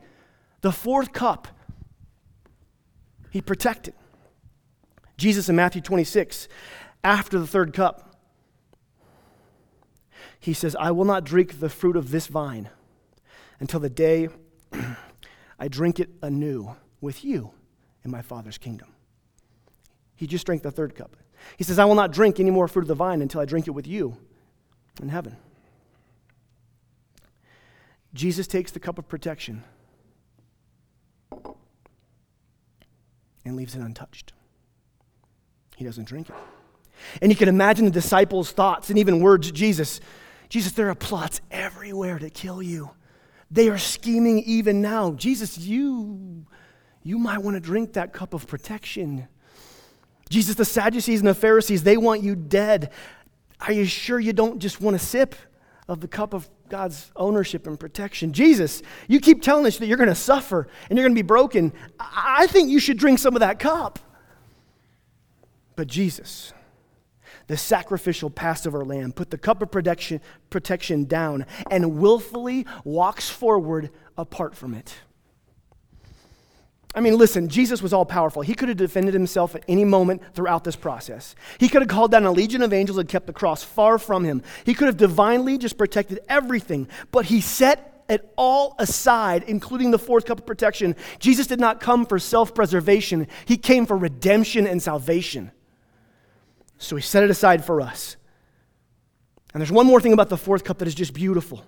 The 0.62 0.73
fourth 0.73 1.13
cup, 1.13 1.47
he 3.30 3.42
protected. 3.42 3.94
Jesus 5.18 5.50
in 5.50 5.56
Matthew 5.56 5.82
26, 5.82 6.48
after 7.04 7.39
the 7.39 7.48
third 7.48 7.74
cup, 7.74 8.15
he 10.39 10.54
says, 10.54 10.76
I 10.80 10.92
will 10.92 11.06
not 11.06 11.26
drink 11.26 11.60
the 11.60 11.70
fruit 11.70 11.98
of 11.98 12.12
this 12.12 12.28
vine 12.28 12.70
until 13.60 13.80
the 13.80 13.89
day 13.89 14.30
I 15.60 15.68
drink 15.68 16.00
it 16.00 16.10
anew 16.22 16.76
with 17.02 17.26
you 17.26 17.52
in 18.06 18.12
my 18.12 18.22
Father's 18.22 18.58
kingdom. 18.58 18.94
He 20.15 20.28
just 20.28 20.46
drank 20.46 20.63
the 20.63 20.72
third 20.72 20.96
cup. 20.96 21.18
He 21.58 21.63
says, 21.63 21.80
I 21.80 21.86
will 21.86 21.96
not 21.96 22.12
drink 22.12 22.39
any 22.39 22.52
more 22.52 22.68
fruit 22.68 22.84
of 22.84 22.88
the 22.88 22.96
vine 22.96 23.22
until 23.22 23.42
I 23.42 23.46
drink 23.46 23.68
it 23.68 23.72
with 23.72 23.88
you 23.88 24.18
in 25.02 25.10
heaven. 25.10 25.38
Jesus 28.13 28.48
takes 28.48 28.72
the 28.72 28.80
cup 28.80 28.98
of 28.98 29.08
protection 29.08 29.63
and 33.45 33.56
leaves 33.56 33.75
it 33.75 33.82
untouched. 33.82 34.34
He 35.75 35.86
doesn't 35.86 36.08
drink 36.08 36.30
it. 36.30 36.36
And 37.21 37.32
you 37.32 37.36
can 37.36 37.47
imagine 37.47 37.86
the 37.86 37.91
disciples' 37.91 38.52
thoughts 38.52 38.89
and 38.89 38.99
even 38.99 39.21
words 39.21 39.52
Jesus, 39.52 40.02
Jesus, 40.49 40.71
there 40.73 40.89
are 40.89 40.95
plots 40.95 41.41
everywhere 41.52 42.19
to 42.19 42.30
kill 42.30 42.62
you. 42.62 42.91
They 43.52 43.69
are 43.69 43.78
scheming 43.78 44.39
even 44.39 44.82
now. 44.82 45.12
Jesus, 45.12 45.58
you, 45.58 46.45
you 47.04 47.17
might 47.17 47.39
want 47.39 47.56
to 47.56 47.60
drink 47.60 47.93
that 47.93 48.13
cup 48.13 48.34
of 48.34 48.47
protection. 48.47 49.28
Jesus, 50.30 50.56
the 50.56 50.65
Sadducees 50.65 51.19
and 51.19 51.28
the 51.28 51.34
Pharisees, 51.34 51.84
they 51.84 51.97
want 51.97 52.21
you 52.21 52.36
dead. 52.36 52.91
Are 53.62 53.73
you 53.73 53.86
sure 53.86 54.19
you 54.19 54.34
don't 54.34 54.60
just 54.60 54.82
want 54.82 54.95
a 54.95 54.99
sip 54.99 55.36
of 55.88 56.02
the 56.02 56.08
cup 56.08 56.34
of 56.34 56.49
God's 56.69 57.12
ownership 57.15 57.67
and 57.67 57.79
protection? 57.79 58.32
Jesus, 58.34 58.82
you 59.08 59.19
keep 59.19 59.41
telling 59.41 59.65
us 59.65 59.77
that 59.77 59.88
you're 59.88 59.97
going 59.97 60.10
to 60.10 60.15
suffer 60.15 60.67
and 60.89 60.97
you're 60.97 61.05
going 61.05 61.15
to 61.15 61.21
be 61.21 61.27
broken. 61.27 61.73
I 61.99 62.47
think 62.47 62.69
you 62.69 62.79
should 62.79 62.97
drink 62.97 63.19
some 63.19 63.36
of 63.36 63.39
that 63.41 63.60
cup. 63.60 63.99
But 65.75 65.88
Jesus, 65.88 66.53
the 67.47 67.58
sacrificial 67.58 68.29
Passover 68.29 68.86
lamb, 68.86 69.12
put 69.12 69.32
the 69.32 69.38
cup 69.38 69.62
of 69.62 69.71
protection, 69.71 70.21
protection 70.49 71.05
down 71.05 71.45
and 71.71 71.99
willfully 71.99 72.65
walks 72.84 73.29
forward 73.29 73.89
apart 74.17 74.55
from 74.55 74.73
it. 74.73 74.93
I 76.95 77.02
mean, 77.02 77.17
listen, 77.17 77.49
Jesus 77.49 77.84
was 77.84 77.93
all 77.93 78.06
powerful. 78.06 78.41
He 78.41 78.56
could 78.56 78.67
have 78.67 78.78
defended 78.78 79.13
himself 79.13 79.56
at 79.56 79.63
any 79.67 79.86
moment 79.86 80.23
throughout 80.34 80.63
this 80.63 80.75
process. 80.75 81.36
He 81.60 81.69
could 81.69 81.84
have 81.84 81.89
called 81.89 82.12
down 82.12 82.25
a 82.25 82.32
legion 82.32 82.63
of 82.63 82.73
angels 82.73 82.97
and 82.97 83.08
kept 83.08 83.28
the 83.28 83.34
cross 83.34 83.63
far 83.63 83.99
from 83.99 84.23
him. 84.23 84.41
He 84.65 84.73
could 84.73 84.88
have 84.88 84.97
divinely 84.97 85.60
just 85.60 85.78
protected 85.78 86.19
everything, 86.28 86.88
but 87.12 87.25
he 87.25 87.41
set 87.41 88.04
it 88.10 88.34
all 88.36 88.75
aside, 88.80 89.43
including 89.43 89.91
the 89.91 89.99
fourth 89.99 90.25
cup 90.25 90.39
of 90.39 90.45
protection. 90.47 90.95
Jesus 91.19 91.45
did 91.45 91.60
not 91.60 91.80
come 91.80 92.08
for 92.08 92.17
self 92.17 92.56
preservation, 92.56 93.28
he 93.45 93.56
came 93.56 93.86
for 93.86 93.95
redemption 93.95 94.65
and 94.65 94.82
salvation. 94.82 95.52
So 96.80 96.95
he 96.95 97.04
set 97.04 97.23
it 97.23 97.30
aside 97.30 97.63
for 97.63 97.82
us. 97.82 98.15
And 99.54 99.62
there's 99.62 99.71
one 99.71 99.86
more 99.86 100.02
thing 100.02 100.13
about 100.13 100.30
the 100.30 100.38
fourth 100.38 100.63
cup 100.63 100.80
that 100.80 100.88
is 100.88 100.95
just 100.95 101.13
beautiful. 101.13 101.63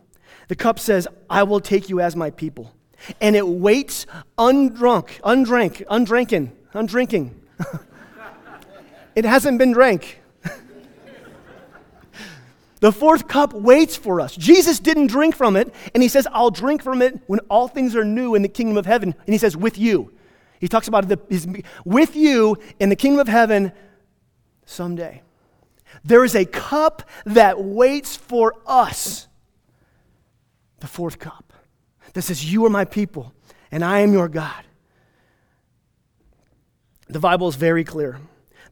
The 0.47 0.55
cup 0.55 0.79
says, 0.79 1.07
I 1.29 1.43
will 1.43 1.60
take 1.60 1.89
you 1.89 1.99
as 1.99 2.15
my 2.15 2.31
people 2.31 2.73
and 3.19 3.35
it 3.35 3.47
waits 3.47 4.05
undrunk, 4.37 5.19
undrank, 5.23 5.83
undrinking, 5.89 6.51
undrinking. 6.73 7.39
it 9.15 9.25
hasn't 9.25 9.57
been 9.57 9.71
drank. 9.71 10.19
the 12.79 12.91
fourth 12.91 13.27
cup 13.27 13.53
waits 13.53 13.95
for 13.95 14.21
us. 14.21 14.35
Jesus 14.35 14.79
didn't 14.79 15.07
drink 15.07 15.35
from 15.35 15.55
it, 15.55 15.73
and 15.93 16.03
he 16.03 16.09
says, 16.09 16.27
I'll 16.31 16.51
drink 16.51 16.83
from 16.83 17.01
it 17.01 17.19
when 17.27 17.39
all 17.49 17.67
things 17.67 17.95
are 17.95 18.05
new 18.05 18.35
in 18.35 18.41
the 18.41 18.49
kingdom 18.49 18.77
of 18.77 18.85
heaven. 18.85 19.15
And 19.25 19.33
he 19.33 19.37
says, 19.37 19.57
with 19.57 19.77
you. 19.77 20.13
He 20.59 20.67
talks 20.67 20.87
about 20.87 21.07
the, 21.07 21.19
his, 21.29 21.47
with 21.85 22.15
you 22.15 22.57
in 22.79 22.89
the 22.89 22.95
kingdom 22.95 23.19
of 23.19 23.27
heaven 23.27 23.71
someday. 24.65 25.23
There 26.03 26.23
is 26.23 26.35
a 26.35 26.45
cup 26.45 27.03
that 27.25 27.61
waits 27.61 28.15
for 28.15 28.55
us. 28.65 29.27
The 30.79 30.87
fourth 30.87 31.19
cup 31.19 31.50
that 32.13 32.21
says, 32.24 32.52
You 32.52 32.65
are 32.65 32.69
my 32.69 32.86
people, 32.86 33.34
and 33.71 33.84
I 33.84 34.00
am 34.00 34.13
your 34.13 34.28
God. 34.28 34.63
The 37.08 37.19
Bible 37.19 37.47
is 37.47 37.56
very 37.56 37.84
clear 37.84 38.19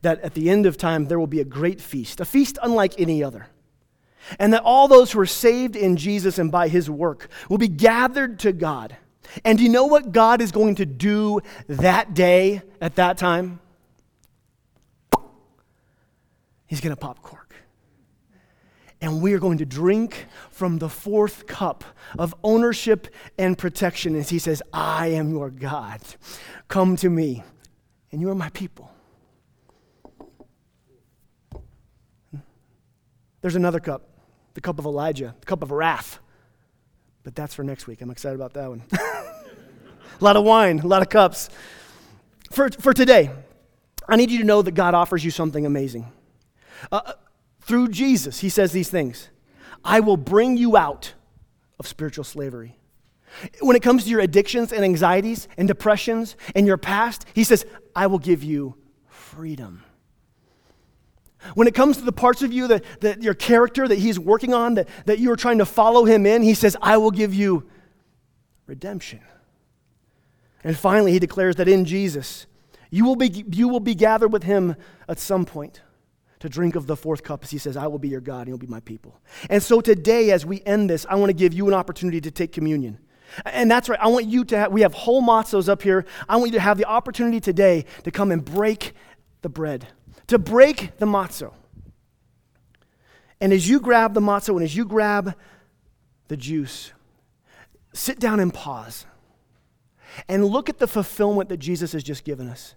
that 0.02 0.22
at 0.22 0.34
the 0.34 0.50
end 0.50 0.66
of 0.66 0.78
time 0.78 1.06
there 1.06 1.20
will 1.20 1.28
be 1.28 1.42
a 1.42 1.46
great 1.46 1.82
feast, 1.82 2.20
a 2.20 2.26
feast 2.26 2.58
unlike 2.64 3.00
any 3.00 3.24
other. 3.24 3.48
And 4.38 4.54
that 4.54 4.64
all 4.64 4.88
those 4.88 5.12
who 5.12 5.20
are 5.20 5.26
saved 5.26 5.76
in 5.76 5.98
Jesus 5.98 6.38
and 6.38 6.52
by 6.52 6.68
his 6.68 6.90
work 6.90 7.30
will 7.50 7.58
be 7.58 7.68
gathered 7.68 8.40
to 8.40 8.54
God. 8.54 8.96
And 9.44 9.58
do 9.58 9.64
you 9.64 9.70
know 9.70 9.86
what 9.86 10.12
God 10.12 10.42
is 10.42 10.52
going 10.52 10.76
to 10.76 10.86
do 10.86 11.42
that 11.68 12.14
day 12.14 12.62
at 12.80 12.96
that 12.96 13.18
time? 13.18 13.60
He's 16.68 16.82
going 16.82 16.96
to 16.96 17.00
pop 17.00 17.22
cork 17.22 17.49
and 19.02 19.22
we 19.22 19.34
are 19.34 19.40
going 19.40 19.58
to 19.60 19.66
drink 19.66 20.26
from 20.52 20.80
the 20.80 20.90
fourth 20.90 21.48
cup 21.48 21.84
of 22.18 22.36
ownership 22.44 23.08
and 23.38 23.58
protection 23.58 24.16
as 24.16 24.30
he 24.30 24.40
says, 24.40 24.62
I 24.74 25.08
am 25.08 25.32
your 25.32 25.50
God. 25.50 26.02
Come 26.68 26.96
to 26.98 27.10
me, 27.10 27.44
and 28.12 28.20
you 28.20 28.30
are 28.30 28.36
my 28.36 28.50
people. 28.50 28.92
There's 33.42 33.56
another 33.56 33.80
cup, 33.80 34.10
the 34.54 34.62
cup 34.62 34.80
of 34.80 34.86
Elijah, 34.86 35.34
the 35.40 35.46
cup 35.46 35.64
of 35.64 35.72
wrath. 35.72 36.20
But 37.24 37.36
that's 37.36 37.54
for 37.54 37.64
next 37.64 37.88
week. 37.88 38.02
I'm 38.02 38.12
excited 38.12 38.36
about 38.36 38.54
that 38.54 38.70
one. 38.70 38.84
a 38.92 40.24
lot 40.24 40.36
of 40.36 40.44
wine, 40.44 40.80
a 40.80 40.88
lot 40.88 41.02
of 41.02 41.10
cups. 41.10 41.50
For, 42.52 42.70
for 42.70 42.94
today, 42.94 43.32
I 44.08 44.16
need 44.18 44.32
you 44.32 44.40
to 44.40 44.44
know 44.44 44.62
that 44.62 44.72
God 44.72 44.94
offers 44.94 45.24
you 45.24 45.32
something 45.32 45.66
amazing. 45.66 46.12
Uh, 46.92 47.14
through 47.70 47.90
Jesus, 47.90 48.40
he 48.40 48.50
says 48.50 48.72
these 48.72 48.90
things 48.90 49.30
I 49.86 50.00
will 50.00 50.18
bring 50.18 50.58
you 50.58 50.76
out 50.76 51.14
of 51.80 51.88
spiritual 51.88 52.24
slavery. 52.24 52.80
When 53.62 53.76
it 53.76 53.84
comes 53.84 54.04
to 54.04 54.10
your 54.10 54.22
addictions 54.22 54.74
and 54.74 54.84
anxieties 54.84 55.48
and 55.56 55.68
depressions 55.68 56.36
and 56.56 56.66
your 56.66 56.78
past, 56.78 57.26
he 57.36 57.44
says, 57.44 57.68
I 57.96 58.08
will 58.08 58.18
give 58.18 58.44
you 58.44 58.76
freedom. 59.08 59.84
When 61.54 61.68
it 61.68 61.76
comes 61.76 61.98
to 61.98 62.04
the 62.04 62.12
parts 62.12 62.42
of 62.42 62.52
you 62.52 62.68
that, 62.70 62.84
that 63.02 63.22
your 63.22 63.36
character 63.36 63.88
that 63.88 64.00
he's 64.00 64.18
working 64.18 64.52
on, 64.52 64.74
that, 64.74 64.90
that 65.06 65.20
you 65.20 65.32
are 65.32 65.38
trying 65.38 65.60
to 65.60 65.66
follow 65.66 66.06
him 66.06 66.26
in, 66.26 66.42
he 66.42 66.56
says, 66.56 66.76
I 66.82 66.98
will 66.98 67.12
give 67.12 67.36
you 67.36 67.70
redemption. 68.66 69.22
And 70.64 70.76
finally, 70.76 71.12
he 71.12 71.20
declares 71.20 71.58
that 71.58 71.68
in 71.68 71.86
Jesus, 71.86 72.48
you 72.90 73.06
will 73.06 73.16
be, 73.16 73.46
you 73.52 73.68
will 73.68 73.80
be 73.80 73.94
gathered 73.94 74.34
with 74.34 74.42
him 74.42 74.76
at 75.08 75.20
some 75.20 75.46
point 75.46 75.82
to 76.40 76.50
drink 76.50 76.76
of 76.76 76.88
the 76.88 76.96
fourth 76.96 77.24
cup 77.24 77.44
as 77.44 77.52
he 77.52 77.58
says, 77.58 77.76
I 77.76 77.88
will 77.88 78.00
be 78.00 78.08
your 78.08 78.22
God 78.22 78.42
and 78.42 78.50
you'll 78.50 78.58
be 78.58 78.68
my 78.68 78.80
people. 78.80 79.20
And 79.50 79.62
so 79.62 79.82
today, 79.82 80.32
as 80.32 80.46
we 80.46 80.62
end 80.66 80.90
this, 80.90 81.06
I 81.10 81.16
want 81.16 81.30
to 81.30 81.34
give 81.34 81.54
you 81.54 81.68
an 81.68 81.74
opportunity 81.74 82.22
to 82.22 82.32
take 82.32 82.52
communion. 82.52 82.98
And 83.46 83.70
that's 83.70 83.90
right. 83.90 84.00
I 84.02 84.08
want 84.08 84.26
you 84.26 84.44
to 84.46 84.58
have, 84.58 84.72
we 84.72 84.82
have 84.82 84.94
whole 84.94 85.22
matzos 85.22 85.70
up 85.70 85.82
here. 85.82 86.06
I 86.28 86.38
want 86.38 86.52
you 86.52 86.58
to 86.58 86.62
have 86.62 86.78
the 86.78 86.86
opportunity 86.86 87.40
today 87.40 87.86
to 88.04 88.12
come 88.12 88.32
and 88.32 88.44
break 88.44 88.94
the 89.42 89.50
bread, 89.50 89.88
to 90.28 90.40
break 90.40 90.98
the 90.98 91.06
matzo. 91.06 91.54
And 93.42 93.54
as 93.54 93.70
you 93.70 93.80
grab 93.80 94.14
the 94.14 94.20
matzo 94.20 94.56
and 94.56 94.64
as 94.64 94.76
you 94.76 94.86
grab 94.86 95.36
the 96.28 96.38
juice, 96.38 96.92
sit 97.94 98.20
down 98.20 98.40
and 98.40 98.54
pause 98.54 99.06
and 100.28 100.46
look 100.46 100.70
at 100.70 100.80
the 100.80 100.88
fulfillment 100.88 101.50
that 101.50 101.58
Jesus 101.58 101.92
has 101.94 102.04
just 102.04 102.24
given 102.24 102.48
us. 102.50 102.76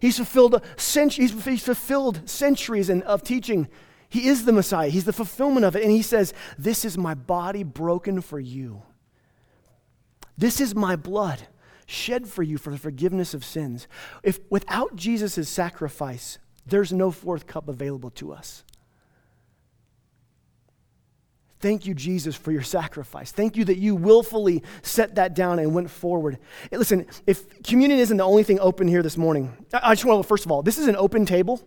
He's 0.00 0.16
fulfilled, 0.16 0.64
he's, 0.78 1.62
fulfilled 1.62 2.28
centuries 2.28 2.90
of 2.90 3.22
teaching. 3.22 3.68
He 4.08 4.28
is 4.28 4.44
the 4.44 4.52
Messiah. 4.52 4.88
He's 4.88 5.04
the 5.04 5.12
fulfillment 5.12 5.66
of 5.66 5.76
it. 5.76 5.82
And 5.82 5.90
he 5.90 6.02
says, 6.02 6.32
This 6.56 6.84
is 6.84 6.96
my 6.96 7.14
body 7.14 7.62
broken 7.62 8.20
for 8.20 8.40
you. 8.40 8.82
This 10.36 10.60
is 10.60 10.74
my 10.74 10.96
blood 10.96 11.48
shed 11.88 12.28
for 12.28 12.42
you 12.42 12.58
for 12.58 12.70
the 12.70 12.78
forgiveness 12.78 13.32
of 13.32 13.44
sins. 13.44 13.88
If 14.22 14.38
without 14.50 14.94
Jesus' 14.94 15.48
sacrifice, 15.48 16.38
there's 16.66 16.92
no 16.92 17.10
fourth 17.10 17.46
cup 17.46 17.66
available 17.66 18.10
to 18.10 18.32
us. 18.32 18.62
Thank 21.60 21.86
you, 21.86 21.94
Jesus, 21.94 22.36
for 22.36 22.52
your 22.52 22.62
sacrifice. 22.62 23.32
Thank 23.32 23.56
you 23.56 23.64
that 23.64 23.78
you 23.78 23.96
willfully 23.96 24.62
set 24.82 25.16
that 25.16 25.34
down 25.34 25.58
and 25.58 25.74
went 25.74 25.90
forward. 25.90 26.38
Listen, 26.70 27.06
if 27.26 27.62
communion 27.64 27.98
isn't 27.98 28.16
the 28.16 28.24
only 28.24 28.44
thing 28.44 28.60
open 28.60 28.86
here 28.86 29.02
this 29.02 29.16
morning, 29.16 29.56
I 29.72 29.94
just 29.94 30.04
want 30.04 30.22
to, 30.22 30.28
first 30.28 30.44
of 30.44 30.52
all, 30.52 30.62
this 30.62 30.78
is 30.78 30.86
an 30.86 30.94
open 30.94 31.26
table. 31.26 31.60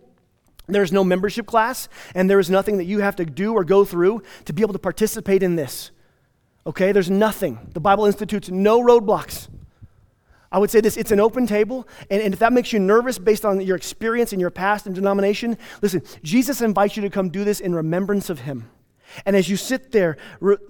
There's 0.66 0.92
no 0.92 1.04
membership 1.04 1.44
class, 1.44 1.88
and 2.14 2.30
there 2.30 2.38
is 2.38 2.48
nothing 2.48 2.78
that 2.78 2.84
you 2.84 3.00
have 3.00 3.16
to 3.16 3.26
do 3.26 3.52
or 3.52 3.64
go 3.64 3.84
through 3.84 4.22
to 4.46 4.52
be 4.54 4.62
able 4.62 4.72
to 4.72 4.78
participate 4.78 5.42
in 5.42 5.56
this. 5.56 5.90
Okay? 6.66 6.92
There's 6.92 7.10
nothing. 7.10 7.58
The 7.74 7.80
Bible 7.80 8.06
institutes 8.06 8.48
no 8.48 8.80
roadblocks. 8.80 9.48
I 10.50 10.58
would 10.58 10.70
say 10.70 10.80
this 10.80 10.96
it's 10.96 11.10
an 11.10 11.20
open 11.20 11.46
table, 11.46 11.86
and, 12.10 12.22
and 12.22 12.32
if 12.32 12.40
that 12.40 12.52
makes 12.52 12.72
you 12.72 12.78
nervous 12.78 13.18
based 13.18 13.44
on 13.44 13.60
your 13.60 13.76
experience 13.76 14.32
in 14.32 14.40
your 14.40 14.50
past 14.50 14.86
and 14.86 14.94
denomination, 14.94 15.58
listen, 15.82 16.02
Jesus 16.22 16.62
invites 16.62 16.96
you 16.96 17.02
to 17.02 17.10
come 17.10 17.28
do 17.28 17.44
this 17.44 17.60
in 17.60 17.74
remembrance 17.74 18.30
of 18.30 18.40
Him. 18.40 18.70
And 19.26 19.36
as 19.36 19.48
you 19.48 19.56
sit 19.56 19.92
there, 19.92 20.16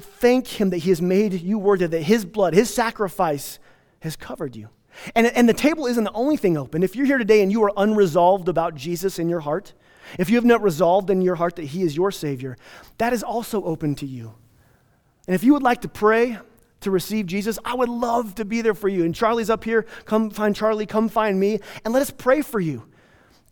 thank 0.00 0.46
Him 0.60 0.70
that 0.70 0.78
He 0.78 0.90
has 0.90 1.02
made 1.02 1.34
you 1.34 1.58
worthy, 1.58 1.86
that 1.86 2.02
His 2.02 2.24
blood, 2.24 2.54
His 2.54 2.72
sacrifice 2.72 3.58
has 4.00 4.16
covered 4.16 4.56
you. 4.56 4.68
And, 5.14 5.26
and 5.28 5.48
the 5.48 5.54
table 5.54 5.86
isn't 5.86 6.04
the 6.04 6.12
only 6.12 6.36
thing 6.36 6.56
open. 6.56 6.82
If 6.82 6.96
you're 6.96 7.06
here 7.06 7.18
today 7.18 7.42
and 7.42 7.50
you 7.50 7.62
are 7.64 7.72
unresolved 7.76 8.48
about 8.48 8.74
Jesus 8.74 9.18
in 9.18 9.28
your 9.28 9.40
heart, 9.40 9.72
if 10.18 10.28
you 10.28 10.36
have 10.36 10.44
not 10.44 10.62
resolved 10.62 11.10
in 11.10 11.22
your 11.22 11.36
heart 11.36 11.56
that 11.56 11.66
He 11.66 11.82
is 11.82 11.96
your 11.96 12.10
Savior, 12.10 12.56
that 12.98 13.12
is 13.12 13.22
also 13.22 13.62
open 13.64 13.94
to 13.96 14.06
you. 14.06 14.34
And 15.26 15.34
if 15.34 15.44
you 15.44 15.52
would 15.52 15.62
like 15.62 15.82
to 15.82 15.88
pray 15.88 16.38
to 16.80 16.90
receive 16.90 17.26
Jesus, 17.26 17.58
I 17.64 17.74
would 17.74 17.88
love 17.88 18.34
to 18.34 18.44
be 18.44 18.60
there 18.60 18.74
for 18.74 18.88
you. 18.88 19.04
And 19.04 19.14
Charlie's 19.14 19.50
up 19.50 19.64
here. 19.64 19.86
Come 20.04 20.30
find 20.30 20.54
Charlie, 20.54 20.86
come 20.86 21.08
find 21.08 21.38
me, 21.38 21.60
and 21.84 21.94
let 21.94 22.02
us 22.02 22.10
pray 22.10 22.42
for 22.42 22.60
you 22.60 22.84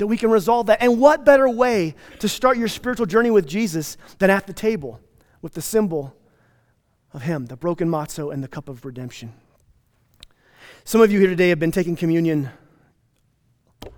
that 0.01 0.07
we 0.07 0.17
can 0.17 0.31
resolve 0.31 0.67
that. 0.67 0.83
And 0.83 0.99
what 0.99 1.25
better 1.25 1.49
way 1.49 1.95
to 2.19 2.29
start 2.29 2.57
your 2.57 2.69
spiritual 2.69 3.07
journey 3.07 3.31
with 3.31 3.47
Jesus 3.47 3.97
than 4.19 4.31
at 4.31 4.47
the 4.47 4.53
table 4.53 4.99
with 5.43 5.53
the 5.53 5.63
symbol 5.63 6.15
of 7.13 7.23
Him, 7.23 7.47
the 7.47 7.57
broken 7.57 7.89
matzo 7.89 8.33
and 8.33 8.43
the 8.43 8.49
cup 8.49 8.69
of 8.69 8.85
redemption? 8.85 9.35
Some 10.85 11.03
of 11.03 11.13
you 11.13 11.21
here 11.21 11.29
today 11.29 11.51
have 11.51 11.59
been 11.59 11.71
taking 11.71 11.97
communion 11.97 12.49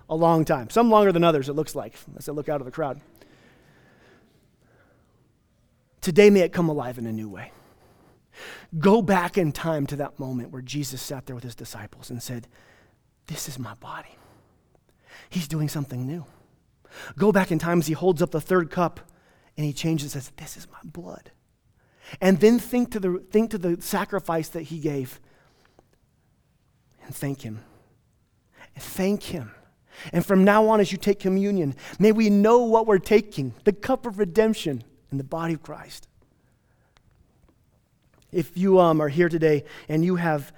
a 0.08 0.16
long 0.16 0.44
time, 0.44 0.70
some 0.70 0.90
longer 0.90 1.12
than 1.12 1.24
others, 1.24 1.48
it 1.48 1.54
looks 1.54 1.74
like, 1.74 1.94
as 2.16 2.28
I 2.28 2.32
look 2.32 2.48
out 2.48 2.60
of 2.60 2.64
the 2.64 2.72
crowd. 2.72 3.00
Today, 6.00 6.30
may 6.30 6.40
it 6.40 6.52
come 6.52 6.68
alive 6.68 6.98
in 6.98 7.06
a 7.06 7.12
new 7.12 7.28
way. 7.28 7.52
Go 8.76 9.02
back 9.02 9.38
in 9.38 9.52
time 9.52 9.86
to 9.86 9.96
that 9.96 10.18
moment 10.18 10.50
where 10.50 10.62
Jesus 10.62 11.00
sat 11.00 11.26
there 11.26 11.36
with 11.36 11.44
his 11.44 11.54
disciples 11.54 12.10
and 12.10 12.20
said, 12.20 12.48
This 13.28 13.48
is 13.48 13.58
my 13.58 13.74
body. 13.74 14.16
He's 15.32 15.48
doing 15.48 15.70
something 15.70 16.06
new. 16.06 16.26
Go 17.16 17.32
back 17.32 17.50
in 17.50 17.58
time 17.58 17.78
as 17.78 17.86
he 17.86 17.94
holds 17.94 18.20
up 18.20 18.32
the 18.32 18.40
third 18.40 18.70
cup 18.70 19.00
and 19.56 19.64
he 19.64 19.72
changes 19.72 20.14
and 20.14 20.22
says, 20.22 20.30
This 20.36 20.58
is 20.58 20.66
my 20.70 20.78
blood. 20.84 21.30
And 22.20 22.38
then 22.38 22.58
think 22.58 22.92
to 22.92 23.00
the, 23.00 23.18
think 23.30 23.50
to 23.52 23.58
the 23.58 23.80
sacrifice 23.80 24.50
that 24.50 24.64
he 24.64 24.78
gave 24.78 25.20
and 27.06 27.14
thank 27.14 27.40
him. 27.40 27.60
Thank 28.76 29.22
him. 29.22 29.52
And 30.12 30.24
from 30.24 30.44
now 30.44 30.68
on, 30.68 30.80
as 30.80 30.92
you 30.92 30.98
take 30.98 31.18
communion, 31.18 31.76
may 31.98 32.12
we 32.12 32.28
know 32.28 32.64
what 32.64 32.86
we're 32.86 32.98
taking 32.98 33.54
the 33.64 33.72
cup 33.72 34.04
of 34.04 34.18
redemption 34.18 34.84
and 35.10 35.18
the 35.18 35.24
body 35.24 35.54
of 35.54 35.62
Christ. 35.62 36.08
If 38.30 38.54
you 38.54 38.80
um, 38.80 39.00
are 39.00 39.08
here 39.08 39.30
today 39.30 39.64
and 39.88 40.04
you 40.04 40.16
have 40.16 40.52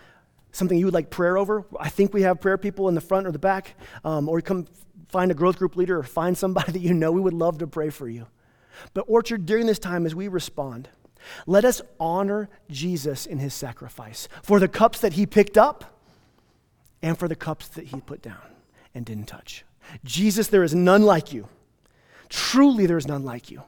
something 0.55 0.79
you 0.79 0.87
would 0.87 0.95
like 0.95 1.11
prayer 1.11 1.37
over, 1.37 1.65
I 1.79 1.89
think 1.89 2.15
we 2.15 2.23
have 2.23 2.41
prayer 2.41 2.59
people 2.59 2.89
in 2.89 2.95
the 2.95 3.01
front 3.01 3.27
or 3.27 3.33
the 3.33 3.39
back, 3.39 3.75
um, 4.05 4.29
or 4.29 4.41
come 4.41 4.67
find 5.09 5.31
a 5.31 5.35
growth 5.35 5.59
group 5.59 5.77
leader 5.77 5.99
or 5.99 6.03
find 6.03 6.37
somebody 6.37 6.73
that 6.73 6.81
you 6.81 6.95
know. 6.95 7.13
We 7.13 7.21
would 7.21 7.35
love 7.35 7.59
to 7.59 7.67
pray 7.67 7.91
for 7.91 8.09
you. 8.09 8.27
But, 8.93 9.03
Orchard, 9.03 9.47
during 9.47 9.67
this 9.67 9.79
time 9.79 10.07
as 10.07 10.15
we 10.15 10.29
respond, 10.29 10.89
let 11.47 11.65
us 11.65 11.81
honor 11.99 12.49
Jesus 12.71 13.27
in 13.27 13.39
his 13.39 13.55
sacrifice 13.55 14.29
for 14.43 14.59
the 14.59 14.69
cups 14.69 15.01
that 15.01 15.15
he 15.15 15.27
picked 15.27 15.57
up 15.57 16.01
and 17.03 17.19
for 17.19 17.29
the 17.29 17.37
cups 17.37 17.69
that 17.69 17.87
he 17.87 18.01
put 18.01 18.23
down 18.23 18.43
and 18.95 19.05
didn't 19.05 19.27
touch. 19.27 19.65
Jesus, 20.05 20.49
there 20.49 20.65
is 20.65 20.75
none 20.75 21.03
like 21.03 21.33
you. 21.33 21.49
Truly, 22.29 22.87
there 22.87 22.99
is 22.99 23.07
none 23.07 23.25
like 23.25 23.51
you. 23.51 23.63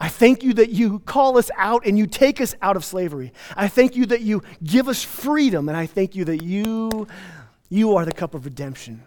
I 0.00 0.08
thank 0.08 0.42
you 0.42 0.54
that 0.54 0.70
you 0.70 0.98
call 1.00 1.38
us 1.38 1.50
out 1.56 1.86
and 1.86 1.96
you 1.96 2.06
take 2.06 2.40
us 2.40 2.54
out 2.60 2.76
of 2.76 2.84
slavery. 2.84 3.32
I 3.56 3.68
thank 3.68 3.96
you 3.96 4.06
that 4.06 4.22
you 4.22 4.42
give 4.62 4.88
us 4.88 5.02
freedom, 5.02 5.68
and 5.68 5.78
I 5.78 5.86
thank 5.86 6.14
you 6.14 6.24
that 6.26 6.42
you, 6.42 7.06
you 7.68 7.96
are 7.96 8.04
the 8.04 8.12
cup 8.12 8.34
of 8.34 8.44
redemption. 8.44 9.02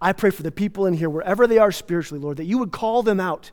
I 0.00 0.12
pray 0.12 0.30
for 0.30 0.42
the 0.42 0.52
people 0.52 0.86
in 0.86 0.94
here, 0.94 1.10
wherever 1.10 1.46
they 1.46 1.58
are 1.58 1.72
spiritually, 1.72 2.22
Lord, 2.22 2.38
that 2.38 2.44
you 2.44 2.58
would 2.58 2.72
call 2.72 3.02
them 3.02 3.20
out 3.20 3.50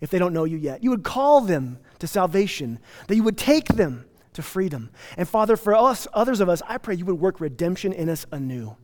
if 0.00 0.10
they 0.10 0.18
don't 0.18 0.32
know 0.32 0.44
you 0.44 0.56
yet. 0.56 0.84
You 0.84 0.90
would 0.90 1.02
call 1.02 1.40
them 1.40 1.78
to 1.98 2.06
salvation, 2.06 2.78
that 3.08 3.16
you 3.16 3.24
would 3.24 3.38
take 3.38 3.68
them 3.68 4.04
to 4.34 4.42
freedom. 4.42 4.90
And 5.16 5.28
Father, 5.28 5.56
for 5.56 5.74
us, 5.74 6.06
others 6.14 6.40
of 6.40 6.48
us, 6.48 6.62
I 6.68 6.78
pray 6.78 6.94
you 6.94 7.04
would 7.06 7.18
work 7.18 7.40
redemption 7.40 7.92
in 7.92 8.08
us 8.08 8.26
anew. 8.30 8.76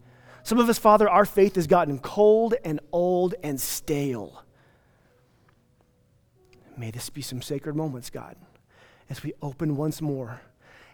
Some 0.43 0.59
of 0.59 0.69
us, 0.69 0.79
Father, 0.79 1.09
our 1.09 1.25
faith 1.25 1.55
has 1.55 1.67
gotten 1.67 2.01
cold 2.01 2.55
and 2.65 2.81
old 2.91 3.35
and 3.43 3.61
stale. 3.61 4.45
May 6.77 6.91
this 6.91 7.11
be 7.11 7.23
some 7.23 7.43
sacred 7.43 7.77
moments, 7.77 8.11
God, 8.11 8.37
as 9.09 9.23
we 9.23 9.33
open 9.41 9.77
once 9.77 10.01
more 10.01 10.41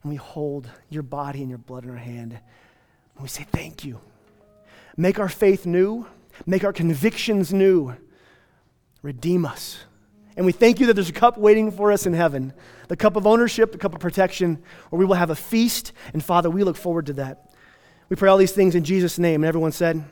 and 0.03 0.11
we 0.11 0.17
hold 0.17 0.69
your 0.89 1.03
body 1.03 1.41
and 1.41 1.49
your 1.49 1.59
blood 1.59 1.85
in 1.85 1.91
our 1.91 1.97
hand 1.97 2.33
and 2.33 3.23
we 3.23 3.29
say, 3.29 3.47
Thank 3.51 3.85
you. 3.85 4.01
Make 4.97 5.19
our 5.19 5.29
faith 5.29 5.67
new, 5.67 6.07
make 6.47 6.65
our 6.65 6.73
convictions 6.73 7.53
new, 7.53 7.95
redeem 9.03 9.45
us. 9.45 9.79
And 10.37 10.47
we 10.47 10.53
thank 10.53 10.81
you 10.81 10.87
that 10.87 10.95
there's 10.95 11.09
a 11.09 11.13
cup 11.13 11.37
waiting 11.39 11.71
for 11.71 11.93
us 11.93 12.07
in 12.07 12.13
heaven 12.13 12.53
the 12.89 12.97
cup 12.97 13.15
of 13.15 13.27
ownership, 13.27 13.71
the 13.71 13.79
cup 13.79 13.95
of 13.95 14.01
protection, 14.01 14.61
where 14.91 14.99
we 14.99 15.05
will 15.05 15.15
have 15.15 15.31
a 15.31 15.37
feast. 15.37 15.93
And 16.13 16.25
Father, 16.25 16.51
we 16.51 16.65
look 16.65 16.77
forward 16.77 17.07
to 17.07 17.13
that. 17.15 17.55
We 18.09 18.17
pray 18.17 18.29
all 18.29 18.37
these 18.37 18.53
things 18.53 18.75
in 18.75 18.83
Jesus' 18.83 19.19
name. 19.19 19.45
And 19.45 19.49
everyone 19.49 19.71
said, 19.71 20.03